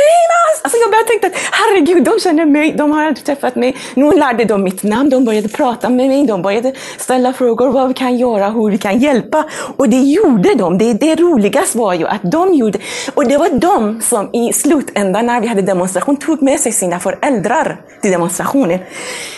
alltså 0.64 0.78
jag 0.80 0.92
började 0.92 1.08
tänka 1.08 1.28
att 1.28 1.34
herregud, 1.52 2.04
de 2.04 2.20
känner 2.20 2.46
mig, 2.46 2.72
de 2.78 2.92
har 2.92 3.04
aldrig 3.04 3.26
träffat 3.26 3.56
mig. 3.56 3.76
Nu 3.94 4.12
lärde 4.12 4.44
de 4.46 4.64
mitt 4.64 4.84
namn, 4.84 5.10
de 5.10 5.26
började 5.26 5.50
prata 5.50 5.90
med 5.90 6.08
mig, 6.08 6.26
de 6.26 6.42
började 6.42 6.74
ställa 6.98 7.34
frågor 7.34 7.72
vad 7.72 7.88
vi 7.88 7.94
kan 7.94 8.18
göra, 8.18 8.50
hur 8.50 8.72
vi 8.72 8.78
kan 8.78 9.00
hjälpa. 9.00 9.46
Och 9.78 9.90
det 9.90 10.00
gjorde 10.00 10.56
de. 10.56 10.78
Det, 10.78 10.94
det 10.94 11.16
roligaste 11.16 11.78
var 11.78 11.94
ju 11.94 12.08
att 12.08 12.32
de 12.32 12.54
gjorde, 12.54 12.80
och 13.14 13.28
det 13.28 13.38
var 13.38 13.50
de 13.50 14.02
som 14.02 14.30
i 14.34 14.54
slutändan 14.54 15.26
när 15.26 15.42
vi 15.42 15.48
hade 15.48 15.62
demonstration 15.62 16.16
tog 16.16 16.42
med 16.42 16.60
sig 16.60 16.72
sina 16.72 17.00
föräldrar 17.00 17.82
till 18.02 18.12
demonstrationen. 18.12 18.80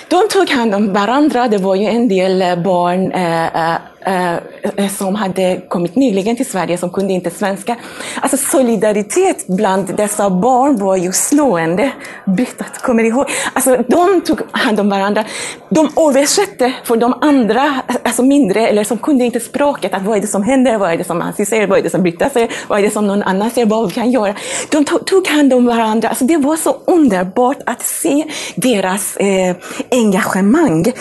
De 0.09 0.27
tog 0.27 0.49
hand 0.49 0.75
om 0.75 0.93
varandra, 0.93 1.47
det 1.47 1.57
var 1.57 1.75
ju 1.75 1.85
en 1.85 2.07
del 2.07 2.41
eh, 2.41 2.55
barn 2.55 3.11
äh, 3.11 3.45
eh, 3.45 3.73
eh 3.73 3.77
Eh, 4.01 4.33
eh, 4.75 4.89
som 4.97 5.15
hade 5.15 5.61
kommit 5.67 5.95
nyligen 5.95 6.35
till 6.35 6.45
Sverige 6.45 6.77
som 6.77 6.89
kunde 6.89 7.13
inte 7.13 7.29
svenska. 7.29 7.75
Alltså 8.21 8.37
solidaritet 8.37 9.47
bland 9.47 9.95
dessa 9.95 10.29
barn 10.29 10.77
var 10.77 10.95
ju 10.95 11.11
slående. 11.11 11.91
Bytet, 12.25 12.81
kommer 12.81 13.03
ihåg? 13.03 13.25
Alltså 13.53 13.83
de 13.87 14.21
tog 14.21 14.41
hand 14.51 14.79
om 14.79 14.89
varandra. 14.89 15.25
De 15.69 15.89
översatte 16.09 16.73
för 16.83 16.97
de 16.97 17.13
andra, 17.21 17.81
alltså 18.03 18.23
mindre, 18.23 18.67
eller 18.67 18.83
som 18.83 18.97
kunde 18.97 19.25
inte 19.25 19.39
språket, 19.39 19.93
att 19.93 20.03
vad 20.03 20.17
är 20.17 20.21
det 20.21 20.27
som 20.27 20.43
händer, 20.43 20.77
vad 20.77 20.91
är 20.91 20.97
det 20.97 21.03
som 21.03 21.21
Ansi 21.21 21.45
säger, 21.45 21.67
vad 21.67 21.79
är 21.79 21.83
det 21.83 21.89
som 21.89 22.03
Britta 22.03 22.29
säger, 22.29 22.49
vad 22.67 22.79
är 22.79 22.83
det 22.83 22.89
som 22.91 23.07
någon 23.07 23.23
annan 23.23 23.51
säger, 23.51 23.67
vad 23.67 23.87
vi 23.87 23.93
kan 23.93 24.11
göra. 24.11 24.35
De 24.69 24.85
tog 24.85 25.27
hand 25.27 25.53
om 25.53 25.65
varandra. 25.65 26.09
Alltså 26.09 26.25
det 26.25 26.37
var 26.37 26.55
så 26.55 26.77
underbart 26.85 27.57
att 27.65 27.81
se 27.81 28.25
deras 28.55 29.17
eh, 29.17 29.55
engagemang. 29.91 30.93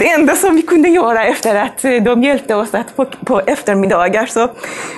Det 0.00 0.10
enda 0.10 0.36
som 0.36 0.56
vi 0.56 0.62
kunde 0.62 0.88
göra 0.88 1.24
efter 1.24 1.54
att 1.54 1.84
eh, 1.84 2.02
de 2.02 2.22
hjälpte 2.22 2.54
oss 2.54 2.74
att 2.74 2.96
på, 2.96 3.04
på 3.04 3.40
eftermiddagar 3.40 4.26
så 4.26 4.48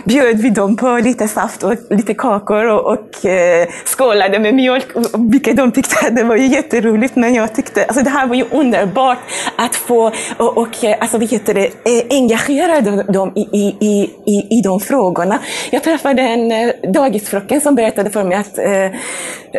bjöd 0.05 0.39
vi 0.43 0.51
dem 0.51 0.76
på 0.76 0.99
lite 0.99 1.28
saft 1.28 1.62
och 1.62 1.74
lite 1.91 2.14
kakor 2.14 2.66
och, 2.66 2.93
och 2.93 3.26
eh, 3.26 3.68
skålade 3.85 4.39
med 4.39 4.55
mjölk, 4.55 4.87
vilket 5.33 5.57
de 5.57 5.72
tyckte 5.72 6.11
det 6.11 6.24
var 6.24 6.37
ju 6.37 6.47
jätteroligt. 6.47 7.16
Men 7.16 7.35
jag 7.35 7.55
tyckte, 7.55 7.85
alltså 7.85 8.05
det 8.05 8.11
här 8.11 8.26
var 8.26 8.35
ju 8.35 8.45
underbart 8.51 9.18
att 9.57 9.76
få 9.76 10.12
och, 10.39 10.59
och 10.59 10.85
eh, 10.85 10.97
alltså, 11.01 11.18
vad 11.18 11.30
heter 11.30 11.55
det, 11.55 11.66
eh, 11.66 12.07
engagera 12.11 12.80
dem 13.03 13.33
i, 13.35 13.41
i, 13.41 14.11
i, 14.26 14.59
i 14.59 14.62
de 14.64 14.80
frågorna. 14.80 15.39
Jag 15.70 15.83
träffade 15.83 16.22
en 16.22 16.72
dagisfröken 16.93 17.61
som 17.61 17.74
berättade 17.74 18.11
för 18.11 18.24
mig 18.24 18.37
att 18.37 18.59
eh, 18.59 18.85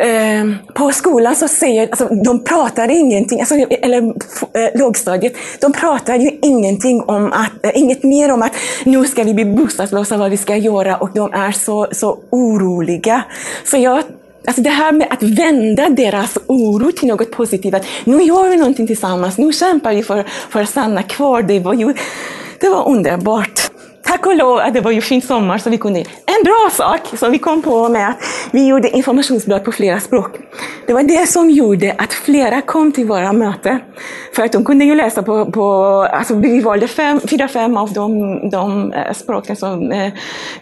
eh, 0.06 0.44
på 0.74 0.92
skolan 0.92 1.36
så 1.36 1.48
säger, 1.48 1.88
alltså, 1.88 2.08
de 2.24 2.44
pratar 2.44 2.90
ingenting, 2.90 3.40
alltså, 3.40 3.54
eller 3.54 4.14
eh, 4.64 4.80
lågstadiet, 4.80 5.32
de 5.60 5.72
pratar 5.72 6.16
ju 6.16 6.30
ingenting 6.42 7.02
om 7.02 7.32
att, 7.32 7.64
äh, 7.64 7.70
inget 7.74 8.02
mer 8.02 8.32
om 8.32 8.42
att 8.42 8.52
nu 8.84 9.04
ska 9.04 9.22
vi 9.22 9.34
bli 9.34 9.44
bostadslösa, 9.44 10.16
vad 10.16 10.30
vi 10.30 10.36
ska 10.36 10.56
göra 10.56 10.96
och 10.96 11.10
de 11.14 11.32
är 11.32 11.52
så, 11.52 11.86
så 11.92 12.18
oroliga. 12.30 13.22
Så 13.64 13.76
jag 13.76 14.02
Alltså 14.46 14.62
det 14.62 14.70
här 14.70 14.92
med 14.92 15.06
att 15.10 15.22
vända 15.22 15.88
deras 15.88 16.38
oro 16.46 16.92
till 16.92 17.08
något 17.08 17.30
positivt, 17.30 17.74
att 17.74 17.86
nu 18.04 18.22
gör 18.22 18.48
vi 18.48 18.56
någonting 18.56 18.86
tillsammans, 18.86 19.38
nu 19.38 19.52
kämpar 19.52 19.94
vi 19.94 20.02
för, 20.02 20.24
för 20.50 20.62
att 20.62 20.68
stanna 20.68 21.02
kvar, 21.02 21.42
det 21.42 21.60
var 21.60 21.74
ju 21.74 21.94
det 22.60 22.68
var 22.68 22.88
underbart 22.88 23.70
tack 24.04 24.26
och 24.26 24.36
lov 24.36 24.58
att 24.58 24.74
det 24.74 24.80
var 24.80 24.90
ju 24.90 25.00
fin 25.00 25.22
sommar 25.22 25.58
så 25.58 25.70
vi 25.70 25.78
kunde. 25.78 26.00
En 26.00 26.44
bra 26.44 26.70
sak 26.72 27.18
som 27.18 27.32
vi 27.32 27.38
kom 27.38 27.62
på 27.62 27.88
med 27.88 28.08
att 28.08 28.16
vi 28.52 28.66
gjorde 28.66 28.90
informationsblad 28.90 29.64
på 29.64 29.72
flera 29.72 30.00
språk. 30.00 30.36
Det 30.86 30.92
var 30.92 31.02
det 31.02 31.26
som 31.26 31.50
gjorde 31.50 31.94
att 31.98 32.12
flera 32.12 32.60
kom 32.60 32.92
till 32.92 33.06
våra 33.06 33.32
möten. 33.32 33.78
För 34.34 34.42
att 34.42 34.52
de 34.52 34.64
kunde 34.64 34.84
ju 34.84 34.94
läsa 34.94 35.22
på, 35.22 35.52
på 35.52 35.64
alltså 36.12 36.34
vi 36.34 36.60
valde 36.60 36.88
fem, 36.88 37.20
fyra, 37.30 37.48
fem 37.48 37.76
av 37.76 37.92
de, 37.92 38.50
de 38.50 38.92
eh, 38.92 39.12
språken 39.12 39.56
som 39.56 39.92
eh, 39.92 40.12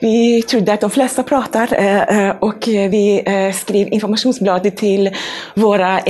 vi 0.00 0.42
trodde 0.42 0.72
att 0.72 0.80
de 0.80 0.90
flesta 0.90 1.22
pratar. 1.22 1.68
Eh, 1.72 2.18
eh 2.18 2.34
och 2.40 2.64
vi 2.66 3.22
eh, 3.26 3.54
skrev 3.54 3.88
informationsblad 3.92 4.76
till 4.76 5.10
våra 5.54 6.00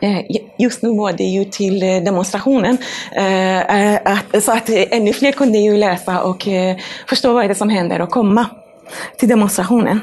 Eh, 0.00 0.20
just 0.58 0.82
nu 0.82 0.96
var 0.96 1.12
det 1.12 1.24
ju 1.24 1.44
till 1.44 1.82
eh, 1.82 2.02
demonstrationen, 2.02 2.78
eh, 3.12 3.96
eh 4.02 4.18
så 4.42 4.52
att 4.52 4.68
eh, 4.68 4.84
ännu 4.90 5.12
fler 5.12 5.32
kunde 5.32 5.58
ju 5.58 5.76
läsa 5.76 6.22
och 6.22 6.48
förstå 7.08 7.32
vad 7.32 7.44
det 7.44 7.52
är 7.52 7.54
som 7.54 7.68
händer 7.68 8.00
och 8.00 8.10
komma 8.10 8.46
till 9.18 9.28
demonstrationen. 9.28 10.00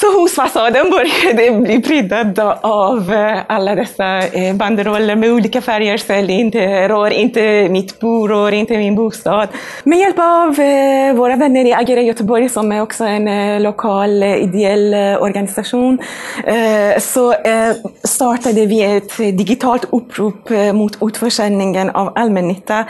Så 0.00 0.20
husfasaden 0.20 0.90
började 0.90 1.60
bli 1.60 1.82
pryddad 1.82 2.38
av 2.60 3.12
eh, 3.12 3.38
alla 3.46 3.74
dessa 3.74 4.18
eh, 4.18 4.54
banderoller 4.54 5.16
med 5.16 5.32
olika 5.32 5.60
färger. 5.60 5.96
Sälj 5.96 6.32
inte, 6.32 6.88
rör 6.88 7.10
inte 7.10 7.68
mitt 7.68 8.00
bo, 8.00 8.28
rör 8.28 8.52
inte 8.52 8.76
min 8.76 8.94
bostad. 8.94 9.48
Med 9.84 9.98
hjälp 9.98 10.18
av 10.18 10.60
eh, 10.60 11.14
våra 11.14 11.36
vänner 11.36 11.64
i 11.64 11.72
Agera 11.72 12.00
Göteborg, 12.00 12.48
som 12.48 12.72
är 12.72 12.82
också 12.82 13.04
en 13.04 13.62
lokal 13.62 14.22
ideell 14.22 14.94
organisation, 15.20 15.98
så 17.00 17.34
startade 18.04 18.66
vi 18.66 18.96
ett 18.96 19.16
digitalt 19.16 19.84
upprop 19.90 20.50
mot 20.74 20.98
utförsäljningen 21.00 21.90
av 21.90 22.12
allmännytta 22.14 22.84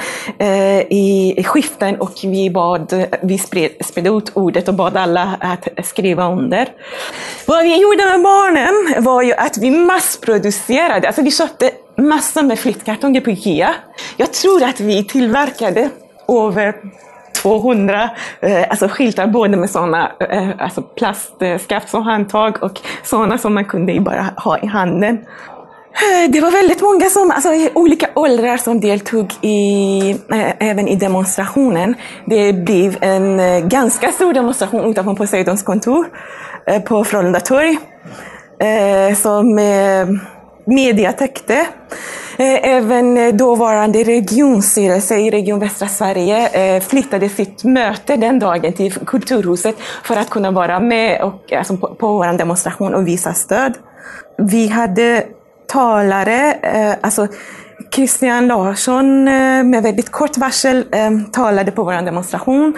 i 0.88 1.44
skiften 1.44 1.96
och 1.96 2.12
vi, 2.22 2.50
bad, 2.50 3.06
vi 3.22 3.38
spred, 3.38 3.70
spred 3.84 4.06
ut 4.06 4.30
ordet 4.34 4.68
och 4.68 4.74
bad 4.74 4.96
alla 4.96 5.36
att 5.40 5.68
skriva 5.86 6.32
under. 6.32 6.68
Vad 7.46 7.62
vi 7.62 7.82
gjorde 7.82 8.04
med 8.04 8.22
barnen 8.22 9.04
var 9.04 9.22
ju 9.22 9.32
att 9.32 9.58
vi 9.58 9.70
massproducerade, 9.70 11.06
alltså 11.06 11.22
vi 11.22 11.30
köpte 11.30 11.70
massor 11.96 12.42
med 12.42 12.58
flyttkartonger 12.58 13.20
på 13.20 13.30
Ikea. 13.30 13.74
Jag 14.16 14.32
tror 14.32 14.64
att 14.64 14.80
vi 14.80 15.04
tillverkade 15.04 15.90
över 16.28 16.74
200 17.42 18.10
eh, 18.40 18.70
alltså 18.70 18.88
skyltar, 18.88 19.26
både 19.26 19.56
med 19.56 19.70
sådana 19.70 20.12
eh, 20.20 20.50
alltså 20.58 20.82
plastskaft 20.82 21.88
som 21.88 22.02
handtag 22.02 22.62
och 22.62 22.80
sådana 23.02 23.38
som 23.38 23.54
man 23.54 23.64
kunde 23.64 24.00
bara 24.00 24.26
ha 24.36 24.58
i 24.58 24.66
handen. 24.66 25.18
Eh, 25.92 26.30
det 26.30 26.40
var 26.40 26.50
väldigt 26.50 26.82
många 26.82 27.10
som, 27.10 27.30
alltså, 27.30 27.54
i 27.54 27.70
olika 27.74 28.06
åldrar 28.14 28.56
som 28.56 28.80
deltog 28.80 29.32
i, 29.42 30.10
äh, 30.10 30.68
även 30.70 30.88
i 30.88 30.96
demonstrationen. 30.96 31.94
Det 32.26 32.52
blev 32.52 32.96
en 33.00 33.40
äh, 33.40 33.66
ganska 33.66 34.12
stor 34.12 34.32
demonstration 34.32 34.90
utanför 34.90 35.14
Poseidons 35.14 35.62
kontor. 35.62 36.06
äh, 36.66 36.82
på 36.82 37.04
Frölunda 37.04 37.40
torg. 37.40 37.78
som 39.16 39.60
media 40.66 41.12
täckte. 41.12 41.66
Även 42.62 43.36
dåvarande 43.36 44.02
regionstyrelse 44.04 45.16
i 45.16 45.30
Region 45.30 45.60
Västra 45.60 45.88
Sverige 45.88 46.80
flyttade 46.80 47.28
sitt 47.28 47.64
möte 47.64 48.16
den 48.16 48.38
dagen 48.38 48.72
till 48.72 48.92
Kulturhuset 48.92 49.74
för 50.04 50.16
att 50.16 50.30
kunna 50.30 50.50
vara 50.50 50.80
med 50.80 51.22
och, 51.22 51.52
alltså, 51.52 51.76
på, 51.76 51.94
på 51.94 52.06
vår 52.12 52.38
demonstration 52.38 52.94
och 52.94 53.06
visa 53.06 53.32
stöd. 53.34 53.74
Vi 54.38 54.68
hade 54.68 55.24
talare, 55.68 56.52
eh, 56.52 56.94
alltså 57.00 57.28
Christian 57.94 58.46
Larsson 58.46 59.28
eh, 59.28 59.64
med 59.64 59.82
väldigt 59.82 60.10
kort 60.10 60.38
varsel 60.38 60.86
eh, 60.92 61.10
talade 61.32 61.70
på 61.70 61.84
vår 61.84 61.92
demonstration. 61.92 62.74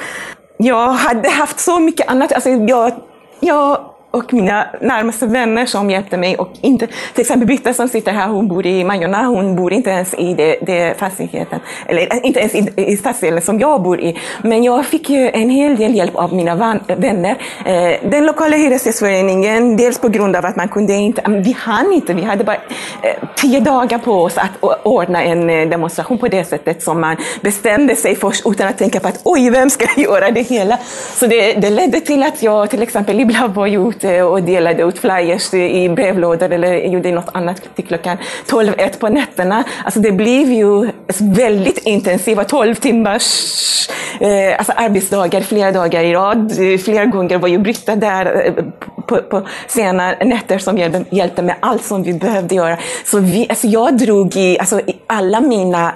Jag 0.57 0.93
hade 0.93 1.29
haft 1.29 1.61
så 1.61 1.81
mycket 1.81 2.09
annat. 2.09 2.33
Alltså 2.33 2.51
jag, 2.51 2.93
jag 3.41 3.90
och 4.11 4.33
mina 4.33 4.67
närmaste 4.81 5.27
vänner 5.27 5.67
som 5.67 5.91
hjälpte 5.91 6.17
mig. 6.17 6.37
Och 6.37 6.53
inte, 6.61 6.87
till 6.87 7.21
exempel 7.21 7.47
Britta 7.47 7.75
som 7.75 7.89
sitter 7.89 8.13
här, 8.13 8.29
hon 8.29 8.49
bor 8.49 8.67
i 8.67 8.85
Majorna, 8.85 9.27
hon 9.27 9.57
bor 9.57 9.73
inte 9.73 9.91
ens 9.91 10.15
i 10.15 10.35
det, 10.35 10.57
det 10.63 10.99
fastigheten, 10.99 11.61
eller 11.87 12.27
inte 12.27 12.41
ens 12.41 12.55
i, 12.55 12.73
i 12.77 12.97
stadsdelen 12.97 13.43
som 13.43 13.61
jag 13.61 13.83
bor 13.83 14.01
i. 14.01 14.19
Men 14.43 14.65
jag 14.65 14.87
fick 14.87 15.11
en 15.11 15.51
hel 15.51 15.77
del 15.77 15.95
hjälp 15.95 16.17
av 16.17 16.35
mina 16.35 16.55
van, 16.55 16.81
vänner. 16.87 17.37
Eh, 17.65 18.11
den 18.11 18.27
lokala 18.27 18.57
hyresgästföreningen, 18.57 19.77
dels 19.77 19.99
på 19.99 20.09
grund 20.09 20.37
av 20.37 20.47
att 20.47 20.57
man 20.57 20.69
kunde 20.69 20.93
inte, 20.93 21.23
vi 21.31 21.57
hann 21.59 21.93
inte, 21.93 22.15
vi 22.15 22.23
hade 22.23 22.45
bara 22.45 22.57
eh, 23.03 23.29
tio 23.37 23.61
dagar 23.61 23.99
på 23.99 24.13
oss 24.13 24.39
att 24.39 24.83
ordna 24.83 25.23
en 25.23 25.51
eh, 25.51 25.69
demonstration 25.69 26.19
på 26.19 26.29
det 26.29 26.45
sättet 26.45 26.83
som 26.83 27.01
man 27.01 27.17
bestämde 27.41 27.97
sig 27.97 28.17
först 28.17 28.43
utan 28.47 28.69
att 28.69 28.79
tänka 28.79 29.01
på 29.01 29.09
att 29.09 29.21
oj, 29.25 29.51
vem 29.51 29.71
ska 29.71 29.87
göra 30.01 30.31
det 30.31 30.43
hela? 30.43 30.79
Så 31.15 31.27
det, 31.27 31.53
det 31.53 31.71
ledde 31.71 32.01
till 32.01 32.23
att 32.23 32.43
jag 32.43 32.71
till 32.71 32.83
exempel 32.83 33.21
ibland 33.21 33.55
var 33.55 33.67
ut 34.01 34.05
eh, 34.05 34.23
och 34.23 34.43
delade 34.43 34.83
ut 34.83 34.99
flyers 34.99 35.55
i 35.55 35.89
brevlådor 35.89 36.53
eller 36.53 36.75
gjorde 36.75 37.13
något 37.13 37.29
annat 37.33 37.63
till 37.77 37.87
klockan 37.87 38.17
12-1 38.47 38.99
på 38.99 39.09
nätterna. 39.09 39.65
Alltså 39.85 40.01
det 40.01 40.13
blev 40.13 40.53
ju 40.53 40.91
väldigt 41.21 41.79
intensiva 41.79 42.45
12 42.45 42.75
timmars 42.75 43.89
eh, 44.21 44.59
alltså 44.59 44.73
arbetsdagar 44.77 45.41
flera 45.41 45.73
dagar 45.73 46.03
i 46.05 46.13
rad. 46.13 46.53
Flera 46.85 47.05
gånger 47.05 47.39
var 47.39 47.49
ju 47.49 47.59
Britta 47.59 47.97
där 47.97 48.47
eh, 48.47 48.65
på, 49.07 49.23
på 49.23 49.47
sena 49.67 50.13
nätter 50.13 50.59
som 50.59 50.79
hjälpte, 50.79 51.05
hjälpte 51.11 51.43
med 51.43 51.57
allt 51.61 51.85
som 51.85 52.03
vi 52.03 52.13
behövde 52.13 52.55
göra. 52.55 52.79
Så 53.05 53.19
vi, 53.19 53.47
alltså 53.49 53.67
jag 53.67 53.99
drog 53.99 54.37
i, 54.37 54.59
alltså 54.59 54.81
i 54.81 54.97
alla 55.07 55.41
mina 55.41 55.93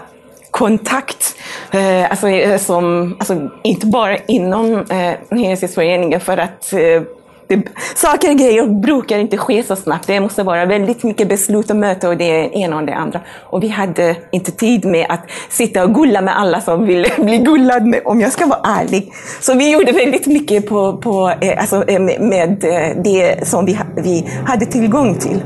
kontakt, 0.51 1.37
eh, 1.73 2.11
alltså, 2.11 2.29
eh, 2.29 2.59
som, 2.59 3.17
alltså, 3.19 3.51
inte 3.63 3.87
bara 3.87 4.17
inom 4.17 4.75
eh, 4.75 5.37
Hyresgästföreningen 5.39 6.21
för 6.21 6.37
att 6.37 6.73
eh, 6.73 7.03
det, 7.47 7.62
saker 7.95 8.30
och 8.30 8.36
grejer 8.36 8.66
brukar 8.66 9.18
inte 9.18 9.36
ske 9.36 9.62
så 9.62 9.76
snabbt. 9.76 10.07
Det 10.07 10.20
måste 10.20 10.42
vara 10.42 10.66
väldigt 10.66 11.03
mycket 11.03 11.28
beslut 11.28 11.70
och 11.70 11.76
möte 11.76 12.09
och 12.09 12.16
det 12.16 12.57
ena 12.57 12.76
och 12.76 12.86
det 12.86 12.95
andra. 12.95 13.20
Och 13.40 13.62
vi 13.62 13.68
hade 13.68 14.16
inte 14.30 14.51
tid 14.51 14.84
med 14.84 15.07
att 15.09 15.20
sitta 15.49 15.84
och 15.84 15.95
gulla 15.95 16.20
med 16.20 16.38
alla 16.38 16.61
som 16.61 16.86
ville 16.86 17.09
bli 17.18 17.38
gullad 17.38 17.86
med, 17.86 18.01
om 18.05 18.20
jag 18.20 18.32
ska 18.32 18.47
vara 18.47 18.61
ärlig. 18.64 19.12
Så 19.40 19.55
vi 19.55 19.72
gjorde 19.72 19.92
väldigt 19.92 20.26
mycket 20.26 20.68
på, 20.68 20.97
på, 20.97 21.32
eh, 21.40 21.61
alltså, 21.61 21.88
eh, 21.88 22.01
med, 22.01 22.20
med 22.20 22.64
eh, 22.64 23.03
det 23.05 23.49
som 23.49 23.66
vi, 23.66 23.78
vi 23.97 24.28
hade 24.47 24.66
tillgång 24.66 25.14
till. 25.14 25.40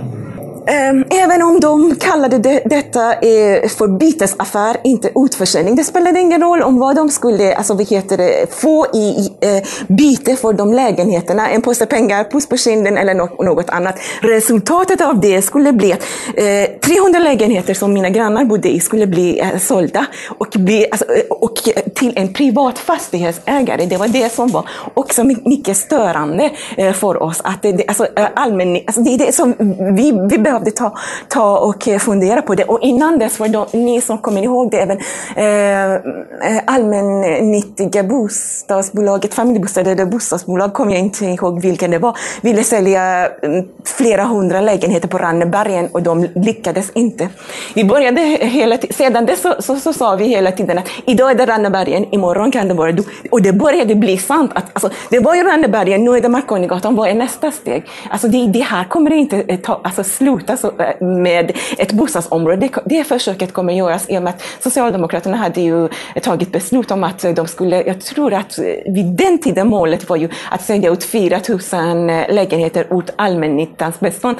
Ehm, 0.68 1.04
även 1.10 1.42
om 1.42 1.60
de 1.60 1.94
kallade 1.94 2.38
det, 2.38 2.62
detta 2.64 3.12
eh, 3.12 3.68
för 3.68 3.98
bytesaffär, 3.98 4.76
inte 4.84 5.10
utförsäljning. 5.16 5.76
Det 5.76 5.84
spelade 5.84 6.20
ingen 6.20 6.40
roll 6.40 6.62
om 6.62 6.78
vad 6.78 6.96
de 6.96 7.08
skulle 7.08 7.54
alltså, 7.54 7.74
vad 7.74 7.88
heter 7.88 8.16
det, 8.16 8.54
få 8.54 8.86
i, 8.94 8.98
i 8.98 9.32
eh, 9.40 9.64
byte 9.88 10.36
för 10.36 10.52
de 10.52 10.72
lägenheterna. 10.72 11.50
En 11.50 11.62
påse 11.62 11.86
pengar, 11.86 12.24
puss 12.24 12.46
på 12.46 12.56
kinden 12.56 12.98
eller 12.98 13.14
något, 13.14 13.70
annat. 13.70 14.00
Resultatet 14.20 15.00
av 15.00 15.20
det 15.20 15.42
skulle 15.42 15.72
bli 15.72 15.92
att 15.92 16.02
eh, 16.36 16.80
300 16.80 17.18
lägenheter 17.18 17.74
som 17.74 17.92
mina 17.92 18.10
grannar 18.10 18.44
bodde 18.44 18.68
i 18.68 18.80
skulle 18.80 19.06
bli 19.06 19.40
eh, 19.40 19.58
sålda 19.58 20.06
och, 20.38 20.48
bli, 20.58 20.86
alltså, 20.90 21.04
eh, 21.04 21.22
och 21.30 21.54
till 21.94 22.12
en 22.16 22.32
privat 22.32 22.78
fastighetsägare. 22.78 23.86
Det 23.86 23.96
var 23.96 24.08
det 24.08 24.32
som 24.32 24.48
var 24.48 24.68
också 24.94 25.24
mycket 25.24 25.76
störande 25.76 26.50
eh, 26.76 26.92
för 26.92 27.22
oss. 27.22 27.40
Att 27.44 27.62
det, 27.62 27.88
alltså, 27.88 28.06
allmän, 28.34 28.76
alltså, 28.86 29.00
det 29.00 29.14
är 29.14 29.18
det 29.18 29.32
som 29.32 29.54
vi, 29.96 30.28
vi 30.30 30.38
behöver 30.38 30.57
behövde 30.60 30.70
ta, 30.70 30.98
ta 31.28 31.58
och 31.58 31.88
eh, 31.88 31.98
fundera 31.98 32.42
på 32.42 32.54
det. 32.54 32.64
Och 32.64 32.80
innan 32.80 33.18
dess 33.18 33.40
var 33.40 33.48
det 33.48 33.78
ni 33.78 34.00
som 34.00 34.18
kommer 34.18 34.42
ihåg 34.42 34.70
det, 34.70 34.80
även 34.80 34.98
eh, 35.36 35.94
eh, 35.94 36.62
allmännyttiga 36.66 38.02
bostadsbolaget, 38.02 39.34
familjebostäder 39.34 39.92
eller 39.92 40.06
bostadsbolag, 40.06 40.72
kommer 40.72 40.92
jag 40.92 41.00
inte 41.00 41.24
ihåg 41.24 41.62
vilken 41.62 41.90
det 41.90 41.98
var, 41.98 42.16
ville 42.40 42.64
sälja 42.64 43.26
mm, 43.26 43.64
flera 43.84 44.24
hundra 44.24 44.60
lägenheter 44.60 45.08
på 45.08 45.18
Rannebergen 45.18 45.88
och 45.92 46.02
de 46.02 46.26
lyckades 46.34 46.90
inte. 46.90 47.28
Vi 47.74 47.84
började 47.84 48.20
hela 48.40 48.78
sedan 48.90 49.26
dess 49.26 49.42
så, 49.42 49.54
så, 49.58 49.76
så, 49.76 49.92
sa 49.92 50.16
vi 50.16 50.24
hela 50.24 50.52
tiden 50.52 50.78
att 50.78 50.88
idag 51.06 51.30
är 51.30 51.34
det 51.34 51.46
Rannebergen, 51.46 52.14
imorgon 52.14 52.50
kan 52.50 52.68
det 52.68 52.74
vara 52.74 52.92
du. 52.92 53.04
Och 53.30 53.42
det 53.42 53.52
började 53.52 53.94
bli 53.94 54.18
sant. 54.18 54.50
Att, 54.54 54.64
alltså, 54.72 54.90
det 55.10 55.18
var 55.18 55.34
ju 55.34 55.42
Rannebergen, 55.42 56.04
nu 56.04 56.16
är 56.16 56.20
det 56.20 56.28
Marconigatan, 56.28 56.94
vad 56.94 57.08
är 57.08 57.14
nästa 57.14 57.50
steg? 57.50 57.84
Alltså 58.10 58.28
det, 58.28 58.46
det 58.46 58.60
här 58.60 58.84
kommer 58.84 59.12
inte 59.12 59.40
eh, 59.40 59.58
ta, 59.58 59.80
alltså, 59.84 60.04
slut 60.04 60.47
sluta 60.56 60.92
eh, 60.92 61.06
med 61.06 61.52
ett 61.78 61.92
bostadsområde. 61.92 62.56
Det, 62.56 62.70
det 62.84 63.04
försöket 63.04 63.52
kommer 63.52 63.72
göras 63.72 64.04
i 64.08 64.18
och 64.18 64.22
med 64.22 64.30
att 64.30 64.42
Socialdemokraterna 64.62 65.36
hade 65.36 65.60
ju 65.60 65.88
tagit 66.22 66.52
beslut 66.52 66.90
om 66.90 67.04
att 67.04 67.24
de 67.36 67.46
skulle, 67.46 67.82
jag 67.82 68.00
tror 68.00 68.34
att 68.34 68.58
vid 68.86 69.06
den 69.06 69.38
tiden 69.38 69.68
målet 69.68 70.08
var 70.08 70.16
ju 70.16 70.28
att 70.50 70.62
sälja 70.62 70.90
ut 70.90 71.04
4 71.04 71.40
000 71.72 72.10
eh, 72.10 72.34
lägenheter 72.34 72.98
ut 72.98 73.10
allmännyttans 73.16 74.00
bestånd. 74.00 74.36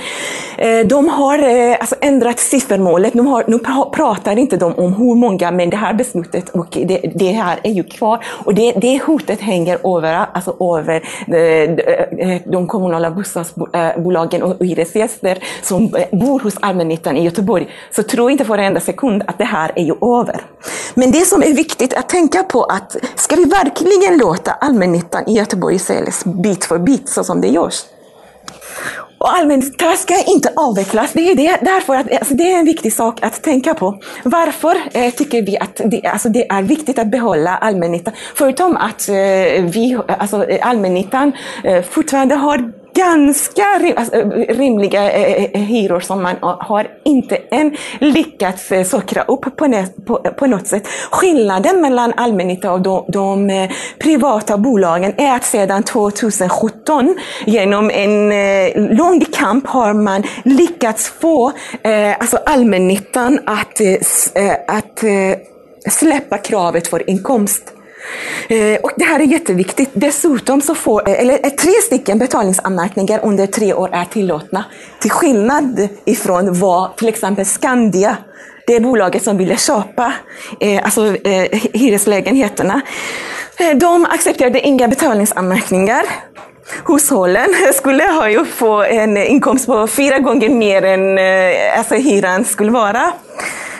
Eh, 0.59 0.87
de 0.87 1.09
har 1.09 1.39
alltså 1.81 1.95
ändrat 2.01 2.39
siffermålet. 2.39 3.15
Nu, 3.15 3.23
har, 3.23 3.45
nu 3.47 3.59
pratar 3.93 4.39
inte 4.39 4.57
de 4.57 4.75
om 4.75 4.95
hur 4.95 5.15
många, 5.15 5.51
men 5.51 5.71
det 5.71 5.77
här 5.77 5.95
beslutet 5.95 6.49
och 6.49 6.67
det, 6.71 7.13
det 7.15 7.33
här 7.33 7.59
är 7.63 7.73
ju 7.73 7.85
kvar. 7.85 8.25
Och 8.45 8.55
det, 8.55 8.73
det 8.73 9.03
hotet 9.03 9.41
hänger 9.41 9.97
över, 9.97 10.27
alltså 10.33 10.57
över 10.79 11.03
de, 11.27 12.41
de 12.47 12.67
kommunala 12.67 13.11
bostadsbolagen 13.11 14.43
och 14.43 14.57
hyresgäster 14.61 15.39
som 15.63 15.88
bor 16.13 16.41
hos 16.41 16.55
allmännyttan 16.61 17.17
i 17.17 17.25
Göteborg, 17.25 17.69
så 17.91 18.03
tro 18.03 18.31
inte 18.31 18.45
för 18.45 18.59
en 18.59 18.65
enda 18.65 18.81
sekund 18.81 19.23
att 19.27 19.39
det 19.39 19.45
här 19.45 19.73
är 19.77 19.85
ju 19.85 19.95
över. 20.21 20.41
Men 20.95 21.11
det 21.11 21.27
som 21.27 21.43
är 21.43 21.55
viktigt 21.55 21.95
att 21.95 22.09
tänka 22.09 22.43
på 22.43 22.65
att 22.65 22.97
ska 23.15 23.37
vi 23.37 23.45
verkligen 23.45 24.19
låta 24.19 24.53
allmännyttan 24.53 25.29
i 25.29 25.33
Göteborg 25.33 25.79
säljas 25.79 26.25
bit 26.25 26.65
för 26.65 26.79
bit 26.79 27.09
så 27.09 27.25
som 27.25 27.41
det 27.41 27.49
görs? 27.49 27.85
Och 29.19 29.37
allmännyttan 29.37 29.97
ska 29.97 30.15
inte 30.25 30.53
avvecklas. 30.57 31.13
Det 31.13 31.31
är, 31.31 31.35
det, 31.35 31.59
därför 31.63 31.95
att, 31.95 32.13
alltså 32.13 32.35
det 32.35 32.53
är 32.53 32.59
en 32.59 32.65
viktig 32.65 32.93
sak 32.93 33.23
att 33.23 33.43
tänka 33.43 33.75
på. 33.75 33.99
Varför 34.25 34.77
eh, 34.93 35.15
tycker 35.15 35.43
vi 35.43 35.59
att 35.59 35.81
det, 35.85 36.07
alltså 36.07 36.29
det, 36.29 36.51
är 36.51 36.63
viktigt 36.63 36.99
att 36.99 37.11
behålla 37.11 37.57
allmännyttan? 37.57 38.15
Förutom 38.35 38.77
att 38.77 39.09
eh, 39.09 39.15
vi, 39.65 39.99
alltså 40.19 40.45
eh, 40.45 40.69
allmännyttan 40.69 41.33
eh, 41.65 41.83
fortfarande 41.83 42.35
har 42.35 42.73
ganska 42.99 43.65
alltså, 43.97 44.17
eh, 44.17 44.57
rimliga 44.57 45.13
eh, 45.13 45.33
eh, 45.33 45.45
eh, 45.45 45.61
hyror 45.61 46.01
som 46.01 46.23
man 46.23 46.37
har 46.41 46.87
inte 47.05 47.37
än 47.37 47.77
lyckats 47.99 48.73
eh, 48.73 48.85
sockra 48.85 49.23
upp 49.23 49.57
på, 49.57 49.85
på, 50.07 50.19
på 50.19 50.47
något 50.47 50.67
sätt. 50.67 50.89
Skillnaden 51.11 51.81
mellan 51.81 52.13
allmännyttan 52.17 52.73
och 52.73 52.81
de, 52.81 53.05
de 53.09 53.69
privata 53.99 54.59
bolagen 54.59 55.15
är 55.17 55.37
att 55.37 55.45
sedan 55.45 55.83
2017 55.83 57.17
genom 57.47 57.91
en 57.91 58.29
lång 58.97 59.25
kamp 59.25 59.67
har 59.67 59.93
man 59.93 60.23
lyckats 60.45 61.09
få 61.09 61.53
alltså 62.19 62.37
allmännyttan 62.47 63.39
att, 63.47 63.81
att 64.69 65.05
släppa 65.91 66.39
kravet 66.39 66.89
för 66.89 67.11
inkomst. 67.11 67.78
Eh, 68.49 68.81
och 68.83 68.91
det 68.97 69.05
här 69.05 69.21
är 69.21 69.25
jätteviktigt. 69.25 69.91
Dessutom 69.93 70.61
så 70.61 70.75
får, 70.75 71.09
eh, 71.09 71.21
eller 71.21 71.41
eh, 71.43 71.51
tre 71.51 71.73
stycken 71.73 72.19
betalningsanmärkningar 72.19 73.21
under 73.23 73.47
tre 73.47 73.75
år 73.75 73.91
är 73.93 74.05
tillåtna. 74.05 74.65
Till 75.01 75.11
skillnad 75.11 75.89
ifrån 76.05 76.59
vad 76.61 76.97
till 76.97 77.09
exempel 77.09 77.47
Skandia, 77.47 78.17
det 78.67 78.81
bolaget 78.81 79.23
som 79.25 79.37
ville 79.37 79.57
köpa 79.57 80.13
eh, 80.61 80.85
alltså, 80.85 81.17
eh, 81.17 81.61
hyreslägenheterna, 81.73 82.81
de 83.77 84.05
accepterade 84.05 84.61
inga 84.61 84.89
betalningsanmärkningar. 84.89 86.03
Hushållen 86.87 87.49
skulle 87.75 88.05
ha 88.05 88.31
ju 88.31 88.45
få 88.45 88.83
en 88.83 89.17
inkomst 89.17 89.67
på 89.67 89.87
fyra 89.87 90.19
gånger 90.19 90.49
mer 90.49 90.85
än 90.85 91.19
alltså, 91.79 91.95
hyran 91.95 92.45
skulle 92.45 92.71
vara. 92.71 93.13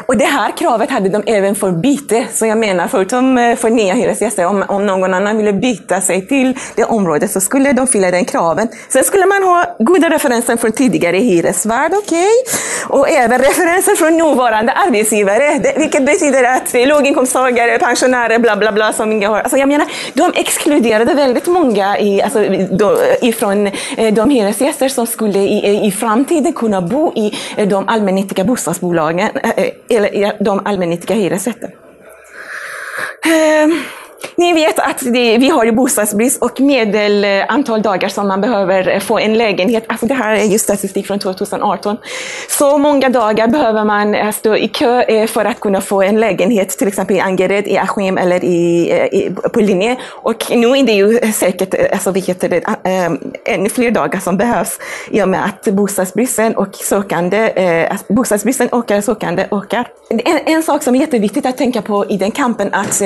Och 0.09 0.17
det 0.17 0.25
här 0.25 0.57
kravet 0.57 0.91
hade 0.91 1.09
de 1.09 1.23
även 1.27 1.55
för 1.55 1.73
byte. 1.73 2.27
Så 2.33 2.47
jag 2.47 2.59
menar, 2.59 2.89
förutom 2.89 3.39
eh, 3.39 3.57
för 3.57 3.71
nya 3.71 3.95
hyresgäster, 3.95 4.47
om, 4.47 4.65
om 4.69 4.87
någon 4.87 5.15
annan 5.15 5.37
ville 5.37 5.53
byta 5.53 6.01
sig 6.01 6.27
till 6.27 6.59
det 6.77 6.85
området 6.85 7.31
så 7.31 7.41
skulle 7.41 7.73
de 7.73 7.87
fylla 7.87 8.11
den 8.11 8.25
kraven. 8.25 8.69
Sen 8.89 9.05
skulle 9.05 9.27
man 9.27 9.43
ha 9.43 9.77
goda 9.79 10.11
referenser 10.11 10.57
från 10.57 10.73
tidigare 10.73 11.17
hyresvärd, 11.17 11.93
okej. 11.95 12.19
Okay? 12.19 12.99
Och 12.99 13.09
även 13.09 13.39
referenser 13.39 13.95
från 13.95 14.17
nuvarande 14.17 14.73
arbetsgivare. 14.73 15.59
Det, 15.59 15.75
vilket 15.79 16.07
betyder 16.07 16.45
att 16.45 16.73
det 16.73 16.83
är 16.83 16.87
låginkomsttagare, 16.87 17.79
pensionärer, 17.79 18.39
bla 18.39 18.57
bla 18.57 18.73
bla 18.73 18.93
som 18.93 19.13
inga 19.13 19.29
har. 19.29 19.41
Alltså 19.41 19.57
jag 19.57 19.69
menar, 19.69 19.87
de 20.15 20.33
exkluderade 20.35 21.15
väldigt 21.15 21.47
många 21.47 21.99
i, 21.99 22.23
alltså, 22.23 22.45
då, 22.71 22.99
ifrån 23.21 23.67
eh, 23.97 24.15
de 24.15 24.31
hyresgäster 24.31 24.89
som 24.89 25.07
skulle 25.07 25.39
i, 25.39 25.67
eh, 25.67 25.87
i 25.87 25.91
framtiden 25.91 26.53
kunna 26.53 26.83
bo 26.83 27.13
i 27.15 27.39
de 27.67 27.89
allmännyttiga 27.89 28.45
bostadsbolagen, 28.45 29.29
eller 29.99 30.45
de 30.45 30.67
allmännyttiga 30.67 31.17
hyresrätterna. 31.17 31.75
Ehm, 33.27 33.83
ni 34.37 34.53
vet 34.53 34.79
att 34.79 34.99
det, 35.01 35.39
vi 35.39 35.49
har 35.49 35.65
ju 35.65 35.73
bostadsbrist 35.73 36.43
och 36.43 36.61
medelantal 36.61 37.79
eh, 37.79 37.83
dagar 37.83 38.09
som 38.09 38.29
man 38.29 38.41
behöver 38.41 38.89
eh, 38.89 39.01
få 39.01 39.19
en 39.19 39.35
lägenhet. 39.35 39.85
Alltså 39.87 40.07
det 40.07 40.15
här 40.15 40.35
är 40.35 40.45
ju 40.45 40.59
statistik 40.59 41.07
från 41.07 41.19
2018. 41.19 41.97
Så 42.49 42.79
många 42.79 43.09
dagar 43.09 43.49
behöver 43.49 43.85
man 43.85 44.15
eh, 44.15 44.31
stå 44.31 44.57
i 44.57 44.69
kö 44.69 45.27
för 45.27 45.45
att 45.45 45.61
kunna 45.61 45.81
få 45.81 46.03
en 46.03 46.21
lägenhet, 46.21 46.69
till 46.69 46.89
exempel 46.89 47.17
i 47.17 47.21
Angered, 47.21 47.67
i 47.67 47.79
Askim 47.79 48.19
eller 48.19 48.45
i, 48.45 48.91
i, 49.13 49.31
på 49.53 49.61
Linné. 49.61 49.97
Och 50.07 50.51
nu 50.51 50.67
är 50.67 50.87
det 50.87 50.93
ju 50.93 51.33
säkert 51.33 51.93
alltså, 51.93 52.11
vi 52.11 52.21
heter 52.21 52.49
det, 52.49 52.63
ännu 53.45 53.69
fler 53.69 53.91
dagar 53.91 54.21
som 54.21 54.37
behövs 54.37 54.79
i 55.11 55.23
och 55.23 55.29
med 55.29 55.45
att 55.45 55.65
bostadsbristen 55.65 56.57
och 56.57 56.75
sökande, 56.75 57.89
alltså, 57.91 58.13
bostadsbristen 58.13 58.69
ökar, 58.73 59.01
sökande 59.01 59.47
ökar. 59.51 59.89
En, 60.11 60.21
en 60.47 60.63
sak 60.63 60.83
som 60.83 60.95
är 60.95 61.01
jätteviktigt 61.01 61.47
att 61.47 61.57
tänka 61.57 61.83
på 61.83 62.07
i 62.09 62.17
den 62.17 62.31
kampen 62.31 62.75
att 62.75 63.03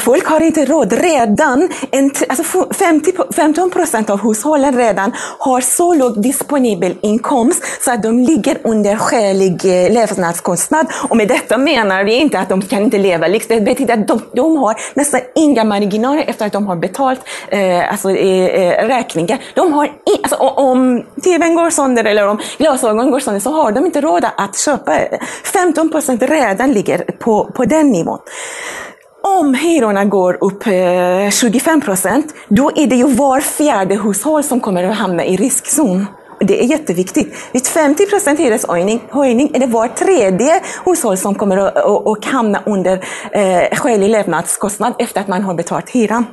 folk 0.00 0.27
har 0.28 0.40
inte 0.40 0.64
råd. 0.64 0.92
Redan 0.92 1.68
en, 1.90 2.10
alltså 2.28 2.66
50, 2.74 3.12
15 3.36 3.70
procent 3.70 4.10
av 4.10 4.20
hushållen 4.22 4.76
redan 4.76 5.12
har 5.38 5.60
så 5.60 5.94
låg 5.94 6.22
disponibel 6.22 6.94
inkomst 7.02 7.64
så 7.80 7.92
att 7.92 8.02
de 8.02 8.18
ligger 8.18 8.58
under 8.64 8.96
skälig 8.96 9.64
eh, 9.64 9.92
levnadskostnad. 9.92 10.86
Och 11.08 11.16
med 11.16 11.28
detta 11.28 11.58
menar 11.58 12.04
vi 12.04 12.14
inte 12.14 12.38
att 12.38 12.48
de 12.48 12.62
kan 12.62 12.82
inte 12.82 12.98
leva 12.98 13.28
lyx. 13.28 13.46
Det 13.46 13.60
betyder 13.60 13.94
att 13.94 14.08
de, 14.08 14.20
de 14.32 14.56
har 14.56 14.76
nästan 14.94 15.20
inga 15.34 15.64
marginaler 15.64 16.24
efter 16.26 16.46
att 16.46 16.52
de 16.52 16.66
har 16.66 16.76
betalt 16.76 17.20
eh, 17.48 17.90
alltså, 17.90 18.10
eh, 18.10 18.44
eh 18.44 18.86
räkningar. 18.86 19.38
De 19.54 19.72
har 19.72 19.84
in, 19.84 19.92
alltså, 20.22 20.36
om 20.36 21.02
tvn 21.24 21.54
går 21.54 21.70
sönder 21.70 22.04
eller 22.04 22.28
om 22.28 22.38
glasögon 22.58 23.10
går 23.10 23.20
sönder 23.20 23.40
så 23.40 23.50
har 23.50 23.72
de 23.72 23.86
inte 23.86 24.00
råd 24.00 24.24
att 24.36 24.58
köpa. 24.58 24.98
15 25.52 25.90
procent 25.90 26.22
redan 26.22 26.72
ligger 26.72 26.98
på, 26.98 27.44
på 27.44 27.64
den 27.64 27.90
nivån. 27.90 28.18
Om 29.36 29.54
hyrorna 29.54 30.04
går 30.04 30.38
upp 30.40 30.66
eh, 30.66 31.30
25 31.30 31.80
procent, 31.80 32.34
då 32.48 32.70
är 32.74 32.86
det 32.86 32.96
ju 32.96 33.06
var 33.06 33.40
fjärde 33.40 33.94
hushåll 33.94 34.42
som 34.42 34.60
kommer 34.60 34.84
att 34.84 34.96
hamna 34.96 35.24
i 35.24 35.36
riskzon. 35.36 36.06
Det 36.40 36.62
är 36.62 36.64
jätteviktigt. 36.64 37.36
Vid 37.52 37.66
50 37.66 38.06
procent 38.06 38.40
hyreshöjning 38.40 39.50
är 39.54 39.58
det 39.58 39.66
var 39.66 39.88
tredje 39.88 40.60
hushåll 40.86 41.16
som 41.16 41.34
kommer 41.34 41.56
att, 42.12 42.24
hamna 42.24 42.62
under 42.66 43.04
eh, 43.32 43.76
skälig 43.78 44.10
levnadskostnad 44.10 44.94
efter 44.98 45.20
att 45.20 45.28
man 45.28 45.42
har 45.42 45.54
betalat 45.54 45.90
hyran. 45.90 46.24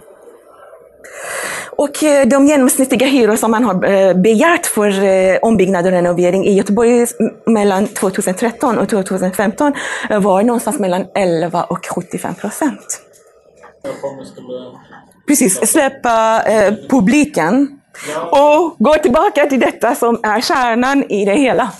Och 1.78 2.04
eh, 2.04 2.28
de 2.28 2.48
genomsnittliga 2.48 3.08
hyror 3.08 3.36
som 3.36 3.52
man 3.52 3.64
har 3.64 3.86
eh, 3.86 4.14
begärt 4.14 4.66
för 4.66 5.04
eh, 5.04 5.38
ombyggnad 5.42 5.86
och 5.86 5.92
renovering 5.92 6.46
i 6.46 6.54
Göteborg 6.54 7.06
mellan 7.46 7.88
2013 7.88 8.78
och 8.78 8.90
2015 8.90 9.74
var 10.10 10.44
någonstans 10.44 10.80
mellan 10.80 11.06
11 11.16 11.64
och 11.64 11.86
75 11.86 12.36
procent. 12.36 13.02
Precis, 15.28 15.72
släppa 15.72 16.44
publiken 16.90 17.80
och 18.32 18.76
gå 18.80 18.94
tillbaka 18.94 19.46
till 19.46 19.60
detta 19.60 19.96
som 19.96 20.20
är 20.24 20.42
kärnan 20.42 21.04
i 21.04 21.26
det 21.26 21.36
hela. 21.36 21.72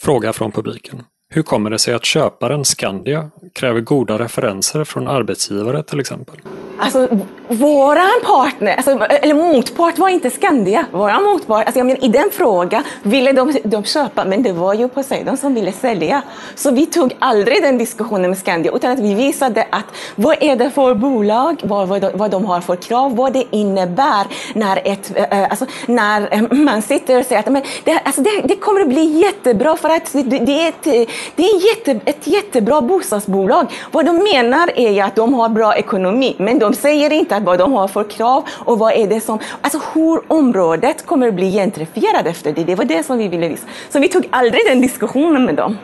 Fråga 0.00 0.32
från 0.32 0.52
publiken. 0.52 1.02
Hur 1.34 1.42
kommer 1.42 1.70
det 1.70 1.78
sig 1.78 1.94
att 1.94 2.04
köparen 2.04 2.64
Skandia 2.64 3.30
kräver 3.52 3.80
goda 3.80 4.18
referenser 4.18 4.84
från 4.84 5.08
arbetsgivare 5.08 5.82
till 5.82 6.00
exempel? 6.00 6.36
Alltså, 6.78 7.08
våran 7.48 8.20
partner, 8.24 8.76
alltså, 8.76 8.90
eller 9.04 9.34
motpart 9.34 9.98
var 9.98 10.08
inte 10.08 10.30
Skandia. 10.30 10.86
Våran 10.92 11.22
motpart, 11.22 11.66
alltså, 11.66 11.78
jag 11.78 11.86
menar, 11.86 12.04
i 12.04 12.08
den 12.08 12.30
frågan 12.32 12.84
ville 13.02 13.32
de, 13.32 13.52
de 13.64 13.84
köpa, 13.84 14.24
men 14.24 14.42
det 14.42 14.52
var 14.52 14.74
ju 14.74 14.88
Poseidon 14.88 15.36
som 15.36 15.54
ville 15.54 15.72
sälja. 15.72 16.22
Så 16.54 16.70
vi 16.70 16.86
tog 16.86 17.16
aldrig 17.18 17.62
den 17.62 17.78
diskussionen 17.78 18.30
med 18.30 18.38
Skandia, 18.38 18.72
utan 18.72 18.90
att 18.90 18.98
vi 18.98 19.14
visade 19.14 19.66
att 19.70 19.84
vad 20.14 20.36
är 20.40 20.56
det 20.56 20.70
för 20.70 20.94
bolag, 20.94 21.60
vad, 21.62 21.88
vad, 21.88 22.00
de, 22.00 22.10
vad 22.14 22.30
de 22.30 22.44
har 22.44 22.60
för 22.60 22.76
krav, 22.76 23.16
vad 23.16 23.32
det 23.32 23.44
innebär 23.50 24.26
när, 24.54 24.80
ett, 24.84 25.12
äh, 25.16 25.42
alltså, 25.42 25.66
när 25.86 26.34
eh, 26.34 26.52
man 26.52 26.82
sitter 26.82 27.18
och 27.18 27.26
säger 27.26 27.40
att 27.40 27.52
men 27.52 27.62
det, 27.84 27.98
alltså, 28.04 28.22
det, 28.22 28.42
det 28.44 28.56
kommer 28.56 28.80
att 28.80 28.88
bli 28.88 29.20
jättebra 29.20 29.76
för 29.76 29.88
att 29.88 30.12
det, 30.12 30.22
det 30.22 30.62
är, 30.62 30.68
ett, 30.68 31.10
det 31.36 31.42
är 31.42 31.68
jätte, 31.68 32.10
ett 32.10 32.26
jättebra 32.26 32.80
bostadsbolag. 32.80 33.66
Vad 33.90 34.06
de 34.06 34.16
menar 34.16 34.70
är 34.76 34.90
ju 34.90 35.00
att 35.00 35.16
de 35.16 35.34
har 35.34 35.48
bra 35.48 35.76
ekonomi, 35.76 36.36
men 36.38 36.58
de 36.58 36.74
säger 36.74 37.12
inte 37.12 37.40
vad 37.40 37.58
de 37.58 37.72
har 37.72 37.88
för 37.88 38.04
krav 38.04 38.44
och 38.48 38.78
vad 38.78 38.92
är 38.92 39.06
det 39.06 39.20
som, 39.20 39.38
alltså 39.60 39.80
hur 39.94 40.32
området 40.32 41.06
kommer 41.06 41.28
att 41.28 41.34
bli 41.34 41.52
gentrifierat 41.52 42.26
efter 42.26 42.52
det. 42.52 42.64
Det 42.64 42.74
var 42.74 42.84
det 42.84 43.02
som 43.06 43.18
vi 43.18 43.28
ville 43.28 43.48
visa. 43.48 43.66
Så 43.88 43.98
vi 43.98 44.08
tog 44.08 44.28
aldrig 44.30 44.62
den 44.66 44.80
diskussionen 44.80 45.44
med 45.44 45.54
dem. 45.54 45.78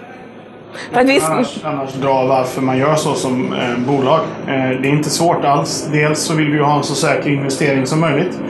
För 0.92 1.04
vi... 1.04 1.20
annars, 1.20 1.64
annars 1.64 1.92
dra 1.92 2.26
varför 2.26 2.62
man 2.62 2.78
gör 2.78 2.94
så 2.94 3.14
som 3.14 3.52
eh, 3.52 3.78
bolag. 3.78 4.20
Eh, 4.46 4.80
det 4.80 4.88
är 4.88 4.92
inte 4.92 5.10
svårt 5.10 5.44
alls. 5.44 5.88
Dels 5.92 6.20
så 6.20 6.34
vill 6.34 6.50
vi 6.50 6.58
ha 6.58 6.76
en 6.76 6.84
så 6.84 6.94
säker 6.94 7.30
investering 7.30 7.86
som 7.86 8.00
möjligt. 8.00 8.40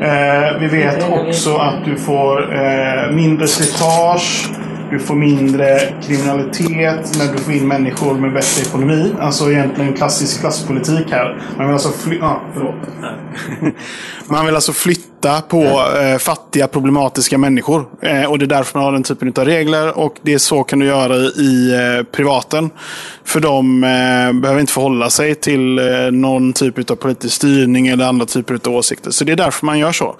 Eh, 0.00 0.58
vi 0.60 0.66
vet 0.66 1.10
också 1.10 1.56
att 1.56 1.84
du 1.84 1.96
får 1.96 2.54
eh, 2.54 3.12
mindre 3.12 3.46
slitage 3.46 4.50
du 4.90 4.98
får 4.98 5.14
mindre 5.14 5.80
kriminalitet 6.02 7.18
när 7.18 7.32
du 7.32 7.38
får 7.38 7.54
in 7.54 7.68
människor 7.68 8.14
med 8.14 8.32
bättre 8.32 8.62
ekonomi. 8.62 9.14
Alltså 9.20 9.52
egentligen 9.52 9.92
klassisk 9.92 10.40
klasspolitik 10.40 11.10
här. 11.10 11.42
Man 11.56 11.66
vill 11.66 11.74
alltså, 11.74 11.90
fly 11.90 12.20
ah, 12.20 12.40
man 14.26 14.46
vill 14.46 14.54
alltså 14.54 14.72
flytta 14.72 15.40
på 15.40 15.62
eh, 16.02 16.18
fattiga 16.18 16.68
problematiska 16.68 17.38
människor. 17.38 17.86
Eh, 18.02 18.24
och 18.30 18.38
det 18.38 18.44
är 18.44 18.46
därför 18.46 18.78
man 18.78 18.84
har 18.84 18.92
den 18.92 19.02
typen 19.02 19.32
av 19.36 19.44
regler. 19.44 19.98
Och 19.98 20.14
det 20.22 20.34
är 20.34 20.38
så 20.38 20.64
kan 20.64 20.78
du 20.78 20.86
göra 20.86 21.16
i 21.16 21.72
eh, 21.74 22.04
privaten. 22.04 22.70
För 23.24 23.40
de 23.40 23.84
eh, 23.84 24.40
behöver 24.40 24.60
inte 24.60 24.72
förhålla 24.72 25.10
sig 25.10 25.34
till 25.34 25.78
eh, 25.78 25.84
någon 26.12 26.52
typ 26.52 26.90
av 26.90 26.96
politisk 26.96 27.34
styrning 27.34 27.88
eller 27.88 28.04
andra 28.04 28.26
typer 28.26 28.60
av 28.64 28.74
åsikter. 28.74 29.10
Så 29.10 29.24
det 29.24 29.32
är 29.32 29.36
därför 29.36 29.66
man 29.66 29.78
gör 29.78 29.92
så. 29.92 30.16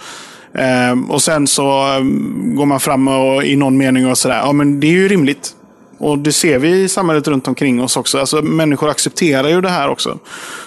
Ehm, 0.58 1.10
och 1.10 1.22
sen 1.22 1.46
så 1.46 1.70
ehm, 1.70 2.52
går 2.56 2.66
man 2.66 2.80
fram 2.80 3.08
och 3.08 3.44
i 3.44 3.56
någon 3.56 3.76
mening 3.76 4.10
och 4.10 4.18
sådär, 4.18 4.38
ja 4.38 4.52
men 4.52 4.80
det 4.80 4.86
är 4.86 4.90
ju 4.92 5.08
rimligt. 5.08 5.52
Och 5.98 6.18
det 6.18 6.32
ser 6.32 6.58
vi 6.58 6.82
i 6.82 6.88
samhället 6.88 7.28
runt 7.28 7.48
omkring 7.48 7.82
oss 7.82 7.96
också. 7.96 8.18
Alltså, 8.18 8.42
människor 8.42 8.90
accepterar 8.90 9.48
ju 9.48 9.60
det 9.60 9.68
här 9.68 9.88
också. 9.88 10.18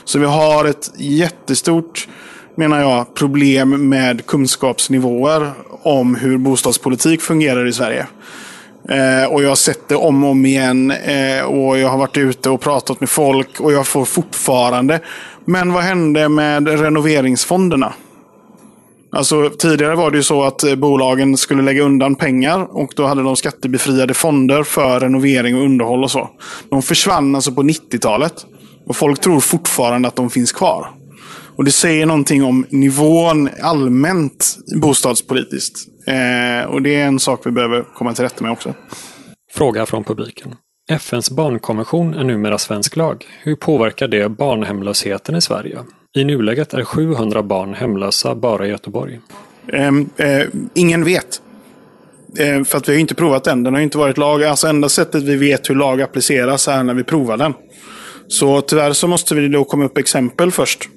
Så 0.04 0.20
vi 0.20 0.26
har 0.26 0.66
ett 0.66 0.92
jättestort, 0.98 2.08
menar 2.56 2.80
jag, 2.80 3.14
problem 3.14 3.90
med 3.90 4.26
kunskapsnivåer 4.26 5.52
om 5.84 6.16
hur 6.16 6.38
bostadspolitik 6.38 7.22
fungerar 7.22 7.68
i 7.68 7.74
Sverige. 7.74 8.08
Eh, 8.90 9.32
och 9.32 9.44
jag 9.44 9.50
har 9.50 9.56
sett 9.56 9.88
det 9.88 9.96
om 9.96 10.24
och 10.24 10.30
om 10.30 10.46
igen. 10.46 10.92
Eh, 10.92 11.44
och 11.44 11.80
jag 11.80 11.90
har 11.90 11.98
varit 11.98 12.18
ute 12.18 12.50
och 12.50 12.62
pratat 12.62 13.00
med 13.00 13.10
folk 13.10 13.60
och 13.60 13.74
jag 13.74 13.88
får 13.88 14.06
fortfarande. 14.06 15.00
Men 15.46 15.74
vad 15.74 15.84
hände 15.84 16.30
med 16.30 16.68
renoveringsfonderna? 16.68 17.94
Alltså, 19.12 19.50
tidigare 19.50 19.96
var 19.96 20.12
det 20.12 20.18
ju 20.18 20.24
så 20.24 20.44
att 20.44 20.64
eh, 20.64 20.76
bolagen 20.76 21.38
skulle 21.38 21.62
lägga 21.62 21.84
undan 21.84 22.16
pengar 22.16 22.68
och 22.78 22.94
då 22.96 23.06
hade 23.06 23.24
de 23.24 23.36
skattebefriade 23.36 24.14
fonder 24.14 24.64
för 24.64 25.00
renovering 25.00 25.56
och 25.56 25.64
underhåll 25.64 26.04
och 26.04 26.12
så. 26.12 26.30
De 26.70 26.82
försvann 26.82 27.36
alltså 27.36 27.52
på 27.52 27.64
90-talet. 27.64 28.46
Och 28.88 28.96
folk 28.96 29.22
tror 29.22 29.40
fortfarande 29.40 30.08
att 30.08 30.16
de 30.16 30.30
finns 30.30 30.52
kvar. 30.52 30.92
Och 31.56 31.66
det 31.66 31.72
säger 31.72 32.06
någonting 32.06 32.44
om 32.44 32.66
nivån 32.70 33.50
allmänt 33.62 34.58
bostadspolitiskt. 34.82 35.80
Eh, 36.08 36.70
och 36.70 36.82
det 36.82 36.96
är 36.96 37.06
en 37.06 37.20
sak 37.20 37.42
vi 37.46 37.52
behöver 37.52 37.84
komma 37.96 38.14
till 38.14 38.24
rätta 38.24 38.44
med 38.44 38.52
också. 38.52 38.74
Fråga 39.54 39.86
från 39.86 40.04
publiken. 40.04 40.56
FNs 40.92 41.32
barnkonvention 41.32 42.14
är 42.14 42.24
numera 42.24 42.58
svensk 42.58 42.96
lag. 42.96 43.26
Hur 43.42 43.56
påverkar 43.56 44.08
det 44.08 44.30
barnhemlösheten 44.30 45.36
i 45.36 45.42
Sverige? 45.42 45.80
I 46.16 46.24
nuläget 46.24 46.74
är 46.74 46.84
700 46.84 47.44
barn 47.44 47.74
hemlösa 47.74 48.36
bara 48.36 48.68
i 48.68 48.70
Göteborg. 48.70 49.20
Eh, 49.68 49.88
eh, 50.28 50.48
ingen 50.74 51.04
vet. 51.04 51.42
Eh, 52.40 52.64
för 52.64 52.78
att 52.78 52.90
vi 52.90 52.94
har 52.94 53.00
inte 53.00 53.16
provat 53.16 53.44
den. 53.44 53.64
Den 53.64 53.74
har 53.74 53.82
inte 53.82 53.98
varit 53.98 54.18
lag. 54.18 54.44
Alltså 54.44 54.68
enda 54.68 54.90
sättet 54.90 55.24
vi 55.24 55.36
vet 55.36 55.70
hur 55.70 55.76
lag 55.76 56.02
appliceras 56.02 56.68
är 56.68 56.84
när 56.84 56.94
vi 56.94 57.04
provar 57.04 57.38
den. 57.38 57.54
Så 58.28 58.62
tyvärr 58.62 58.94
så 58.94 59.08
måste 59.08 59.36
vi 59.36 59.48
då 59.48 59.64
komma 59.64 59.86
upp 59.86 59.98
exempel 59.98 60.52
först. 60.52 60.90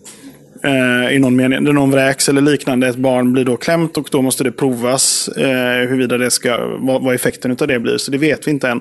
Eh, 0.64 1.16
I 1.16 1.18
någon 1.18 1.36
mening. 1.36 1.64
När 1.64 1.72
någon 1.72 1.90
vräks 1.90 2.28
eller 2.28 2.40
liknande. 2.40 2.88
Ett 2.88 2.96
barn 2.96 3.32
blir 3.32 3.44
då 3.44 3.56
klämt 3.56 3.96
och 3.96 4.08
då 4.10 4.22
måste 4.22 4.44
det 4.44 4.52
provas 4.52 5.28
eh, 5.28 5.88
huruvida 5.88 6.18
det 6.18 6.30
ska, 6.30 6.76
vad, 6.80 7.02
vad 7.02 7.14
effekten 7.14 7.56
av 7.60 7.66
det 7.66 7.78
blir. 7.78 7.96
Så 7.96 8.10
det 8.10 8.18
vet 8.18 8.46
vi 8.46 8.50
inte 8.50 8.68
än. 8.68 8.80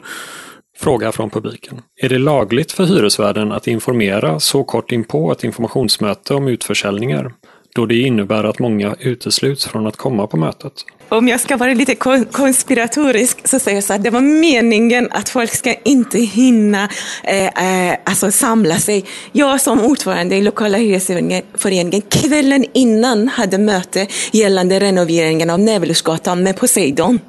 Fråga 0.82 1.12
från 1.12 1.30
publiken. 1.30 1.82
Är 1.98 2.10
det 2.10 2.18
lagligt 2.18 2.72
för 2.72 2.84
hyresvärden 2.84 3.52
att 3.52 3.68
informera 3.68 4.40
så 4.40 4.64
kort 4.64 4.92
inpå 4.92 5.32
ett 5.32 5.44
informationsmöte 5.44 6.34
om 6.34 6.48
utförsäljningar, 6.48 7.34
då 7.76 7.86
det 7.86 8.00
innebär 8.00 8.44
att 8.44 8.60
många 8.60 8.96
utesluts 9.00 9.68
från 9.68 9.88
att 9.88 9.98
komma 9.98 10.28
på 10.28 10.38
mötet? 10.38 10.74
Om 11.12 11.28
jag 11.28 11.40
ska 11.40 11.58
vara 11.58 11.74
lite 11.74 11.96
konspiratorisk 12.32 13.48
så 13.48 13.60
säger 13.60 13.78
jag 13.78 13.84
så 13.84 13.94
att 13.94 14.04
det 14.04 14.10
var 14.10 14.22
meningen 14.22 15.08
att 15.12 15.30
folk 15.30 15.56
ska 15.56 15.74
inte 15.84 16.20
hinna 16.20 16.90
eh, 17.24 17.90
eh, 17.90 17.98
alltså 18.04 18.32
samla 18.32 18.78
sig. 18.78 19.06
Jag 19.32 19.62
som 19.62 19.82
ordförande 19.82 20.36
i 20.36 20.42
lokala 20.42 20.78
hyresföreningen 20.78 22.02
kvällen 22.02 22.66
innan 22.74 23.28
hade 23.28 23.58
möte 23.58 24.08
gällande 24.32 24.80
renoveringen 24.80 25.50
av 25.50 25.60
Nävelusgatan 25.60 26.44
med 26.44 26.58
Poseidon. 26.58 27.20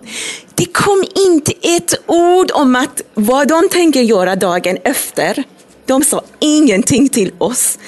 Det 0.54 0.66
kom 0.72 1.04
inte 1.28 1.52
ett 1.62 1.94
ord 2.06 2.50
om 2.54 2.76
att 2.76 3.02
vad 3.14 3.48
de 3.48 3.68
tänker 3.68 4.00
göra 4.00 4.36
dagen 4.36 4.78
efter. 4.84 5.44
De 5.92 6.04
sa 6.04 6.22
ingenting 6.40 7.08
till 7.08 7.32
oss. 7.38 7.78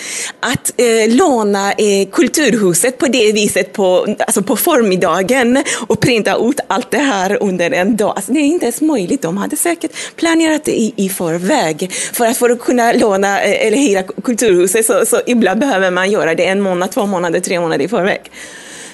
Att 0.40 0.80
eh, 0.80 1.14
låna 1.14 1.72
eh, 1.72 2.08
Kulturhuset 2.12 2.98
på 2.98 3.06
det 3.06 3.32
viset 3.32 3.72
på, 3.72 4.16
alltså 4.18 4.42
på 4.42 4.56
förmiddagen 4.56 5.64
och 5.86 6.00
printa 6.00 6.36
ut 6.36 6.60
allt 6.66 6.90
det 6.90 6.98
här 6.98 7.42
under 7.42 7.70
en 7.70 7.96
dag. 7.96 8.12
Alltså, 8.16 8.32
det 8.32 8.38
är 8.38 8.42
inte 8.42 8.64
ens 8.64 8.80
möjligt. 8.80 9.22
De 9.22 9.36
hade 9.36 9.56
säkert 9.56 9.90
planerat 10.16 10.64
det 10.64 10.72
i, 10.72 10.94
i 10.96 11.08
förväg. 11.08 11.92
För 12.12 12.26
att, 12.26 12.36
för 12.36 12.50
att 12.50 12.60
kunna 12.60 12.92
låna 12.92 13.42
eh, 13.42 13.66
eller 13.66 13.76
hyra 13.76 14.02
Kulturhuset 14.02 14.86
så, 14.86 15.06
så 15.06 15.20
ibland 15.26 15.60
behöver 15.60 15.90
man 15.90 16.10
göra 16.10 16.34
det 16.34 16.46
en 16.46 16.60
månad, 16.60 16.90
två 16.90 17.06
månader, 17.06 17.40
tre 17.40 17.60
månader 17.60 17.84
i 17.84 17.88
förväg. 17.88 18.20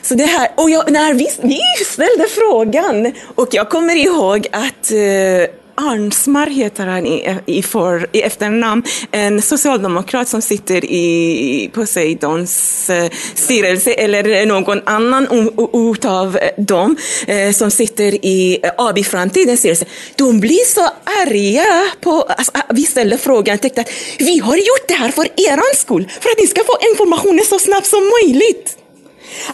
Så 0.02 0.14
det 0.14 0.26
här, 0.26 0.48
och 0.56 0.70
jag, 0.70 0.90
när 0.90 1.14
vi, 1.14 1.28
vi 1.42 1.60
ställde 1.84 2.26
frågan 2.28 3.12
och 3.34 3.48
jag 3.50 3.70
kommer 3.70 3.96
ihåg 3.96 4.46
att 4.52 4.92
eh, 4.92 5.59
Arnsmar 5.74 6.46
heter 6.46 6.86
han 6.86 7.06
i, 7.06 7.38
i, 7.46 7.62
för, 7.62 8.06
i 8.12 8.22
efternamn, 8.22 8.82
en 9.10 9.42
socialdemokrat 9.42 10.28
som 10.28 10.42
sitter 10.42 10.84
i 10.84 11.70
Poseidons 11.74 12.90
eh, 12.90 13.10
styrelse 13.34 13.92
eller 13.92 14.46
någon 14.46 14.80
annan 14.86 15.50
utav 15.72 16.38
dem 16.56 16.96
eh, 17.26 17.52
som 17.52 17.70
sitter 17.70 18.24
i 18.24 18.58
eh, 18.62 18.70
AB 18.76 19.04
Framtidens 19.04 19.60
styrelse. 19.60 19.84
De 20.16 20.40
blir 20.40 20.64
så 20.64 20.88
arga 21.04 21.90
på, 22.00 22.22
alltså, 22.22 22.52
ah, 22.54 22.62
vi 22.70 22.82
ställer 22.82 23.16
frågan, 23.16 23.58
tänkte 23.58 23.80
att 23.80 23.92
vi 24.18 24.38
har 24.38 24.56
gjort 24.56 24.88
det 24.88 24.94
här 24.94 25.10
för 25.10 25.24
er 25.24 25.76
skull, 25.76 26.08
för 26.20 26.30
att 26.30 26.38
ni 26.38 26.46
ska 26.46 26.64
få 26.64 26.76
informationen 26.90 27.44
så 27.44 27.58
snabbt 27.58 27.86
som 27.86 28.10
möjligt. 28.22 28.79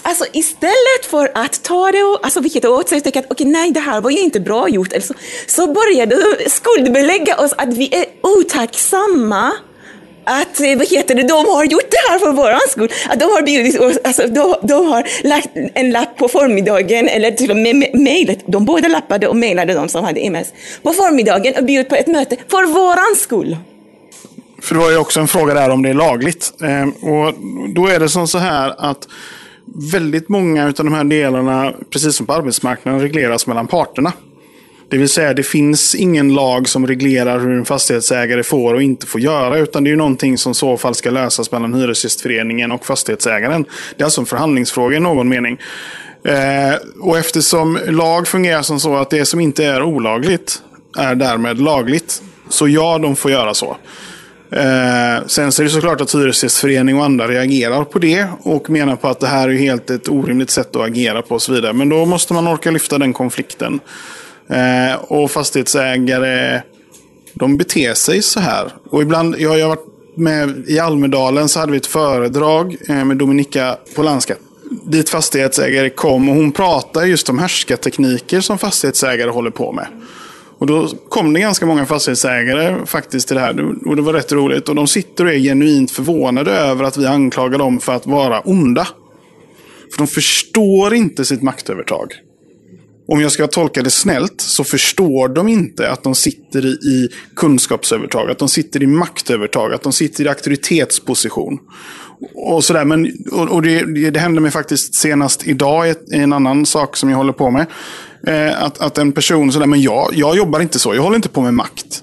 Alltså 0.02 0.24
istället 0.32 1.06
för 1.10 1.30
att 1.34 1.62
ta 1.62 1.92
det 1.92 2.02
och, 2.02 2.24
alltså, 2.24 2.40
vilket 2.40 2.64
åt 2.64 2.88
sig 2.88 2.98
och 2.98 3.04
tänka 3.04 3.18
att 3.18 3.30
okay, 3.30 3.46
nej, 3.46 3.70
det 3.70 3.80
här 3.80 4.00
var 4.00 4.10
ju 4.10 4.18
inte 4.18 4.40
bra 4.40 4.68
gjort, 4.68 4.92
alltså, 4.92 5.14
så 5.46 5.66
började 5.66 6.16
de 6.16 6.50
skuldbelägga 6.50 7.36
oss 7.36 7.52
att 7.56 7.74
vi 7.74 7.94
är 7.94 8.06
otacksamma 8.22 9.52
att 10.26 10.60
eh, 10.60 10.78
vad 10.78 10.88
heter 10.88 11.14
det, 11.14 11.22
de 11.22 11.46
har 11.46 11.64
gjort 11.64 11.90
det 11.90 12.10
här 12.10 12.18
för 12.18 12.32
vår 12.32 12.68
skull. 12.68 12.90
Att 13.08 13.20
de 13.20 13.24
har 13.24 13.42
bjudit 13.42 13.80
oss, 13.80 13.98
alltså, 14.04 14.22
de, 14.22 14.54
de, 14.62 14.86
har 14.86 15.06
lagt 15.24 15.48
en 15.74 15.90
lapp 15.90 16.18
på 16.18 16.28
förmiddagen, 16.28 17.08
eller 17.08 17.30
till 17.30 17.50
och 17.50 17.56
med 17.56 17.90
mejlet. 17.94 18.44
De 18.46 18.64
båda 18.64 18.88
lappade 18.88 19.28
och 19.28 19.36
mejlade 19.36 19.74
de 19.74 19.88
som 19.88 20.04
hade 20.04 20.20
MS. 20.20 20.48
På 20.82 20.92
förmiddagen 20.92 21.54
och 21.58 21.64
bjudit 21.64 21.88
på 21.88 21.94
ett 21.94 22.06
möte 22.06 22.36
för 22.50 22.66
vår 22.66 23.16
skull. 23.16 23.56
För 24.62 24.74
det 24.74 24.80
var 24.80 24.90
ju 24.90 24.96
också 24.96 25.20
en 25.20 25.28
fråga 25.28 25.54
där 25.54 25.70
om 25.70 25.82
det 25.82 25.88
är 25.88 25.94
lagligt. 25.94 26.52
Eh, 26.62 27.10
och 27.10 27.34
då 27.74 27.86
är 27.86 28.00
det 28.00 28.08
som 28.08 28.28
så 28.28 28.38
här 28.38 28.74
att 28.78 29.08
väldigt 29.74 30.28
många 30.28 30.66
av 30.66 30.72
de 30.72 30.92
här 30.92 31.04
delarna, 31.04 31.72
precis 31.90 32.16
som 32.16 32.26
på 32.26 32.32
arbetsmarknaden, 32.32 33.00
regleras 33.00 33.46
mellan 33.46 33.66
parterna. 33.66 34.12
Det 34.88 34.98
vill 34.98 35.08
säga, 35.08 35.34
det 35.34 35.42
finns 35.42 35.94
ingen 35.94 36.34
lag 36.34 36.68
som 36.68 36.86
reglerar 36.86 37.40
hur 37.40 37.50
en 37.50 37.64
fastighetsägare 37.64 38.42
får 38.42 38.74
och 38.74 38.82
inte 38.82 39.06
får 39.06 39.20
göra, 39.20 39.58
utan 39.58 39.84
det 39.84 39.90
är 39.90 39.96
någonting 39.96 40.38
som 40.38 40.52
i 40.52 40.54
så 40.54 40.76
fall 40.76 40.94
ska 40.94 41.10
lösas 41.10 41.52
mellan 41.52 41.74
Hyresgästföreningen 41.74 42.72
och 42.72 42.86
fastighetsägaren. 42.86 43.64
Det 43.96 44.02
är 44.02 44.04
alltså 44.04 44.20
en 44.20 44.26
förhandlingsfråga 44.26 44.96
i 44.96 45.00
någon 45.00 45.28
mening. 45.28 45.58
Eh, 46.24 46.74
och 47.00 47.18
eftersom 47.18 47.78
lag 47.86 48.28
fungerar 48.28 48.62
som 48.62 48.80
så 48.80 48.96
att 48.96 49.10
det 49.10 49.24
som 49.24 49.40
inte 49.40 49.64
är 49.64 49.82
olagligt 49.82 50.62
är 50.98 51.14
därmed 51.14 51.60
lagligt, 51.60 52.22
så 52.48 52.68
ja, 52.68 52.98
de 52.98 53.16
får 53.16 53.30
göra 53.30 53.54
så. 53.54 53.76
Eh, 54.56 55.26
sen 55.26 55.52
så 55.52 55.62
är 55.62 55.64
det 55.64 55.70
såklart 55.70 56.00
att 56.00 56.14
Hyresgästförening 56.14 56.98
och 56.98 57.04
andra 57.04 57.28
reagerar 57.28 57.84
på 57.84 57.98
det 57.98 58.26
och 58.42 58.70
menar 58.70 58.96
på 58.96 59.08
att 59.08 59.20
det 59.20 59.26
här 59.26 59.48
är 59.48 59.52
helt 59.52 59.90
ett 59.90 60.08
orimligt 60.08 60.50
sätt 60.50 60.76
att 60.76 60.82
agera 60.82 61.22
på 61.22 61.34
och 61.34 61.42
så 61.42 61.52
vidare. 61.52 61.72
Men 61.72 61.88
då 61.88 62.04
måste 62.04 62.34
man 62.34 62.48
orka 62.48 62.70
lyfta 62.70 62.98
den 62.98 63.12
konflikten. 63.12 63.80
Eh, 64.48 64.94
och 65.02 65.30
fastighetsägare, 65.30 66.62
de 67.34 67.56
beter 67.56 67.94
sig 67.94 68.22
så 68.22 68.40
här. 68.40 68.72
Och 68.90 69.02
ibland, 69.02 69.36
jag 69.38 69.50
har 69.50 69.68
varit 69.68 70.16
med 70.16 70.64
i 70.66 70.78
Almedalen 70.78 71.48
så 71.48 71.60
hade 71.60 71.72
vi 71.72 71.78
ett 71.78 71.86
föredrag 71.86 72.76
eh, 72.88 73.04
med 73.04 73.16
Dominika 73.16 73.76
Polanska. 73.94 74.34
Dit 74.84 75.10
fastighetsägare 75.10 75.90
kom 75.90 76.28
och 76.28 76.34
hon 76.34 76.52
pratade 76.52 77.06
just 77.06 77.28
om 77.28 77.38
härskartekniker 77.38 78.40
som 78.40 78.58
fastighetsägare 78.58 79.30
håller 79.30 79.50
på 79.50 79.72
med. 79.72 79.86
Och 80.58 80.66
då 80.66 80.88
kom 81.08 81.32
det 81.32 81.40
ganska 81.40 81.66
många 81.66 81.86
fastighetsägare 81.86 82.86
faktiskt 82.86 83.28
till 83.28 83.36
det 83.36 83.42
här. 83.42 83.88
Och 83.88 83.96
det 83.96 84.02
var 84.02 84.12
rätt 84.12 84.32
roligt. 84.32 84.68
Och 84.68 84.74
de 84.74 84.86
sitter 84.86 85.24
och 85.24 85.30
är 85.30 85.38
genuint 85.38 85.90
förvånade 85.90 86.52
över 86.52 86.84
att 86.84 86.96
vi 86.96 87.06
anklagar 87.06 87.58
dem 87.58 87.80
för 87.80 87.94
att 87.94 88.06
vara 88.06 88.40
onda. 88.40 88.88
För 89.90 89.98
de 89.98 90.06
förstår 90.06 90.94
inte 90.94 91.24
sitt 91.24 91.42
maktövertag. 91.42 92.12
Om 93.08 93.20
jag 93.20 93.32
ska 93.32 93.46
tolka 93.46 93.82
det 93.82 93.90
snällt 93.90 94.40
så 94.40 94.64
förstår 94.64 95.28
de 95.28 95.48
inte 95.48 95.90
att 95.90 96.02
de 96.02 96.14
sitter 96.14 96.66
i 96.66 97.08
kunskapsövertag, 97.36 98.30
att 98.30 98.38
de 98.38 98.48
sitter 98.48 98.82
i 98.82 98.86
maktövertag, 98.86 99.74
att 99.74 99.82
de 99.82 99.92
sitter 99.92 100.24
i 100.24 100.28
auktoritetsposition. 100.28 101.58
Och 102.34 102.64
sådär. 102.64 102.84
Men, 102.84 103.12
och, 103.32 103.48
och 103.48 103.62
det, 103.62 104.10
det 104.10 104.20
hände 104.20 104.40
mig 104.40 104.50
faktiskt 104.50 104.94
senast 104.94 105.46
idag 105.46 105.88
i 105.88 105.94
en 106.10 106.32
annan 106.32 106.66
sak 106.66 106.96
som 106.96 107.10
jag 107.10 107.16
håller 107.16 107.32
på 107.32 107.50
med. 107.50 107.66
Eh, 108.26 108.62
att, 108.62 108.78
att 108.78 108.98
en 108.98 109.12
person 109.12 109.52
sådär, 109.52 109.66
men 109.66 109.82
jag, 109.82 110.10
jag 110.14 110.36
jobbar 110.36 110.60
inte 110.60 110.78
så, 110.78 110.94
jag 110.94 111.02
håller 111.02 111.16
inte 111.16 111.28
på 111.28 111.42
med 111.42 111.54
makt. 111.54 112.02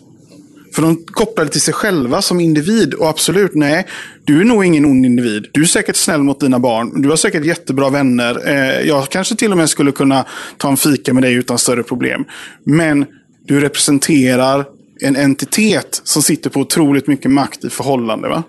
För 0.76 0.82
de 0.82 1.04
kopplar 1.06 1.46
det 1.46 1.52
till 1.52 1.62
sig 1.62 1.74
själva 1.74 2.22
som 2.22 2.40
individ. 2.40 2.94
Och 2.94 3.10
absolut, 3.10 3.52
nej, 3.54 3.88
du 4.24 4.42
är 4.42 4.46
nog 4.46 4.66
ingen 4.66 4.86
ond 4.86 5.06
individ. 5.06 5.46
Du 5.52 5.62
är 5.62 5.66
säkert 5.66 5.96
snäll 5.96 6.24
mot 6.24 6.40
dina 6.40 6.60
barn. 6.60 7.02
Du 7.02 7.10
har 7.10 7.16
säkert 7.16 7.46
jättebra 7.46 7.90
vänner. 7.90 8.48
Eh, 8.48 8.88
jag 8.88 9.10
kanske 9.10 9.36
till 9.36 9.52
och 9.52 9.58
med 9.58 9.70
skulle 9.70 9.92
kunna 9.92 10.26
ta 10.58 10.70
en 10.70 10.78
fika 10.78 11.14
med 11.14 11.24
dig 11.24 11.34
utan 11.34 11.58
större 11.58 11.84
problem. 11.84 12.26
Men 12.64 13.06
du 13.46 13.60
representerar 13.60 14.66
en 15.02 15.16
entitet 15.16 16.02
som 16.04 16.22
sitter 16.22 16.50
på 16.50 16.60
otroligt 16.60 17.08
mycket 17.08 17.32
makt 17.32 17.64
i 17.64 17.70
förhållande. 17.70 18.30
Va? 18.30 18.44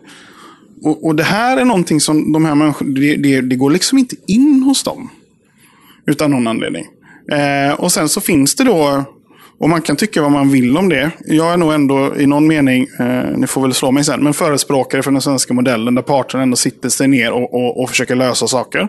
Och, 0.83 1.07
och 1.07 1.15
det 1.15 1.23
här 1.23 1.57
är 1.57 1.65
någonting 1.65 2.01
som 2.01 2.33
de 2.33 2.45
här 2.45 2.55
människorna, 2.55 2.91
det, 2.95 3.17
det, 3.17 3.41
det 3.41 3.57
går 3.57 3.71
liksom 3.71 3.99
inte 3.99 4.17
in 4.27 4.63
hos 4.63 4.83
dem. 4.83 5.11
Utan 6.07 6.31
någon 6.31 6.47
anledning. 6.47 6.87
Eh, 7.33 7.75
och 7.75 7.93
sen 7.93 8.09
så 8.09 8.21
finns 8.21 8.55
det 8.55 8.65
då, 8.65 9.05
och 9.59 9.69
man 9.69 9.83
kan 9.83 9.97
tycka 9.97 10.23
vad 10.23 10.33
man 10.33 10.51
vill 10.51 10.77
om 10.77 10.89
det. 10.89 11.11
Jag 11.25 11.53
är 11.53 11.57
nog 11.57 11.73
ändå 11.73 12.17
i 12.17 12.27
någon 12.27 12.47
mening, 12.47 12.87
eh, 12.99 13.37
ni 13.37 13.47
får 13.47 13.63
väl 13.63 13.75
slå 13.75 13.91
mig 13.91 14.05
sen, 14.05 14.25
men 14.25 14.35
förespråkare 14.35 15.03
för 15.03 15.11
den 15.11 15.21
svenska 15.21 15.55
modellen 15.55 15.95
där 15.95 16.03
parterna 16.03 16.43
ändå 16.43 16.57
sitter 16.57 16.89
sig 16.89 17.09
ner 17.09 17.33
och, 17.33 17.55
och, 17.55 17.83
och 17.83 17.91
försöker 17.91 18.15
lösa 18.15 18.47
saker. 18.47 18.89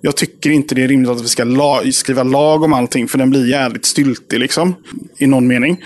Jag 0.00 0.16
tycker 0.16 0.50
inte 0.50 0.74
det 0.74 0.82
är 0.82 0.88
rimligt 0.88 1.10
att 1.10 1.22
vi 1.22 1.28
ska 1.28 1.44
la 1.44 1.82
skriva 1.92 2.22
lag 2.22 2.62
om 2.62 2.72
allting, 2.72 3.08
för 3.08 3.18
den 3.18 3.30
blir 3.30 3.50
jävligt 3.50 3.84
styltig 3.84 4.40
liksom. 4.40 4.74
I 5.18 5.26
någon 5.26 5.46
mening. 5.46 5.78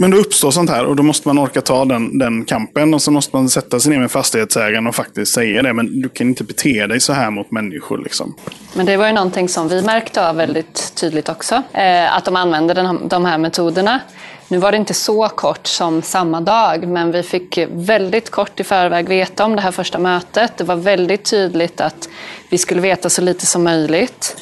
Men 0.00 0.10
då 0.10 0.16
uppstår 0.16 0.50
sånt 0.50 0.70
här 0.70 0.86
och 0.86 0.96
då 0.96 1.02
måste 1.02 1.28
man 1.28 1.38
orka 1.38 1.60
ta 1.60 1.84
den, 1.84 2.18
den 2.18 2.44
kampen. 2.44 2.94
Och 2.94 3.02
så 3.02 3.10
måste 3.10 3.36
man 3.36 3.48
sätta 3.48 3.80
sig 3.80 3.92
ner 3.92 3.98
med 3.98 4.10
fastighetsägaren 4.10 4.86
och 4.86 4.94
faktiskt 4.94 5.34
säga 5.34 5.62
det. 5.62 5.72
Men 5.72 6.00
du 6.00 6.08
kan 6.08 6.28
inte 6.28 6.44
bete 6.44 6.86
dig 6.86 7.00
så 7.00 7.12
här 7.12 7.30
mot 7.30 7.50
människor. 7.50 7.98
Liksom. 7.98 8.34
Men 8.74 8.86
det 8.86 8.96
var 8.96 9.06
ju 9.06 9.12
någonting 9.12 9.48
som 9.48 9.68
vi 9.68 9.82
märkte 9.82 10.28
av 10.28 10.36
väldigt 10.36 10.94
tydligt 10.94 11.28
också. 11.28 11.62
Eh, 11.72 12.16
att 12.16 12.24
de 12.24 12.36
använde 12.36 12.74
den, 12.74 13.08
de 13.08 13.24
här 13.24 13.38
metoderna. 13.38 14.00
Nu 14.48 14.58
var 14.58 14.70
det 14.70 14.76
inte 14.76 14.94
så 14.94 15.28
kort 15.28 15.66
som 15.66 16.02
samma 16.02 16.40
dag, 16.40 16.88
men 16.88 17.12
vi 17.12 17.22
fick 17.22 17.58
väldigt 17.70 18.30
kort 18.30 18.60
i 18.60 18.64
förväg 18.64 19.08
veta 19.08 19.44
om 19.44 19.56
det 19.56 19.62
här 19.62 19.72
första 19.72 19.98
mötet. 19.98 20.56
Det 20.56 20.64
var 20.64 20.76
väldigt 20.76 21.24
tydligt 21.24 21.80
att 21.80 22.08
vi 22.48 22.58
skulle 22.58 22.80
veta 22.80 23.10
så 23.10 23.22
lite 23.22 23.46
som 23.46 23.64
möjligt. 23.64 24.36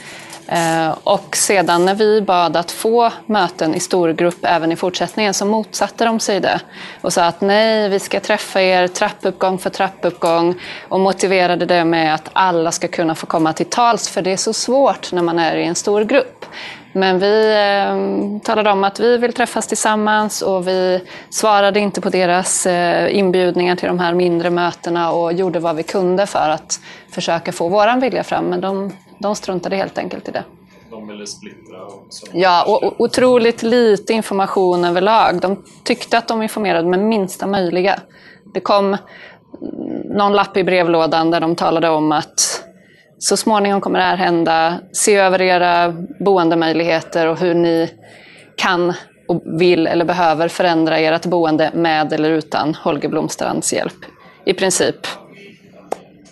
Eh, 0.49 0.99
och 1.05 1.37
sedan 1.37 1.85
när 1.85 1.95
vi 1.95 2.23
bad 2.23 2.57
att 2.57 2.71
få 2.71 3.13
möten 3.27 3.75
i 3.75 3.81
stor 3.81 4.13
grupp 4.13 4.39
även 4.43 4.73
i 4.73 4.77
fortsättningen 4.77 5.35
så 5.35 5.45
motsatte 5.45 6.05
de 6.05 6.21
sig 6.21 6.41
det 6.41 6.61
och 7.01 7.13
sa 7.13 7.25
att 7.25 7.41
nej, 7.41 7.89
vi 7.89 7.99
ska 7.99 8.21
träffa 8.21 8.63
er 8.63 8.89
trappuppgång 8.89 9.59
för 9.59 9.71
trappuppgång 9.71 10.55
och 10.89 11.01
motiverade 11.01 11.67
det 11.67 11.85
med 11.85 12.15
att 12.15 12.31
alla 12.33 12.73
ska 12.73 12.89
kunna 12.89 13.15
få 13.15 13.27
komma 13.27 13.53
till 13.53 13.67
tals 13.67 14.09
för 14.09 14.23
det 14.23 14.33
är 14.33 14.37
så 14.37 14.53
svårt 14.53 15.13
när 15.13 15.23
man 15.23 15.39
är 15.39 15.57
i 15.57 15.65
en 15.65 15.75
stor 15.75 16.05
grupp. 16.05 16.45
Men 16.93 17.19
vi 17.19 17.53
eh, 17.53 18.43
talade 18.45 18.71
om 18.71 18.85
att 18.85 19.01
vi 19.01 19.17
vill 19.17 19.33
träffas 19.33 19.67
tillsammans 19.67 20.43
och 20.43 20.69
vi 20.69 21.01
svarade 21.31 21.81
inte 21.81 22.01
på 22.01 22.11
deras 22.11 22.67
eh, 22.67 23.19
inbjudningar 23.19 23.77
till 23.77 23.89
de 23.89 23.99
här 23.99 24.15
mindre 24.15 24.51
mötena 24.51 25.11
och 25.11 25.33
gjorde 25.33 25.59
vad 25.59 25.77
vi 25.77 25.83
kunde 25.83 26.27
för 26.27 26.49
att 26.49 26.81
försöka 27.11 27.53
få 27.53 27.69
våran 27.69 28.01
vilja 28.01 28.25
fram. 28.25 28.45
Men 28.45 28.61
de 28.61 28.93
de 29.19 29.37
struntade 29.37 29.77
helt 29.77 29.99
enkelt 29.99 30.29
i 30.29 30.33
det. 30.33 30.45
De 30.91 31.01
ville 31.01 31.13
väldigt 31.13 31.29
splittrad. 31.29 31.83
Och. 31.83 32.09
Ja, 32.33 32.65
och 32.67 33.01
otroligt 33.01 33.63
lite 33.63 34.13
information 34.13 34.85
överlag. 34.85 35.41
De 35.41 35.65
tyckte 35.85 36.19
att 36.19 36.29
de 36.29 36.43
informerade 36.43 36.89
med 36.89 36.99
minsta 36.99 37.47
möjliga. 37.47 38.01
Det 38.55 38.61
kom 38.61 38.97
någon 40.05 40.33
lapp 40.33 40.57
i 40.57 40.65
brevlådan 40.65 41.31
där 41.31 41.41
de 41.41 41.57
talade 41.57 41.89
om 41.89 42.13
att 42.13 42.65
så 43.19 43.37
småningom 43.37 43.81
kommer 43.81 43.99
det 43.99 44.05
här 44.05 44.17
hända. 44.17 44.81
Se 44.93 45.17
över 45.17 45.43
era 45.43 45.95
boendemöjligheter 46.21 47.27
och 47.27 47.39
hur 47.39 47.55
ni 47.55 47.91
kan 48.57 48.95
och 49.29 49.43
vill 49.45 49.87
eller 49.87 50.05
behöver 50.05 50.49
förändra 50.49 50.99
ert 50.99 51.27
boende 51.27 51.71
med 51.75 52.13
eller 52.13 52.31
utan 52.31 52.75
Holger 52.75 53.09
Blomstrands 53.09 53.73
hjälp. 53.73 54.05
I 54.45 54.55
princip, 54.55 55.07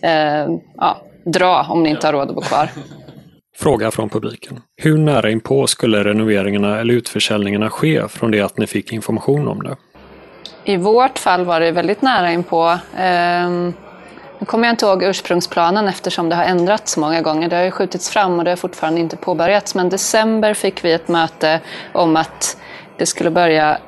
eh, 0.00 0.46
ja, 0.76 1.05
dra 1.26 1.66
om 1.70 1.82
ni 1.82 1.90
inte 1.90 2.06
har 2.06 2.12
råd 2.12 2.28
att 2.28 2.34
bo 2.34 2.40
kvar. 2.40 2.68
Fråga 3.58 3.90
från 3.90 4.08
publiken. 4.08 4.60
Hur 4.76 4.98
nära 4.98 5.30
inpå 5.30 5.66
skulle 5.66 6.04
renoveringarna 6.04 6.80
eller 6.80 6.94
utförsäljningarna 6.94 7.70
ske 7.70 8.08
från 8.08 8.30
det 8.30 8.40
att 8.40 8.58
ni 8.58 8.66
fick 8.66 8.92
information 8.92 9.48
om 9.48 9.62
det? 9.62 9.76
I 10.64 10.76
vårt 10.76 11.18
fall 11.18 11.44
var 11.44 11.60
det 11.60 11.70
väldigt 11.72 12.02
nära 12.02 12.32
inpå. 12.32 12.78
Ehm, 12.96 13.72
nu 14.38 14.46
kommer 14.46 14.68
jag 14.68 14.72
inte 14.72 14.86
ihåg 14.86 15.02
ursprungsplanen 15.02 15.88
eftersom 15.88 16.28
det 16.28 16.36
har 16.36 16.44
ändrats 16.44 16.96
många 16.96 17.22
gånger. 17.22 17.48
Det 17.48 17.56
har 17.56 17.64
ju 17.64 17.70
skjutits 17.70 18.10
fram 18.10 18.38
och 18.38 18.44
det 18.44 18.50
har 18.50 18.56
fortfarande 18.56 19.00
inte 19.00 19.16
påbörjats. 19.16 19.74
Men 19.74 19.88
december 19.88 20.54
fick 20.54 20.84
vi 20.84 20.92
ett 20.92 21.08
möte 21.08 21.60
om 21.92 22.16
att 22.16 22.56
det 22.98 23.06
skulle 23.06 23.30
börja 23.30 23.78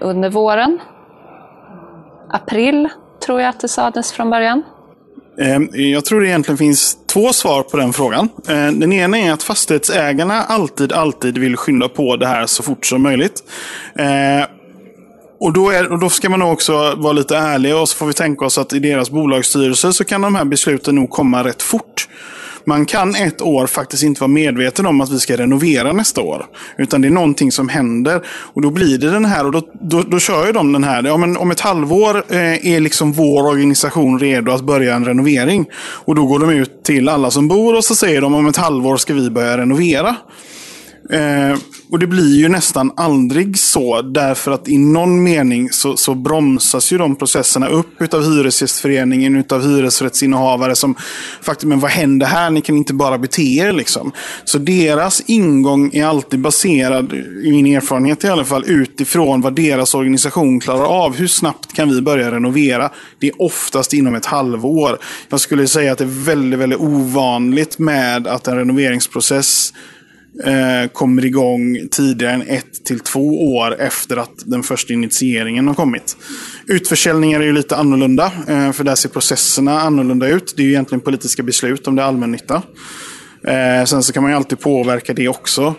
under 0.00 0.30
våren. 0.30 0.78
April 2.30 2.88
tror 3.26 3.40
jag 3.40 3.48
att 3.48 3.60
det 3.60 3.68
sades 3.68 4.12
från 4.12 4.30
början. 4.30 4.62
Ehm, 5.38 5.68
jag 5.72 6.04
tror 6.04 6.20
det 6.20 6.28
egentligen 6.28 6.58
finns 6.58 6.98
två 7.06 7.32
svar 7.32 7.62
på 7.62 7.76
den 7.76 7.92
frågan. 7.92 8.28
Ehm, 8.48 8.80
den 8.80 8.92
ena 8.92 9.18
är 9.18 9.32
att 9.32 9.42
fastighetsägarna 9.42 10.42
alltid, 10.42 10.92
alltid 10.92 11.38
vill 11.38 11.56
skynda 11.56 11.88
på 11.88 12.16
det 12.16 12.26
här 12.26 12.46
så 12.46 12.62
fort 12.62 12.86
som 12.86 13.02
möjligt. 13.02 13.42
Ehm, 13.98 14.46
och 15.40 15.52
då, 15.52 15.70
är, 15.70 15.92
och 15.92 15.98
då 15.98 16.08
ska 16.08 16.28
man 16.28 16.38
nog 16.38 16.52
också 16.52 16.94
vara 16.96 17.12
lite 17.12 17.36
ärlig 17.36 17.76
och 17.76 17.88
så 17.88 17.96
får 17.96 18.06
vi 18.06 18.12
tänka 18.12 18.44
oss 18.44 18.58
att 18.58 18.72
i 18.72 18.78
deras 18.78 19.10
bolagsstyrelse 19.10 19.92
så 19.92 20.04
kan 20.04 20.20
de 20.20 20.34
här 20.34 20.44
besluten 20.44 20.94
nog 20.94 21.10
komma 21.10 21.44
rätt 21.44 21.62
fort. 21.62 22.08
Man 22.66 22.86
kan 22.86 23.14
ett 23.14 23.42
år 23.42 23.66
faktiskt 23.66 24.02
inte 24.02 24.20
vara 24.20 24.28
medveten 24.28 24.86
om 24.86 25.00
att 25.00 25.10
vi 25.10 25.18
ska 25.18 25.36
renovera 25.36 25.92
nästa 25.92 26.20
år. 26.20 26.46
Utan 26.78 27.00
det 27.00 27.08
är 27.08 27.12
någonting 27.12 27.52
som 27.52 27.68
händer. 27.68 28.22
Och 28.26 28.62
då 28.62 28.70
blir 28.70 28.98
det 28.98 29.10
den 29.10 29.24
här, 29.24 29.46
och 29.46 29.52
då, 29.52 29.68
då, 29.80 30.02
då 30.02 30.18
kör 30.18 30.46
ju 30.46 30.52
de 30.52 30.72
den 30.72 30.84
här. 30.84 31.02
Ja, 31.02 31.16
men 31.16 31.36
om 31.36 31.50
ett 31.50 31.60
halvår 31.60 32.24
eh, 32.28 32.66
är 32.66 32.80
liksom 32.80 33.12
vår 33.12 33.46
organisation 33.46 34.18
redo 34.18 34.52
att 34.52 34.64
börja 34.64 34.94
en 34.94 35.04
renovering. 35.04 35.66
Och 35.76 36.14
då 36.14 36.26
går 36.26 36.38
de 36.38 36.50
ut 36.50 36.82
till 36.82 37.08
alla 37.08 37.30
som 37.30 37.48
bor 37.48 37.76
och 37.76 37.84
så 37.84 37.94
säger 37.94 38.20
de 38.20 38.34
om 38.34 38.46
ett 38.46 38.56
halvår 38.56 38.96
ska 38.96 39.14
vi 39.14 39.30
börja 39.30 39.58
renovera. 39.58 40.16
Eh, 41.10 41.58
och 41.90 41.98
det 41.98 42.06
blir 42.06 42.36
ju 42.36 42.48
nästan 42.48 42.92
aldrig 42.96 43.58
så, 43.58 44.02
därför 44.02 44.50
att 44.50 44.68
i 44.68 44.78
någon 44.78 45.22
mening 45.22 45.70
så, 45.70 45.96
så 45.96 46.14
bromsas 46.14 46.92
ju 46.92 46.98
de 46.98 47.16
processerna 47.16 47.68
upp 47.68 48.02
utav 48.02 48.22
Hyresgästföreningen, 48.22 49.36
utav 49.36 49.62
hyresrättsinnehavare 49.62 50.76
som 50.76 50.94
faktiskt, 51.42 51.68
men 51.68 51.80
vad 51.80 51.90
händer 51.90 52.26
här? 52.26 52.50
Ni 52.50 52.60
kan 52.60 52.76
inte 52.76 52.94
bara 52.94 53.18
bete 53.18 53.42
er 53.42 53.72
liksom. 53.72 54.12
Så 54.44 54.58
deras 54.58 55.22
ingång 55.26 55.90
är 55.92 56.06
alltid 56.06 56.40
baserad, 56.40 57.12
i 57.44 57.50
min 57.50 57.66
erfarenhet 57.66 58.24
i 58.24 58.28
alla 58.28 58.44
fall, 58.44 58.64
utifrån 58.66 59.40
vad 59.40 59.54
deras 59.54 59.94
organisation 59.94 60.60
klarar 60.60 60.84
av. 60.84 61.16
Hur 61.16 61.28
snabbt 61.28 61.72
kan 61.72 61.90
vi 61.90 62.00
börja 62.00 62.30
renovera? 62.30 62.90
Det 63.18 63.28
är 63.28 63.42
oftast 63.42 63.92
inom 63.92 64.14
ett 64.14 64.26
halvår. 64.26 64.98
Jag 65.28 65.40
skulle 65.40 65.66
säga 65.66 65.92
att 65.92 65.98
det 65.98 66.04
är 66.04 66.24
väldigt, 66.24 66.58
väldigt 66.58 66.80
ovanligt 66.80 67.78
med 67.78 68.26
att 68.26 68.48
en 68.48 68.56
renoveringsprocess 68.56 69.72
eh, 70.44 70.90
kommer 70.92 71.24
igång 71.24 71.88
tidigare 71.90 72.32
än 72.32 72.42
ett 72.42 72.84
till 72.84 73.00
två 73.00 73.56
år 73.56 73.80
efter 73.80 74.16
att 74.16 74.42
den 74.44 74.62
första 74.62 74.92
initieringen 74.92 75.68
har 75.68 75.74
kommit. 75.74 76.16
Utförsäljningar 76.66 77.40
är 77.40 77.44
ju 77.44 77.52
lite 77.52 77.76
annorlunda, 77.76 78.32
eh, 78.48 78.72
för 78.72 78.84
där 78.84 78.94
ser 78.94 79.08
processerna 79.08 79.80
annorlunda 79.80 80.28
ut. 80.28 80.54
Det 80.56 80.62
är 80.62 80.64
ju 80.64 80.70
egentligen 80.70 81.00
politiska 81.00 81.42
beslut 81.42 81.88
om 81.88 81.96
det 81.96 82.02
är 82.02 82.06
allmännytta. 82.06 82.62
Eh, 83.44 83.84
sen 83.84 84.02
så 84.02 84.12
kan 84.12 84.22
man 84.22 84.32
ju 84.32 84.36
alltid 84.36 84.60
påverka 84.60 85.12
det 85.12 85.28
också. 85.28 85.74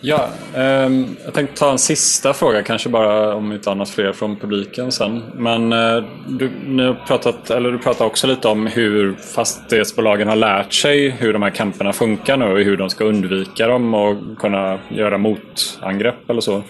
Ja, 0.00 0.28
eh, 0.54 0.90
jag 1.24 1.34
tänkte 1.34 1.56
ta 1.56 1.70
en 1.70 1.78
sista 1.78 2.34
fråga, 2.34 2.62
kanske 2.62 2.88
bara 2.88 3.34
om 3.34 3.52
inte 3.52 3.70
annat 3.70 3.90
fler 3.90 4.12
från 4.12 4.36
publiken 4.36 4.92
sen. 4.92 5.22
Men 5.34 5.72
eh, 5.72 6.04
du, 6.28 6.50
ni 6.66 6.82
har 6.82 6.94
pratat, 6.94 7.50
eller 7.50 7.72
du 7.72 7.78
pratar 7.78 8.04
också 8.04 8.26
lite 8.26 8.48
om 8.48 8.66
hur 8.66 9.14
fastighetsbolagen 9.14 10.28
har 10.28 10.36
lärt 10.36 10.72
sig 10.72 11.10
hur 11.10 11.32
de 11.32 11.42
här 11.42 11.50
camperna 11.50 11.92
funkar 11.92 12.36
nu 12.36 12.44
och 12.44 12.58
hur 12.58 12.76
de 12.76 12.90
ska 12.90 13.04
undvika 13.04 13.66
dem 13.66 13.94
och 13.94 14.38
kunna 14.38 14.78
göra 14.88 15.18
motangrepp 15.18 16.30
eller 16.30 16.40
så. 16.40 16.62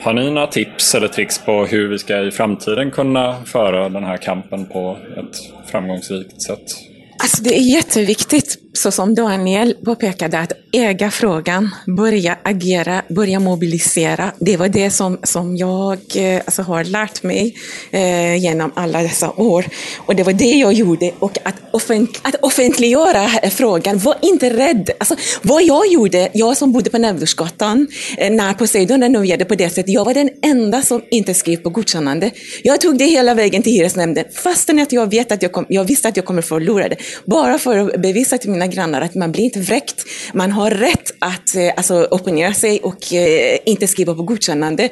Har 0.00 0.12
ni 0.12 0.30
några 0.30 0.46
tips 0.46 0.94
eller 0.94 1.08
tricks 1.08 1.44
på 1.44 1.66
hur 1.66 1.88
vi 1.88 1.98
ska 1.98 2.20
i 2.20 2.30
framtiden 2.30 2.90
kunna 2.90 3.44
föra 3.44 3.88
den 3.88 4.04
här 4.04 4.16
kampen 4.16 4.66
på 4.66 4.98
ett 5.16 5.70
framgångsrikt 5.70 6.42
sätt? 6.42 6.91
Alltså 7.22 7.42
det 7.42 7.58
är 7.58 7.62
jätteviktigt, 7.62 8.58
så 8.72 8.90
som 8.90 9.14
Daniel 9.14 9.74
påpekade, 9.84 10.38
att 10.38 10.52
äga 10.72 11.10
frågan, 11.10 11.70
börja 11.96 12.38
agera, 12.42 13.02
börja 13.08 13.40
mobilisera. 13.40 14.32
Det 14.38 14.56
var 14.56 14.68
det 14.68 14.90
som, 14.90 15.18
som 15.22 15.56
jag 15.56 15.98
eh, 16.14 16.36
alltså, 16.44 16.62
har 16.62 16.84
lärt 16.84 17.22
mig 17.22 17.56
eh, 17.90 18.36
genom 18.36 18.72
alla 18.74 19.02
dessa 19.02 19.30
år. 19.30 19.64
Och 19.96 20.16
det 20.16 20.22
var 20.22 20.32
det 20.32 20.50
jag 20.50 20.72
gjorde. 20.72 21.12
Och 21.18 21.38
att, 21.44 21.54
offent, 21.72 22.20
att 22.22 22.34
offentliggöra 22.34 23.28
frågan, 23.50 23.98
var 23.98 24.16
inte 24.22 24.50
rädd. 24.56 24.90
Alltså, 24.98 25.16
vad 25.42 25.62
jag 25.62 25.86
gjorde, 25.92 26.28
jag 26.34 26.56
som 26.56 26.72
bodde 26.72 26.90
på 26.90 26.98
Nävdursgatan, 26.98 27.86
eh, 28.18 28.32
när 28.32 28.54
Poseidon 28.54 29.02
renoverade 29.02 29.44
på 29.44 29.54
det 29.54 29.68
sättet, 29.68 29.92
jag 29.92 30.04
var 30.04 30.14
den 30.14 30.30
enda 30.42 30.82
som 30.82 31.02
inte 31.10 31.34
skrev 31.34 31.56
på 31.56 31.70
godkännande. 31.70 32.30
Jag 32.62 32.80
tog 32.80 32.98
det 32.98 33.04
hela 33.04 33.34
vägen 33.34 33.62
till 33.62 33.72
hyresnämnden, 33.72 34.24
fastän 34.34 34.78
att 34.78 34.92
jag, 34.92 35.10
vet 35.10 35.32
att 35.32 35.42
jag, 35.42 35.52
kom, 35.52 35.66
jag 35.68 35.84
visste 35.84 36.08
att 36.08 36.16
jag 36.16 36.26
kommer 36.26 36.42
förlora 36.42 36.88
det. 36.88 36.96
Bara 37.24 37.58
för 37.58 37.78
att 37.78 38.02
bevisa 38.02 38.38
till 38.38 38.50
mina 38.50 38.66
grannar 38.66 39.00
att 39.00 39.14
man 39.14 39.32
blir 39.32 39.44
inte 39.44 39.60
vräkt. 39.60 40.04
Man 40.32 40.52
har 40.52 40.70
rätt 40.70 41.10
att 41.18 41.54
eh, 41.56 41.70
alltså, 41.76 42.08
opponera 42.10 42.54
sig 42.54 42.80
och 42.80 43.12
eh, 43.12 43.58
inte 43.66 43.86
skriva 43.86 44.14
på 44.14 44.22
godkännande. 44.22 44.88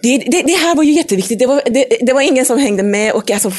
Det, 0.00 0.18
det, 0.18 0.42
det 0.42 0.52
här 0.52 0.74
var 0.74 0.82
ju 0.82 0.92
jätteviktigt. 0.92 1.38
Det 1.38 1.46
var, 1.46 1.62
det, 1.66 1.86
det 2.00 2.12
var 2.12 2.20
ingen 2.20 2.44
som 2.44 2.58
hängde 2.58 2.82
med 2.82 3.12
och 3.12 3.30
alltså, 3.30 3.52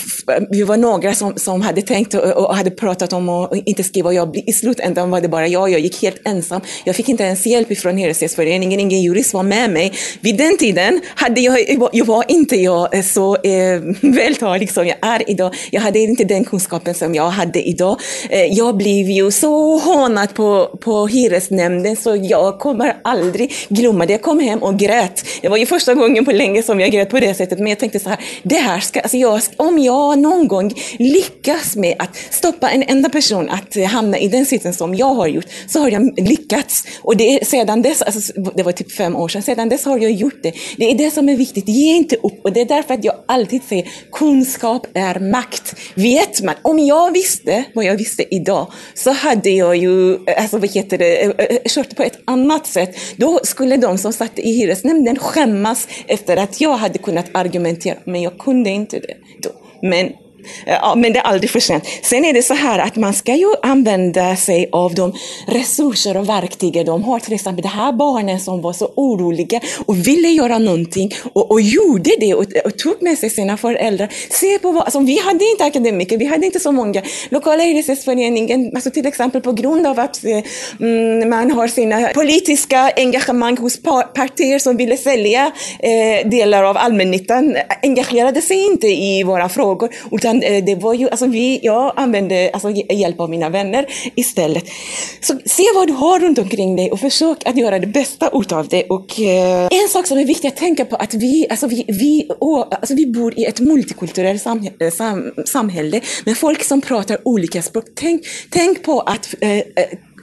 vi 0.49 0.63
var 0.63 0.77
några 0.77 1.13
som, 1.13 1.33
som 1.35 1.61
hade 1.61 1.81
tänkt 1.81 2.13
och, 2.13 2.23
och 2.23 2.55
hade 2.55 2.71
pratat 2.71 3.13
om 3.13 3.29
att 3.29 3.51
inte 3.65 3.83
skriva. 3.83 4.13
Jag, 4.13 4.37
I 4.45 4.53
slutändan 4.53 5.09
var 5.09 5.21
det 5.21 5.27
bara 5.27 5.47
jag. 5.47 5.69
Jag 5.69 5.79
gick 5.79 6.01
helt 6.01 6.21
ensam. 6.25 6.61
Jag 6.83 6.95
fick 6.95 7.09
inte 7.09 7.23
ens 7.23 7.45
hjälp 7.45 7.77
från 7.77 7.97
Hyresgästföreningen. 7.97 8.79
Ingen 8.79 9.01
jurist 9.01 9.33
var 9.33 9.43
med 9.43 9.69
mig. 9.69 9.93
Vid 10.19 10.37
den 10.37 10.57
tiden 10.57 11.01
hade 11.15 11.41
jag, 11.41 11.89
jag 11.91 12.05
var 12.05 12.25
inte 12.27 12.55
jag 12.55 12.95
eh, 12.95 13.01
så 13.01 13.35
eh, 13.35 13.81
vältalig 14.01 14.71
som 14.71 14.87
jag 14.87 14.97
är 15.01 15.29
idag. 15.29 15.55
Jag 15.71 15.81
hade 15.81 15.99
inte 15.99 16.23
den 16.23 16.45
kunskapen 16.45 16.93
som 16.93 17.15
jag 17.15 17.29
hade 17.29 17.67
idag. 17.67 17.94
Eh, 18.29 18.45
jag 18.45 18.77
blev 18.77 19.09
ju 19.09 19.31
så 19.31 19.77
hånad 19.77 20.33
på, 20.33 20.77
på 20.81 21.07
hyresnämnden 21.07 21.95
så 21.95 22.15
jag 22.15 22.59
kommer 22.59 22.97
aldrig 23.03 23.53
glömma 23.69 24.05
det. 24.05 24.13
Jag 24.13 24.21
kom 24.21 24.39
hem 24.39 24.63
och 24.63 24.79
grät. 24.79 25.25
Det 25.41 25.49
var 25.49 25.57
ju 25.57 25.65
första 25.65 25.93
gången 25.93 26.25
på 26.25 26.31
länge 26.31 26.63
som 26.63 26.79
jag 26.79 26.91
grät 26.91 27.09
på 27.09 27.19
det 27.19 27.33
sättet. 27.33 27.59
Men 27.59 27.67
jag 27.67 27.79
tänkte 27.79 27.99
så 27.99 28.09
här, 28.09 28.19
det 28.43 28.55
här 28.57 28.79
ska, 28.79 28.99
alltså 28.99 29.17
jag, 29.17 29.41
om 29.57 29.79
jag 29.79 30.19
någon 30.19 30.47
gång 30.47 30.73
lyckas 30.99 31.75
med 31.75 31.95
att 31.99 32.17
stoppa 32.29 32.69
en 32.69 32.83
enda 32.83 33.09
person 33.09 33.49
att 33.49 33.85
hamna 33.91 34.17
i 34.17 34.27
den 34.27 34.45
sitsen 34.45 34.73
som 34.73 34.95
jag 34.95 35.13
har 35.13 35.27
gjort, 35.27 35.45
så 35.67 35.79
har 35.79 35.91
jag 35.91 36.19
lyckats. 36.19 36.83
Och 37.01 37.17
det 37.17 37.47
sedan 37.47 37.81
dess, 37.81 38.01
alltså, 38.01 38.33
det 38.55 38.63
var 38.63 38.71
typ 38.71 38.91
fem 38.91 39.15
år 39.15 39.27
sedan, 39.27 39.41
sedan 39.41 39.69
dess 39.69 39.85
har 39.85 39.97
jag 39.97 40.11
gjort 40.11 40.43
det. 40.43 40.53
Det 40.77 40.91
är 40.91 40.95
det 40.95 41.11
som 41.11 41.29
är 41.29 41.35
viktigt, 41.35 41.67
ge 41.67 41.95
inte 41.95 42.15
upp. 42.15 42.39
Och 42.43 42.53
det 42.53 42.61
är 42.61 42.65
därför 42.65 42.93
att 42.93 43.03
jag 43.03 43.15
alltid 43.25 43.61
säger, 43.63 43.87
kunskap 44.11 44.87
är 44.93 45.19
makt. 45.19 45.75
Vet 45.95 46.41
man, 46.41 46.55
om 46.61 46.79
jag 46.79 47.11
visste 47.11 47.63
vad 47.73 47.84
jag 47.85 47.97
visste 47.97 48.35
idag, 48.35 48.71
så 48.93 49.11
hade 49.11 49.49
jag 49.49 49.75
ju, 49.75 50.13
eh, 50.13 50.41
alltså 50.41 50.57
vad 50.57 50.71
heter 50.71 50.97
det, 50.97 51.23
eh, 51.23 51.29
eh, 51.29 51.57
kört 51.67 51.95
på 51.95 52.03
ett 52.03 52.19
annat 52.25 52.67
sätt. 52.67 52.95
Då 53.17 53.39
skulle 53.43 53.77
de 53.77 53.97
som 53.97 54.13
satt 54.13 54.39
i 54.39 54.51
hyresnämnden 54.51 55.19
skämmas 55.19 55.87
efter 56.07 56.37
att 56.37 56.61
jag 56.61 56.77
hade 56.77 56.97
kunnat 56.99 57.25
argumentera, 57.31 57.97
men 58.05 58.21
jag 58.21 58.37
kunde 58.37 58.69
inte 58.69 58.99
det 58.99 59.15
då. 59.43 59.49
Men 59.81 60.11
Eh, 60.65 60.73
ja, 60.81 60.95
men 60.95 61.13
det 61.13 61.19
är 61.19 61.23
aldrig 61.23 61.49
för 61.49 61.59
sent. 61.59 61.83
Sen 62.03 62.25
är 62.25 62.33
det 62.33 62.43
så 62.43 62.53
här 62.53 62.79
att 62.79 62.95
man 62.95 63.13
ska 63.13 63.35
ju 63.35 63.53
använda 63.61 64.35
sig 64.35 64.69
av 64.71 64.95
de 64.95 65.13
resurser 65.47 66.17
och 66.17 66.29
verktyg 66.29 66.85
de 66.85 67.03
har. 67.03 67.19
Till 67.19 67.33
exempel 67.33 67.61
det 67.61 67.67
här 67.67 67.91
barnen 67.91 68.39
som 68.39 68.61
var 68.61 68.73
så 68.73 68.91
oroliga 68.95 69.59
och 69.85 70.07
ville 70.07 70.27
göra 70.27 70.57
någonting 70.59 71.11
och, 71.33 71.51
och 71.51 71.61
gjorde 71.61 72.11
det 72.19 72.33
och, 72.33 72.45
och 72.65 72.77
tog 72.77 73.01
med 73.01 73.17
sig 73.17 73.29
sina 73.29 73.57
föräldrar. 73.57 74.09
Se 74.29 74.59
på 74.59 74.71
vad, 74.71 74.83
alltså, 74.83 74.99
vi 74.99 75.19
hade 75.19 75.45
inte 75.45 75.63
akademiker, 75.63 76.17
vi 76.17 76.25
hade 76.25 76.45
inte 76.45 76.59
så 76.59 76.71
många. 76.71 77.01
Lokala 77.29 77.63
hyresgästföreningen, 77.63 78.71
alltså 78.75 78.91
till 78.91 79.05
exempel 79.05 79.41
på 79.41 79.51
grund 79.51 79.87
av 79.87 79.99
att 79.99 80.25
eh, 80.25 80.43
mm, 80.79 81.29
man 81.29 81.51
har 81.51 81.67
sina 81.67 82.07
politiska 82.07 82.91
engagemang 82.95 83.57
hos 83.57 83.81
partier 84.15 84.59
som 84.59 84.77
ville 84.77 84.97
sälja 84.97 85.51
eh, 85.79 86.29
delar 86.29 86.63
av 86.63 86.77
allmännyttan, 86.77 87.55
eh, 87.55 87.61
engagerade 87.83 88.41
sig 88.41 88.65
inte 88.65 88.87
i 88.87 89.23
våra 89.23 89.49
frågor, 89.49 89.89
utan 90.11 90.34
utan 90.35 90.53
eh, 90.53 90.63
det 90.65 90.75
var 90.75 90.93
ju, 90.93 91.09
alltså 91.09 91.27
vi, 91.27 91.59
jag 91.63 91.93
använde 91.95 92.49
alltså, 92.53 92.71
hjälp 92.71 93.19
av 93.19 93.29
mina 93.29 93.49
vänner 93.49 93.85
istället. 94.15 94.63
Så 95.21 95.33
se 95.45 95.63
vad 95.75 95.87
du 95.87 95.93
har 95.93 96.19
runt 96.19 96.37
omkring 96.37 96.75
dig 96.75 96.91
och 96.91 96.99
försök 96.99 97.37
att 97.45 97.57
göra 97.57 97.79
det 97.79 97.87
bästa 97.87 98.29
utav 98.33 98.67
det. 98.67 98.83
Och, 98.83 99.19
eh, 99.19 99.67
en 99.71 99.89
sak 99.89 100.07
som 100.07 100.17
är 100.17 100.25
viktig 100.25 100.47
att 100.47 100.57
tänka 100.57 100.85
på 100.85 100.95
att 100.95 101.13
vi, 101.13 101.47
alltså 101.49 101.67
vi, 101.67 101.85
vi, 101.87 102.29
och, 102.39 102.75
alltså 102.75 102.95
vi 102.95 103.05
bor 103.05 103.39
i 103.39 103.45
ett 103.45 103.59
multikulturellt 103.59 104.41
samhälle, 104.41 104.75
eh, 104.79 104.91
sam, 104.91 105.31
samhälle 105.45 106.01
med 106.25 106.37
folk 106.37 106.63
som 106.63 106.81
pratar 106.81 107.17
olika 107.23 107.61
språk. 107.61 107.85
Tänk, 107.95 108.21
tänk 108.49 108.83
på 108.83 109.01
att 109.01 109.35
eh, 109.41 109.57
eh 109.57 109.63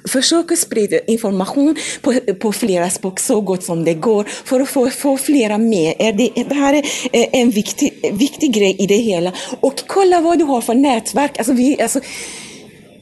försöka 0.08 0.56
sprida 0.56 0.98
information 1.06 1.76
på, 2.02 2.14
på 2.38 2.52
flera 2.52 2.90
språk 2.90 3.20
så 3.20 3.40
gott 3.40 3.64
som 3.64 3.84
det 3.84 3.94
går 3.94 4.24
för 4.24 4.60
att 4.60 4.68
få, 4.68 4.90
få 4.90 5.16
flera 5.16 5.58
med 5.58 5.94
Det, 5.98 6.44
det 6.48 6.54
här 6.54 6.74
är 7.12 7.28
en 7.32 7.50
viktig, 7.50 8.10
viktig 8.12 8.54
grej 8.54 8.76
i 8.78 8.86
det 8.86 8.96
hela. 8.96 9.32
Och 9.60 9.82
kolla 9.86 10.20
vad 10.20 10.38
du 10.38 10.44
har 10.44 10.60
för 10.60 10.74
nätverk. 10.74 11.38
Alltså 11.38 11.52
vi, 11.52 11.82
alltså, 11.82 12.00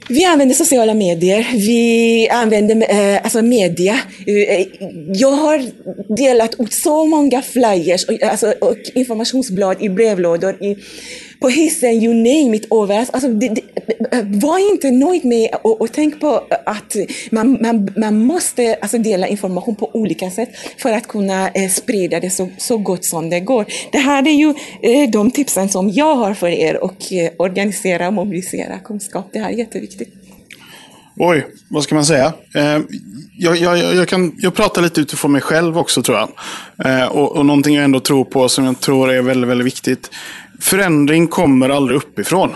vi 0.08 0.24
använder 0.24 0.54
sociala 0.54 0.94
medier, 0.94 1.46
vi 1.52 2.28
använder 2.28 2.90
eh, 2.90 3.22
alltså 3.22 3.42
media. 3.42 4.00
Eh, 4.26 4.66
jag 5.14 5.30
har 5.30 5.64
delat 6.16 6.60
ut 6.60 6.72
så 6.72 7.04
många 7.06 7.42
flyers 7.42 8.04
och, 8.04 8.22
alltså, 8.22 8.54
och 8.60 8.76
informationsblad 8.94 9.82
i 9.82 9.88
brevlådor, 9.88 10.64
i, 10.64 10.76
på 11.40 11.48
hissen, 11.48 11.90
you 11.90 12.14
name 12.14 12.56
it, 12.56 12.72
överallt. 12.72 13.10
Alltså, 13.12 13.28
det, 13.28 13.48
det, 13.48 13.62
var 14.22 14.72
inte 14.72 14.90
nöjd 14.90 15.24
med 15.24 15.50
och, 15.62 15.80
och 15.80 15.92
tänk 15.92 16.20
på 16.20 16.46
att 16.66 16.96
man, 17.30 17.58
man, 17.60 17.88
man 17.96 18.24
måste 18.24 18.74
alltså, 18.82 18.98
dela 18.98 19.26
information 19.26 19.76
på 19.76 19.90
olika 19.92 20.30
sätt 20.30 20.48
för 20.78 20.92
att 20.92 21.08
kunna 21.08 21.48
eh, 21.48 21.68
sprida 21.70 22.20
det 22.20 22.30
så, 22.30 22.48
så 22.58 22.78
gott 22.78 23.04
som 23.04 23.30
det 23.30 23.40
går. 23.40 23.66
Det 23.92 23.98
här 23.98 24.28
är 24.28 24.32
ju 24.32 24.54
eh, 24.82 25.10
de 25.10 25.30
tipsen 25.30 25.68
som 25.68 25.90
jag 25.90 26.14
har 26.14 26.34
för 26.34 26.48
er 26.48 26.84
och 26.84 27.12
eh, 27.12 27.30
organisera 27.36 28.08
och 28.08 28.14
mobilisera 28.14 28.78
kunskap. 28.78 29.30
Det 29.32 29.38
här 29.38 29.50
är 29.50 29.54
jätteviktigt. 29.54 30.20
Oj, 31.22 31.46
vad 31.68 31.82
ska 31.82 31.94
man 31.94 32.04
säga? 32.04 32.32
Eh, 32.54 32.78
jag, 33.38 33.56
jag, 33.56 33.78
jag, 33.94 34.08
kan, 34.08 34.32
jag 34.38 34.54
pratar 34.54 34.82
lite 34.82 35.00
utifrån 35.00 35.32
mig 35.32 35.40
själv 35.40 35.78
också 35.78 36.02
tror 36.02 36.18
jag. 36.18 36.28
Eh, 36.86 37.06
och, 37.06 37.36
och 37.36 37.46
någonting 37.46 37.74
jag 37.74 37.84
ändå 37.84 38.00
tror 38.00 38.24
på 38.24 38.48
som 38.48 38.64
jag 38.64 38.80
tror 38.80 39.10
är 39.10 39.22
väldigt, 39.22 39.50
väldigt 39.50 39.66
viktigt. 39.66 40.10
Förändring 40.60 41.26
kommer 41.26 41.68
aldrig 41.68 41.96
uppifrån. 41.96 42.50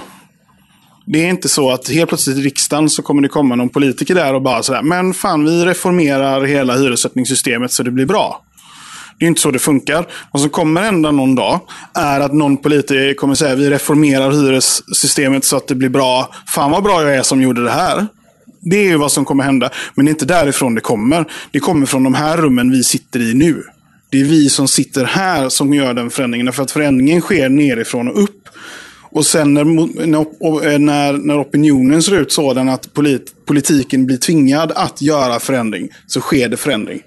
Det 1.06 1.24
är 1.24 1.28
inte 1.28 1.48
så 1.48 1.70
att 1.70 1.88
helt 1.88 2.08
plötsligt 2.08 2.38
i 2.38 2.40
riksdagen 2.40 2.90
så 2.90 3.02
kommer 3.02 3.22
det 3.22 3.28
komma 3.28 3.54
någon 3.54 3.68
politiker 3.68 4.14
där 4.14 4.34
och 4.34 4.42
bara 4.42 4.62
sådär, 4.62 4.82
men 4.82 5.14
fan 5.14 5.44
vi 5.44 5.64
reformerar 5.64 6.44
hela 6.44 6.76
hyressättningssystemet 6.76 7.72
så 7.72 7.82
det 7.82 7.90
blir 7.90 8.06
bra. 8.06 8.44
Det 9.18 9.24
är 9.24 9.28
inte 9.28 9.40
så 9.40 9.50
det 9.50 9.58
funkar. 9.58 10.06
Vad 10.32 10.42
som 10.42 10.50
kommer 10.50 10.82
hända 10.82 11.10
någon 11.10 11.34
dag 11.34 11.60
är 11.94 12.20
att 12.20 12.32
någon 12.32 12.56
politiker 12.56 13.14
kommer 13.14 13.34
säga 13.34 13.54
vi 13.54 13.70
reformerar 13.70 14.30
hyressystemet 14.30 15.44
så 15.44 15.56
att 15.56 15.68
det 15.68 15.74
blir 15.74 15.88
bra. 15.88 16.34
Fan 16.46 16.70
vad 16.70 16.82
bra 16.82 17.02
jag 17.02 17.14
är 17.14 17.22
som 17.22 17.42
gjorde 17.42 17.64
det 17.64 17.70
här. 17.70 18.06
Det 18.60 18.76
är 18.76 18.84
ju 18.84 18.96
vad 18.96 19.12
som 19.12 19.24
kommer 19.24 19.44
hända. 19.44 19.70
Men 19.94 20.04
det 20.04 20.08
är 20.08 20.12
inte 20.12 20.24
därifrån 20.24 20.74
det 20.74 20.80
kommer. 20.80 21.24
Det 21.50 21.60
kommer 21.60 21.86
från 21.86 22.04
de 22.04 22.14
här 22.14 22.36
rummen 22.36 22.70
vi 22.70 22.84
sitter 22.84 23.20
i 23.20 23.34
nu. 23.34 23.62
Det 24.14 24.20
är 24.20 24.24
vi 24.24 24.48
som 24.48 24.68
sitter 24.68 25.04
här 25.04 25.48
som 25.48 25.74
gör 25.74 25.94
den 25.94 26.10
förändringen. 26.10 26.52
För 26.52 26.62
att 26.62 26.70
förändringen 26.70 27.20
sker 27.20 27.48
nerifrån 27.48 28.08
och 28.08 28.22
upp. 28.22 28.48
Och 29.10 29.26
sen 29.26 29.54
när, 29.54 29.60
eh, 29.60 30.78
när, 30.78 31.12
när 31.12 31.40
opinionen 31.40 32.02
ser 32.02 32.20
ut 32.20 32.32
sådan 32.32 32.68
att 32.68 32.94
polit, 32.94 33.32
politiken 33.46 34.06
blir 34.06 34.16
tvingad 34.16 34.72
att 34.74 35.02
göra 35.02 35.40
förändring, 35.40 35.88
så 36.06 36.20
sker 36.20 36.48
det 36.48 36.56
förändring. 36.56 37.00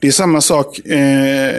Det 0.00 0.06
är 0.06 0.12
samma 0.12 0.40
sak 0.40 0.78
eh, 0.78 1.52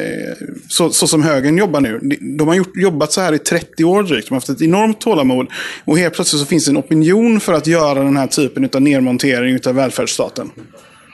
så, 0.68 0.90
så, 0.90 1.08
som 1.08 1.24
högern 1.24 1.58
jobbar 1.58 1.82
nu. 1.82 2.00
De 2.38 2.48
har 2.48 2.56
gjort, 2.56 2.78
jobbat 2.78 3.12
så 3.12 3.22
här 3.22 3.34
i 3.34 3.40
30 3.40 3.84
år 3.84 4.04
drygt. 4.04 4.28
De 4.28 4.34
har 4.34 4.38
haft 4.38 4.50
ett 4.50 4.62
enormt 4.62 5.02
tålamod. 5.02 5.48
Och 5.86 5.98
helt 5.98 6.14
plötsligt 6.14 6.40
så 6.40 6.46
finns 6.46 6.66
det 6.66 6.72
en 6.72 6.78
opinion 6.78 7.40
för 7.40 7.54
att 7.54 7.68
göra 7.68 8.04
den 8.04 8.18
här 8.18 8.28
typen 8.28 8.70
av 8.74 8.82
nedmontering 8.82 9.60
av 9.66 9.76
välfärdsstaten. 9.76 10.52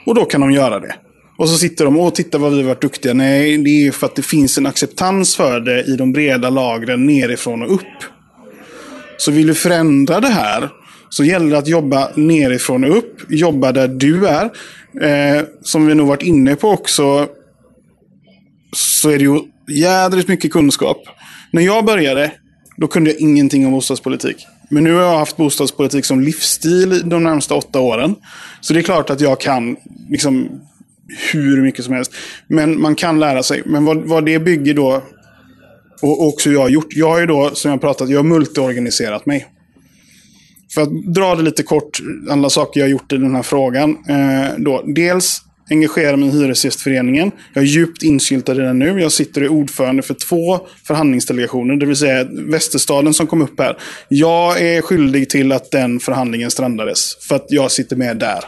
Och 0.05 0.15
då 0.15 0.25
kan 0.25 0.41
de 0.41 0.51
göra 0.51 0.79
det. 0.79 0.95
Och 1.41 1.49
så 1.49 1.57
sitter 1.57 1.85
de 1.85 1.99
och 1.99 2.15
tittar 2.15 2.39
vad 2.39 2.51
vi 2.51 2.57
har 2.57 2.67
varit 2.67 2.81
duktiga. 2.81 3.13
Nej, 3.13 3.57
det 3.57 3.87
är 3.87 3.91
för 3.91 4.07
att 4.07 4.15
det 4.15 4.21
finns 4.21 4.57
en 4.57 4.65
acceptans 4.65 5.35
för 5.35 5.59
det 5.59 5.83
i 5.83 5.95
de 5.95 6.13
breda 6.13 6.49
lagren 6.49 7.05
nerifrån 7.05 7.61
och 7.61 7.73
upp. 7.73 8.03
Så 9.17 9.31
vill 9.31 9.47
du 9.47 9.53
förändra 9.53 10.19
det 10.19 10.27
här 10.27 10.69
så 11.09 11.23
gäller 11.23 11.51
det 11.51 11.57
att 11.57 11.67
jobba 11.67 12.09
nerifrån 12.15 12.83
och 12.83 12.97
upp. 12.97 13.21
Jobba 13.29 13.71
där 13.71 13.87
du 13.87 14.27
är. 14.27 14.43
Eh, 15.01 15.43
som 15.61 15.87
vi 15.87 15.95
nog 15.95 16.07
varit 16.07 16.21
inne 16.21 16.55
på 16.55 16.69
också. 16.69 17.27
Så 18.75 19.09
är 19.09 19.17
det 19.17 19.23
ju 19.23 19.39
jädrigt 19.67 20.27
mycket 20.27 20.51
kunskap. 20.51 20.97
När 21.51 21.61
jag 21.61 21.85
började, 21.85 22.31
då 22.77 22.87
kunde 22.87 23.09
jag 23.09 23.19
ingenting 23.19 23.65
om 23.65 23.71
bostadspolitik. 23.71 24.37
Men 24.69 24.83
nu 24.83 24.93
har 24.93 25.01
jag 25.01 25.17
haft 25.17 25.37
bostadspolitik 25.37 26.05
som 26.05 26.21
livsstil 26.21 27.09
de 27.09 27.23
närmsta 27.23 27.55
åtta 27.55 27.79
åren. 27.79 28.15
Så 28.61 28.73
det 28.73 28.79
är 28.79 28.83
klart 28.83 29.09
att 29.09 29.21
jag 29.21 29.39
kan 29.39 29.75
liksom, 30.09 30.61
hur 31.33 31.61
mycket 31.61 31.85
som 31.85 31.93
helst. 31.93 32.11
Men 32.47 32.81
man 32.81 32.95
kan 32.95 33.19
lära 33.19 33.43
sig. 33.43 33.61
Men 33.65 33.85
vad, 33.85 33.97
vad 33.97 34.25
det 34.25 34.39
bygger 34.39 34.73
då, 34.73 35.03
och 36.01 36.27
också 36.27 36.51
jag 36.51 36.59
har 36.59 36.69
gjort. 36.69 36.95
Jag 36.95 37.09
har 37.09 37.19
ju 37.19 37.25
då, 37.25 37.51
som 37.53 37.71
jag 37.71 37.81
pratat, 37.81 38.09
jag 38.09 38.19
har 38.19 38.23
multiorganiserat 38.23 39.25
mig. 39.25 39.47
För 40.73 40.81
att 40.81 41.05
dra 41.05 41.35
det 41.35 41.43
lite 41.43 41.63
kort, 41.63 41.99
alla 42.29 42.49
saker 42.49 42.79
jag 42.79 42.87
har 42.87 42.91
gjort 42.91 43.13
i 43.13 43.17
den 43.17 43.35
här 43.35 43.43
frågan. 43.43 43.89
Eh, 43.89 44.49
då, 44.57 44.83
dels 44.95 45.41
engagera 45.71 46.17
mig 46.17 46.29
i 46.29 46.31
Hyresgästföreningen. 46.31 47.31
Jag 47.53 47.63
är 47.63 47.67
djupt 47.67 48.03
insyltad 48.03 48.55
i 48.55 48.57
den 48.57 48.79
nu. 48.79 49.01
Jag 49.01 49.11
sitter 49.11 49.43
i 49.43 49.47
ordförande 49.47 50.01
för 50.01 50.13
två 50.13 50.59
förhandlingsdelegationer, 50.87 51.75
det 51.75 51.85
vill 51.85 51.95
säga 51.95 52.27
Västerstaden 52.31 53.13
som 53.13 53.27
kom 53.27 53.41
upp 53.41 53.59
här. 53.59 53.77
Jag 54.09 54.61
är 54.61 54.81
skyldig 54.81 55.29
till 55.29 55.51
att 55.51 55.71
den 55.71 55.99
förhandlingen 55.99 56.51
strandades, 56.51 57.27
för 57.27 57.35
att 57.35 57.45
jag 57.49 57.71
sitter 57.71 57.95
med 57.95 58.17
där. 58.17 58.43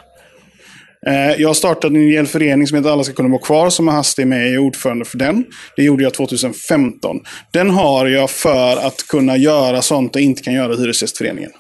Jag 1.05 1.53
jag 1.53 1.57
startade 1.57 1.97
en 1.97 2.01
ideell 2.01 2.27
förening 2.27 2.67
som 2.67 2.77
heter 2.77 2.89
Alla 2.89 3.03
ska 3.03 3.13
kunna 3.13 3.29
bo 3.29 3.39
kvar, 3.39 3.69
som 3.69 3.87
Hasti 3.87 4.21
är 4.21 4.25
med 4.25 4.51
i 4.51 4.57
ordförande 4.57 5.05
för 5.05 5.17
den. 5.17 5.45
Det 5.75 5.83
gjorde 5.83 6.03
jag 6.03 6.13
2015. 6.13 7.19
Den 7.51 7.69
har 7.69 8.07
jag 8.07 8.29
för 8.29 8.77
att 8.77 9.07
kunna 9.07 9.37
göra 9.37 9.81
sånt 9.81 10.15
jag 10.15 10.23
inte 10.23 10.41
kan 10.41 10.53
göra 10.53 10.73
i 10.73 10.77
Hyresgästföreningen. 10.77 11.51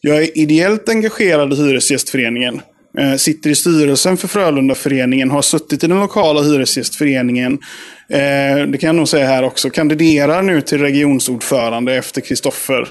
Jag 0.00 0.16
är 0.16 0.38
ideellt 0.38 0.88
engagerad 0.88 1.52
i 1.52 1.56
Hyresgästföreningen. 1.56 2.60
Eh, 2.98 3.14
sitter 3.14 3.50
i 3.50 3.54
styrelsen 3.54 4.16
för 4.16 4.28
Frölundaföreningen, 4.28 5.30
har 5.30 5.42
suttit 5.42 5.84
i 5.84 5.86
den 5.86 6.00
lokala 6.00 6.42
Hyresgästföreningen. 6.42 7.52
Eh, 8.08 8.66
det 8.68 8.78
kan 8.80 8.86
jag 8.86 8.96
nog 8.96 9.08
säga 9.08 9.26
här 9.26 9.42
också. 9.42 9.70
Kandiderar 9.70 10.42
nu 10.42 10.60
till 10.60 10.78
regionsordförande 10.78 11.94
efter 11.94 12.20
Kristoffer. 12.20 12.88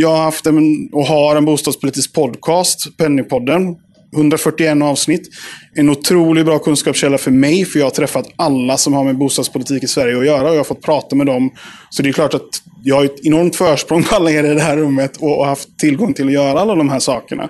Jag 0.00 0.08
har 0.08 0.22
haft 0.22 0.46
en, 0.46 0.88
och 0.92 1.06
har 1.06 1.36
en 1.36 1.44
bostadspolitisk 1.44 2.12
podcast, 2.12 2.96
Pennypodden. 2.96 3.76
141 4.16 4.82
avsnitt. 4.82 5.28
En 5.74 5.88
otroligt 5.88 6.46
bra 6.46 6.58
kunskapskälla 6.58 7.18
för 7.18 7.30
mig, 7.30 7.64
för 7.64 7.78
jag 7.78 7.86
har 7.86 7.90
träffat 7.90 8.26
alla 8.36 8.76
som 8.76 8.92
har 8.92 9.04
med 9.04 9.18
bostadspolitik 9.18 9.84
i 9.84 9.86
Sverige 9.86 10.18
att 10.18 10.26
göra 10.26 10.48
och 10.48 10.54
jag 10.54 10.58
har 10.58 10.64
fått 10.64 10.82
prata 10.82 11.16
med 11.16 11.26
dem. 11.26 11.50
Så 11.90 12.02
det 12.02 12.08
är 12.08 12.12
klart 12.12 12.34
att 12.34 12.48
jag 12.84 12.96
har 12.96 13.04
ett 13.04 13.26
enormt 13.26 13.56
försprång 13.56 14.02
på 14.02 14.14
alla 14.14 14.30
er 14.30 14.44
i 14.44 14.54
det 14.54 14.60
här 14.60 14.76
rummet 14.76 15.16
och, 15.16 15.46
haft 15.46 15.78
tillgång 15.78 16.14
till 16.14 16.26
att 16.26 16.32
göra 16.32 16.60
alla 16.60 16.74
de 16.74 16.88
här 16.88 17.00
sakerna. 17.00 17.48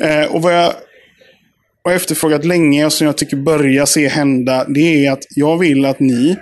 Eh, 0.00 0.34
och 0.34 0.42
vad 0.42 0.54
jag 0.54 0.72
har 1.84 1.92
efterfrågat 1.92 2.44
länge 2.44 2.86
och 2.86 2.92
som 2.92 3.06
jag 3.06 3.16
tycker 3.16 3.36
börjar 3.36 3.86
se 3.86 4.08
hända, 4.08 4.64
det 4.68 5.06
är 5.06 5.12
att 5.12 5.24
jag 5.36 5.58
vill 5.58 5.84
att 5.84 6.00
ni 6.00 6.36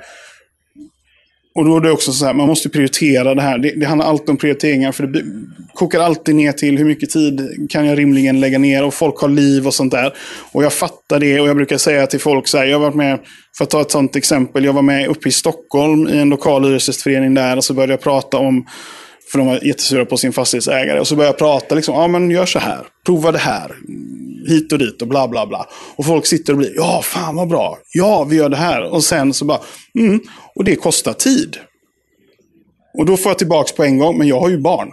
och 1.57 1.65
då 1.65 1.77
är 1.77 1.81
det 1.81 1.91
också 1.91 2.13
så 2.13 2.27
här, 2.27 2.35
man 2.35 2.47
måste 2.47 2.69
prioritera 2.69 3.35
det 3.35 3.43
här. 3.43 3.59
Det, 3.59 3.81
det 3.81 3.87
handlar 3.87 4.07
alltid 4.07 4.31
om 4.31 4.37
prioriteringar. 4.37 4.93
För 4.93 5.07
det 5.07 5.23
kokar 5.75 6.01
alltid 6.01 6.35
ner 6.35 6.53
till 6.53 6.79
hur 6.79 6.85
mycket 6.85 7.11
tid 7.11 7.67
kan 7.71 7.87
jag 7.87 7.99
rimligen 7.99 8.41
lägga 8.41 8.59
ner. 8.59 8.85
Och 8.85 8.95
folk 8.95 9.21
har 9.21 9.29
liv 9.29 9.67
och 9.67 9.75
sånt 9.75 9.93
där. 9.93 10.13
Och 10.53 10.65
jag 10.65 10.73
fattar 10.73 11.21
det. 11.21 11.41
Och 11.41 11.49
jag 11.49 11.57
brukar 11.57 11.79
säga 11.79 12.07
till 12.07 12.21
folk 12.21 12.49
så 12.49 12.59
här, 12.59 12.65
jag 12.65 12.79
har 12.79 12.85
varit 12.85 12.95
med, 12.95 13.19
för 13.59 13.65
att 13.65 13.71
ta 13.71 13.81
ett 13.81 13.91
sånt 13.91 14.17
exempel. 14.17 14.65
Jag 14.65 14.73
var 14.73 14.83
med 14.83 15.09
uppe 15.09 15.29
i 15.29 15.33
Stockholm 15.33 16.09
i 16.09 16.19
en 16.19 16.29
lokal 16.29 16.65
hyresgästförening 16.65 17.35
där. 17.35 17.57
Och 17.57 17.65
så 17.65 17.75
började 17.75 17.93
jag 17.93 18.01
prata 18.01 18.37
om 18.37 18.67
för 19.33 19.39
de 19.39 19.47
var 19.47 19.65
jättesura 19.67 20.05
på 20.05 20.17
sin 20.17 20.33
fastighetsägare. 20.33 21.01
Och 21.01 21.07
så 21.07 21.17
började 21.17 21.33
jag 21.33 21.39
prata, 21.39 21.75
liksom, 21.75 21.95
ja 21.95 22.09
men 22.09 22.31
gör 22.31 22.47
så 22.47 22.59
här, 22.59 22.81
prova 23.07 23.33
det 23.33 23.39
här, 23.39 23.73
hit 24.49 24.73
och 24.73 24.79
dit 24.79 25.03
och 25.03 25.09
bla 25.09 25.29
bla 25.29 25.47
bla. 25.47 25.67
Och 25.97 26.07
folk 26.07 26.27
sitter 26.27 26.53
och 26.53 26.59
blir, 26.59 26.73
ja 26.77 27.03
fan 27.05 27.37
vad 27.37 27.49
bra, 27.49 27.79
ja 27.93 28.25
vi 28.25 28.37
gör 28.37 28.49
det 28.49 28.57
här. 28.57 28.83
Och 28.83 29.05
sen 29.05 29.35
så 29.35 29.45
bara, 29.45 29.61
mm, 29.99 30.21
och 30.55 30.65
det 30.65 30.77
kostar 30.77 31.13
tid. 31.13 31.57
Och 32.99 33.07
då 33.07 33.17
får 33.17 33.31
jag 33.31 33.39
tillbaka 33.39 33.73
på 33.77 33.85
en 33.85 33.99
gång, 33.99 34.19
men 34.19 34.29
jag 34.29 34.41
har 34.41 34.49
ju 34.49 34.59
barn. 34.59 34.91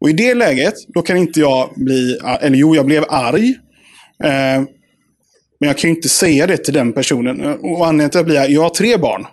Och 0.00 0.10
i 0.10 0.12
det 0.12 0.34
läget, 0.34 0.74
då 0.88 1.02
kan 1.02 1.16
inte 1.16 1.40
jag 1.40 1.70
bli, 1.76 2.18
eller 2.40 2.56
jo, 2.56 2.74
jag 2.74 2.86
blev 2.86 3.04
arg. 3.08 3.48
Eh, 4.24 4.62
men 5.60 5.66
jag 5.68 5.78
kan 5.78 5.90
ju 5.90 5.96
inte 5.96 6.08
säga 6.08 6.46
det 6.46 6.56
till 6.56 6.74
den 6.74 6.92
personen. 6.92 7.40
Och 7.40 7.86
anledningen 7.86 8.10
till 8.10 8.20
att 8.20 8.34
jag 8.34 8.44
blir 8.46 8.54
jag 8.54 8.62
har 8.62 8.70
tre 8.70 8.96
barn. 8.96 9.26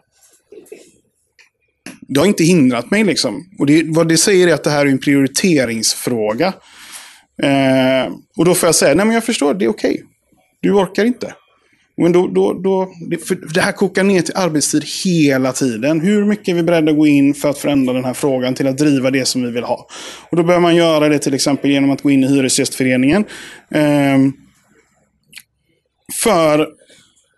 Det 2.07 2.19
har 2.19 2.27
inte 2.27 2.43
hindrat 2.43 2.91
mig 2.91 3.03
liksom. 3.03 3.49
Och 3.59 3.65
det, 3.65 3.83
vad 3.87 4.07
det 4.07 4.17
säger 4.17 4.47
är 4.47 4.53
att 4.53 4.63
det 4.63 4.69
här 4.69 4.85
är 4.85 4.89
en 4.89 4.99
prioriteringsfråga. 4.99 6.53
Eh, 7.43 8.13
och 8.37 8.45
då 8.45 8.55
får 8.55 8.67
jag 8.67 8.75
säga, 8.75 8.95
nej 8.95 9.05
men 9.05 9.13
jag 9.13 9.23
förstår, 9.23 9.53
det 9.53 9.65
är 9.65 9.69
okej. 9.69 9.91
Okay. 9.91 10.03
Du 10.61 10.71
orkar 10.71 11.05
inte. 11.05 11.33
Men 11.97 12.11
då, 12.11 12.27
då, 12.27 12.53
då, 12.53 12.93
det, 13.09 13.17
för 13.17 13.35
det 13.53 13.61
här 13.61 13.71
kokar 13.71 14.03
ner 14.03 14.21
till 14.21 14.35
arbetstid 14.37 14.83
hela 15.05 15.51
tiden. 15.51 16.01
Hur 16.01 16.25
mycket 16.25 16.47
är 16.47 16.53
vi 16.53 16.63
beredda 16.63 16.91
att 16.91 16.97
gå 16.97 17.07
in 17.07 17.33
för 17.33 17.49
att 17.49 17.57
förändra 17.57 17.93
den 17.93 18.05
här 18.05 18.13
frågan 18.13 18.53
till 18.53 18.67
att 18.67 18.77
driva 18.77 19.11
det 19.11 19.25
som 19.25 19.43
vi 19.43 19.51
vill 19.51 19.63
ha? 19.63 19.87
Och 20.29 20.37
då 20.37 20.43
behöver 20.43 20.61
man 20.61 20.75
göra 20.75 21.09
det 21.09 21.19
till 21.19 21.33
exempel 21.33 21.71
genom 21.71 21.91
att 21.91 22.01
gå 22.01 22.11
in 22.11 22.23
i 22.23 22.27
Hyresgästföreningen. 22.27 23.25
Ehm, 23.71 24.33
för 26.23 26.67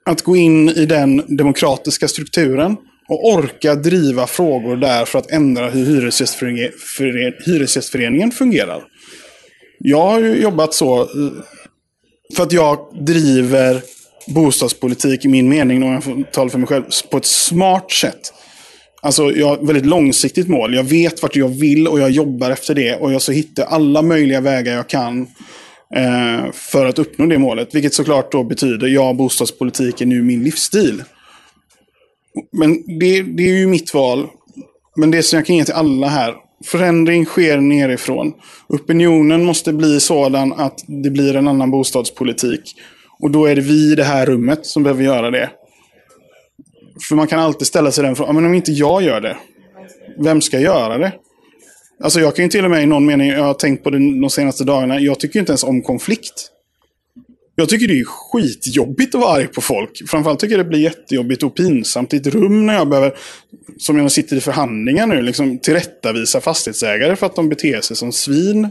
att 0.05 0.21
gå 0.21 0.35
in 0.35 0.69
i 0.69 0.85
den 0.85 1.37
demokratiska 1.37 2.07
strukturen 2.07 2.77
och 3.09 3.33
orka 3.33 3.75
driva 3.75 4.27
frågor 4.27 4.75
där 4.77 5.05
för 5.05 5.19
att 5.19 5.31
ändra 5.31 5.69
hur 5.69 5.85
hyresgästföreningen 7.45 8.31
fungerar. 8.31 8.83
Jag 9.79 10.01
har 10.01 10.19
ju 10.19 10.41
jobbat 10.41 10.73
så 10.73 11.01
eh, 11.01 11.07
för 12.35 12.43
att 12.43 12.51
jag 12.51 12.79
driver 13.01 13.81
bostadspolitik 14.27 15.25
i 15.25 15.27
min 15.27 15.49
mening, 15.49 15.83
om 15.83 15.91
jag 15.91 16.03
får 16.03 16.23
tala 16.23 16.49
för 16.49 16.57
mig 16.57 16.67
själv, 16.67 16.83
på 17.11 17.17
ett 17.17 17.25
smart 17.25 17.91
sätt. 17.91 18.33
Alltså 19.01 19.31
jag 19.31 19.47
har 19.47 19.55
ett 19.55 19.69
väldigt 19.69 19.85
långsiktigt 19.85 20.47
mål. 20.47 20.75
Jag 20.75 20.83
vet 20.83 21.21
vart 21.21 21.35
jag 21.35 21.47
vill 21.47 21.87
och 21.87 21.99
jag 21.99 22.11
jobbar 22.11 22.51
efter 22.51 22.75
det. 22.75 22.95
Och 22.95 23.13
jag 23.13 23.21
så 23.21 23.31
hittar 23.31 23.63
alla 23.63 24.01
möjliga 24.01 24.41
vägar 24.41 24.75
jag 24.75 24.89
kan 24.89 25.21
eh, 25.95 26.51
för 26.53 26.85
att 26.85 26.99
uppnå 26.99 27.25
det 27.25 27.37
målet. 27.37 27.75
Vilket 27.75 27.93
såklart 27.93 28.31
då 28.31 28.43
betyder, 28.43 28.87
ja, 28.87 29.13
bostadspolitik 29.13 30.01
är 30.01 30.05
nu 30.05 30.21
min 30.21 30.43
livsstil. 30.43 31.03
Men 32.51 32.99
det, 32.99 33.21
det 33.21 33.43
är 33.43 33.57
ju 33.57 33.67
mitt 33.67 33.93
val. 33.93 34.27
Men 34.95 35.11
det 35.11 35.23
som 35.23 35.37
jag 35.37 35.45
kan 35.45 35.55
ge 35.55 35.65
till 35.65 35.73
alla 35.73 36.07
här. 36.07 36.35
Förändring 36.71 37.25
sker 37.25 37.57
nerifrån. 37.57 38.33
Opinionen 38.67 39.45
måste 39.45 39.73
bli 39.73 39.99
sådan 39.99 40.53
att 40.53 40.83
det 40.87 41.09
blir 41.09 41.35
en 41.35 41.47
annan 41.47 41.71
bostadspolitik. 41.71 42.75
Och 43.19 43.31
då 43.31 43.45
är 43.45 43.55
det 43.55 43.61
vi 43.61 43.91
i 43.91 43.95
det 43.95 44.03
här 44.03 44.25
rummet 44.25 44.65
som 44.65 44.83
behöver 44.83 45.03
göra 45.03 45.31
det. 45.31 45.49
För 47.09 47.15
man 47.15 47.27
kan 47.27 47.39
alltid 47.39 47.67
ställa 47.67 47.91
sig 47.91 48.03
den 48.03 48.15
frågan, 48.15 48.35
men 48.35 48.45
om 48.45 48.53
inte 48.53 48.71
jag 48.71 49.01
gör 49.01 49.21
det, 49.21 49.37
vem 50.19 50.41
ska 50.41 50.59
göra 50.59 50.97
det? 50.97 51.13
Alltså 52.03 52.19
jag 52.19 52.35
kan 52.35 52.45
ju 52.45 52.49
till 52.49 52.65
och 52.65 52.71
med 52.71 52.83
i 52.83 52.85
någon 52.85 53.05
mening, 53.05 53.29
jag 53.29 53.43
har 53.43 53.53
tänkt 53.53 53.83
på 53.83 53.89
det 53.89 54.21
de 54.21 54.29
senaste 54.29 54.63
dagarna, 54.63 54.99
jag 54.99 55.19
tycker 55.19 55.39
inte 55.39 55.51
ens 55.51 55.63
om 55.63 55.81
konflikt. 55.81 56.51
Jag 57.59 57.69
tycker 57.69 57.87
det 57.87 57.99
är 57.99 58.05
skitjobbigt 58.05 59.15
att 59.15 59.21
vara 59.21 59.33
arg 59.33 59.47
på 59.47 59.61
folk. 59.61 60.09
Framförallt 60.09 60.39
tycker 60.39 60.57
jag 60.57 60.65
det 60.65 60.69
blir 60.69 60.79
jättejobbigt 60.79 61.43
och 61.43 61.55
pinsamt 61.55 62.13
i 62.13 62.17
ett 62.17 62.27
rum 62.27 62.65
när 62.65 62.73
jag 62.73 62.89
behöver, 62.89 63.13
som 63.77 63.97
jag 63.97 64.11
sitter 64.11 64.35
i 64.35 64.41
förhandlingar 64.41 65.07
nu, 65.07 65.21
liksom 65.21 65.59
tillrättavisa 65.59 66.41
fastighetsägare 66.41 67.15
för 67.15 67.25
att 67.25 67.35
de 67.35 67.49
beter 67.49 67.81
sig 67.81 67.95
som 67.95 68.11
svin. 68.11 68.69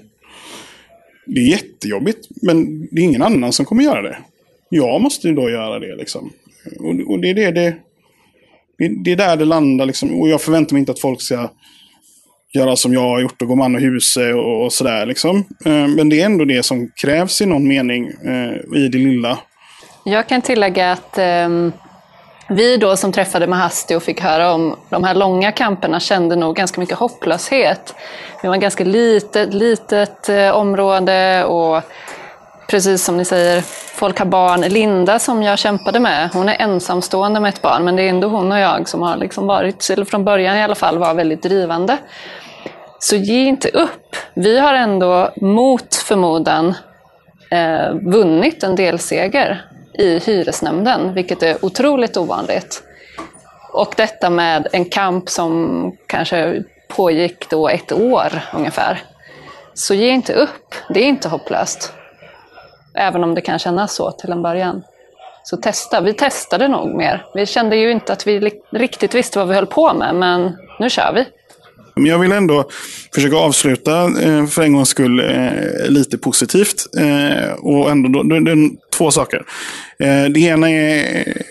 Det 1.27 1.41
är 1.41 1.49
jättejobbigt, 1.49 2.29
men 2.43 2.87
det 2.91 3.01
är 3.01 3.05
ingen 3.05 3.23
annan 3.23 3.53
som 3.53 3.67
kommer 3.67 3.83
göra 3.83 4.03
det. 4.03 4.19
Jag 4.69 5.01
måste 5.01 5.29
ju 5.29 5.35
då 5.35 5.51
göra 5.51 5.79
det 5.79 5.97
liksom. 5.97 6.33
Och, 6.79 7.11
och 7.13 7.21
det 7.21 7.31
är 7.31 7.35
det, 7.35 7.77
det, 8.79 8.89
det 9.05 9.13
är 9.13 9.17
där 9.17 9.37
det 9.37 9.45
landar 9.45 9.87
liksom. 9.87 10.21
Och 10.21 10.29
jag 10.29 10.43
förväntar 10.43 10.75
mig 10.75 10.81
inte 10.81 10.93
att 10.93 11.01
folk 11.01 11.23
ska 11.23 11.51
göra 12.57 12.77
som 12.77 12.93
jag 12.93 13.01
har 13.01 13.21
gjort 13.21 13.43
och 13.43 13.49
gå 13.49 13.55
man 13.55 13.75
och 13.75 13.81
huse 13.81 14.33
och, 14.33 14.65
och 14.65 14.73
sådär. 14.73 15.07
Liksom. 15.07 15.37
Eh, 15.65 15.87
men 15.87 16.09
det 16.09 16.21
är 16.21 16.27
ändå 16.27 16.45
det 16.45 16.63
som 16.63 16.91
krävs 16.95 17.41
i 17.41 17.47
någon 17.47 17.69
mening 17.69 18.07
eh, 18.07 18.79
i 18.79 18.89
det 18.89 18.99
lilla. 18.99 19.39
Jag 20.05 20.29
kan 20.29 20.43
tillägga 20.43 20.93
att 20.93 21.19
eh, 21.19 21.49
vi 22.49 22.77
då 22.77 22.97
som 22.97 23.13
träffade 23.13 23.47
Mahasti 23.47 23.95
och 23.95 24.03
fick 24.03 24.21
höra 24.21 24.53
om 24.53 24.77
de 24.89 25.05
här 25.05 25.15
långa 25.15 25.53
kamperna 25.53 26.01
kände 26.01 26.37
nog 26.37 26.57
ganska 26.57 26.81
mycket 26.81 26.99
hopplöshet. 26.99 27.95
Det 28.43 28.49
var 28.49 28.55
ett 28.55 28.63
ganska 28.63 28.85
litet, 28.85 29.55
litet 29.55 30.29
eh, 30.29 30.51
område 30.51 31.45
och 31.45 31.83
precis 32.67 33.05
som 33.05 33.17
ni 33.17 33.25
säger, 33.25 33.61
folk 33.95 34.19
har 34.19 34.27
barn. 34.27 34.61
Linda 34.61 35.19
som 35.19 35.43
jag 35.43 35.59
kämpade 35.59 36.01
med, 36.01 36.31
hon 36.33 36.49
är 36.49 36.57
ensamstående 36.63 37.41
med 37.41 37.49
ett 37.49 37.63
barn, 37.63 37.85
men 37.85 37.97
det 37.97 38.03
är 38.03 38.09
ändå 38.09 38.29
hon 38.29 38.53
och 38.53 38.59
jag 38.59 38.89
som 38.89 39.03
har 39.03 39.17
liksom 39.17 39.47
varit, 39.47 39.91
eller 39.91 40.05
från 40.05 40.25
början 40.25 40.57
i 40.57 40.63
alla 40.63 40.75
fall, 40.75 40.99
var 40.99 41.15
väldigt 41.15 41.43
drivande. 41.43 41.99
Så 42.99 43.17
ge 43.17 43.45
inte 43.45 43.69
upp. 43.69 44.17
Vi 44.35 44.59
har 44.59 44.75
ändå 44.75 45.31
mot 45.37 45.95
förmodan 45.95 46.75
eh, 47.51 47.93
vunnit 47.93 48.63
en 48.63 48.77
delseger 48.77 49.65
i 49.99 50.19
hyresnämnden, 50.19 51.15
vilket 51.15 51.43
är 51.43 51.65
otroligt 51.65 52.17
ovanligt. 52.17 52.83
Och 53.73 53.95
detta 53.97 54.31
med 54.31 54.69
en 54.73 54.85
kamp 54.85 55.29
som 55.29 55.93
kanske 56.07 56.63
pågick 56.89 57.51
då 57.51 57.69
ett 57.69 57.93
år 57.93 58.41
ungefär. 58.55 59.03
Så 59.75 59.95
ge 59.95 60.09
inte 60.09 60.33
upp. 60.33 60.75
Det 60.89 61.01
är 61.01 61.05
inte 61.05 61.29
hopplöst. 61.29 61.93
Även 62.97 63.25
om 63.25 63.35
det 63.35 63.41
kan 63.41 63.59
kännas 63.59 63.95
så 63.95 64.11
till 64.11 64.33
en 64.33 64.43
början. 64.43 64.83
Så 65.45 65.57
testa. 65.57 66.01
Vi 66.01 66.13
testade 66.13 66.69
nog 66.69 66.95
mer. 66.95 67.25
Vi 67.35 67.47
kände 67.47 67.77
ju 67.77 67.91
inte 67.91 68.13
att 68.13 68.27
vi 68.27 68.51
riktigt 68.71 69.15
visste 69.15 69.39
vad 69.39 69.49
vi 69.49 69.55
höll 69.55 69.67
på 69.67 69.95
med, 69.95 70.15
men 70.15 70.57
nu 70.81 70.91
kör 70.91 71.13
vi. 71.15 71.25
Men 71.97 72.07
jag 72.07 72.19
vill 72.19 72.33
ändå 72.33 72.65
försöka 73.15 73.37
avsluta 73.37 74.05
eh, 74.23 74.47
för 74.47 74.63
en 74.63 74.73
gångs 74.73 74.89
skull 74.89 75.21
eh, 75.21 75.89
lite 75.89 76.19
positivt. 76.19 76.87
Eh, 76.99 77.53
och 77.53 77.91
ändå 77.91 78.23
det 78.23 78.37
är 78.37 78.71
två 78.97 79.11
saker. 79.11 79.43
Det 80.29 80.41
ena 80.41 80.71
är 80.71 81.43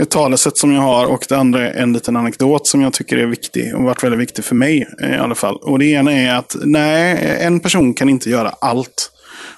ett 0.00 0.10
talesätt 0.10 0.56
som 0.56 0.72
jag 0.72 0.82
har 0.82 1.06
och 1.06 1.24
det 1.28 1.36
andra 1.36 1.68
är 1.68 1.82
en 1.82 1.92
liten 1.92 2.16
anekdot 2.16 2.66
som 2.66 2.80
jag 2.80 2.92
tycker 2.92 3.16
är 3.16 3.26
viktig 3.26 3.74
och 3.74 3.82
varit 3.82 4.04
väldigt 4.04 4.20
viktig 4.20 4.44
för 4.44 4.54
mig 4.54 4.88
i 5.02 5.16
alla 5.16 5.34
fall. 5.34 5.56
Och 5.56 5.78
det 5.78 5.84
ena 5.84 6.12
är 6.12 6.34
att 6.34 6.56
nej, 6.64 7.36
en 7.40 7.60
person 7.60 7.94
kan 7.94 8.08
inte 8.08 8.30
göra 8.30 8.54
allt. 8.60 9.11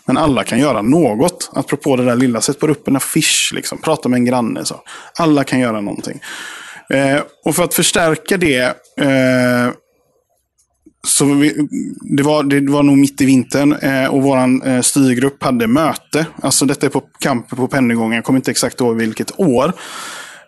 Men 0.06 0.16
alla 0.16 0.44
kan 0.44 0.58
göra 0.58 0.82
något. 0.82 1.50
Apropå 1.52 1.96
det 1.96 2.04
där 2.04 2.16
lilla, 2.16 2.40
sätt 2.40 2.60
på 2.60 2.66
upp 2.66 2.88
en 2.88 2.96
affisch, 2.96 3.52
liksom. 3.54 3.78
prata 3.78 4.08
med 4.08 4.16
en 4.16 4.24
granne. 4.24 4.64
Så. 4.64 4.80
Alla 5.18 5.44
kan 5.44 5.60
göra 5.60 5.80
någonting. 5.80 6.20
Eh, 6.90 7.20
och 7.44 7.54
för 7.54 7.64
att 7.64 7.74
förstärka 7.74 8.36
det 8.36 8.62
eh, 9.00 9.72
så 11.06 11.24
vi, 11.24 11.68
det, 12.16 12.22
var, 12.22 12.42
det 12.42 12.70
var 12.70 12.82
nog 12.82 12.98
mitt 12.98 13.20
i 13.20 13.24
vintern 13.24 13.72
eh, 13.72 14.06
och 14.06 14.22
vår 14.22 14.68
eh, 14.68 14.80
styrgrupp 14.80 15.42
hade 15.42 15.66
möte. 15.66 16.26
Alltså 16.42 16.64
detta 16.64 16.86
är 16.86 16.90
på 16.90 17.02
kampen 17.18 17.58
på 17.58 17.68
Pennygången, 17.68 18.14
jag 18.14 18.24
kommer 18.24 18.38
inte 18.38 18.50
exakt 18.50 18.80
ihåg 18.80 18.96
vilket 18.96 19.40
år. 19.40 19.72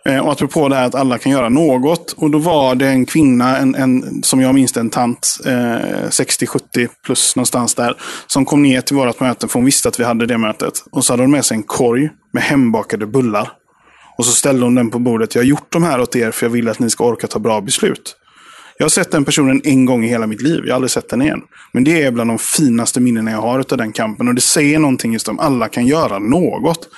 Eh, 0.05 0.19
och 0.19 0.31
apropå 0.31 0.69
det 0.69 0.75
här 0.75 0.85
att 0.85 0.95
alla 0.95 1.17
kan 1.17 1.31
göra 1.31 1.49
något. 1.49 2.11
Och 2.17 2.31
då 2.31 2.37
var 2.37 2.75
det 2.75 2.87
en 2.87 3.05
kvinna, 3.05 3.57
en, 3.57 3.75
en, 3.75 4.23
som 4.23 4.41
jag 4.41 4.55
minns 4.55 4.77
en 4.77 4.89
tant, 4.89 5.37
eh, 5.45 5.51
60-70 5.51 6.89
plus 7.05 7.35
någonstans 7.35 7.75
där, 7.75 7.97
som 8.27 8.45
kom 8.45 8.63
ner 8.63 8.81
till 8.81 8.95
vårt 8.95 9.19
möte, 9.19 9.47
för 9.47 9.53
hon 9.53 9.65
visste 9.65 9.89
att 9.89 9.99
vi 9.99 10.03
hade 10.03 10.25
det 10.25 10.37
mötet. 10.37 10.73
Och 10.91 11.05
så 11.05 11.13
hade 11.13 11.23
hon 11.23 11.31
med 11.31 11.45
sig 11.45 11.57
en 11.57 11.63
korg 11.63 12.09
med 12.33 12.43
hembakade 12.43 13.07
bullar. 13.07 13.51
Och 14.17 14.25
så 14.25 14.31
ställde 14.31 14.65
hon 14.65 14.75
den 14.75 14.89
på 14.89 14.99
bordet. 14.99 15.35
Jag 15.35 15.41
har 15.41 15.47
gjort 15.47 15.71
de 15.71 15.83
här 15.83 16.01
åt 16.01 16.15
er 16.15 16.31
för 16.31 16.45
jag 16.45 16.51
vill 16.51 16.69
att 16.69 16.79
ni 16.79 16.89
ska 16.89 17.05
orka 17.05 17.27
ta 17.27 17.39
bra 17.39 17.61
beslut. 17.61 18.15
Jag 18.77 18.85
har 18.85 18.89
sett 18.89 19.11
den 19.11 19.25
personen 19.25 19.61
en 19.63 19.85
gång 19.85 20.05
i 20.05 20.07
hela 20.07 20.27
mitt 20.27 20.41
liv. 20.41 20.61
Jag 20.65 20.71
har 20.71 20.75
aldrig 20.75 20.91
sett 20.91 21.09
den 21.09 21.21
igen. 21.21 21.41
Men 21.73 21.83
det 21.83 22.03
är 22.03 22.11
bland 22.11 22.29
de 22.29 22.37
finaste 22.37 22.99
minnena 22.99 23.31
jag 23.31 23.41
har 23.41 23.59
av 23.59 23.77
den 23.77 23.91
kampen. 23.91 24.27
Och 24.27 24.35
det 24.35 24.41
säger 24.41 24.79
någonting 24.79 25.13
just 25.13 25.27
om 25.27 25.39
alla 25.39 25.67
kan 25.67 25.87
göra 25.87 26.19
något. 26.19 26.89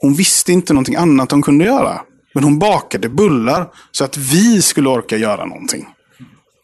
Hon 0.00 0.14
visste 0.14 0.52
inte 0.52 0.72
någonting 0.72 0.96
annat 0.96 1.30
hon 1.30 1.42
kunde 1.42 1.64
göra. 1.64 2.00
Men 2.32 2.44
hon 2.44 2.58
bakade 2.58 3.08
bullar 3.08 3.66
så 3.90 4.04
att 4.04 4.16
vi 4.16 4.62
skulle 4.62 4.88
orka 4.88 5.16
göra 5.16 5.44
någonting. 5.44 5.86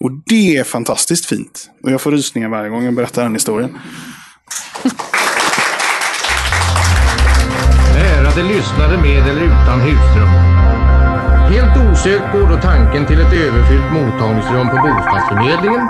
Och 0.01 0.11
det 0.27 0.57
är 0.57 0.64
fantastiskt 0.64 1.27
fint. 1.27 1.71
Och 1.83 1.91
jag 1.91 2.01
får 2.01 2.12
rysningar 2.12 2.49
varje 2.49 2.71
gång 2.71 2.85
jag 2.85 2.95
berättar 2.95 3.23
den 3.23 3.35
historien. 3.35 3.79
Ärade 7.97 8.43
lyssnare 8.43 9.03
med 9.03 9.29
eller 9.29 9.43
utan 9.43 9.81
husrum. 9.81 10.29
Helt 11.53 11.77
osökt 11.77 12.33
går 12.33 12.47
då 12.49 12.61
tanken 12.62 13.07
till 13.07 13.21
ett 13.21 13.33
överfyllt 13.33 13.93
mottagningsrum 13.93 14.69
på 14.69 14.77
bostadsförmedlingen 14.77 15.89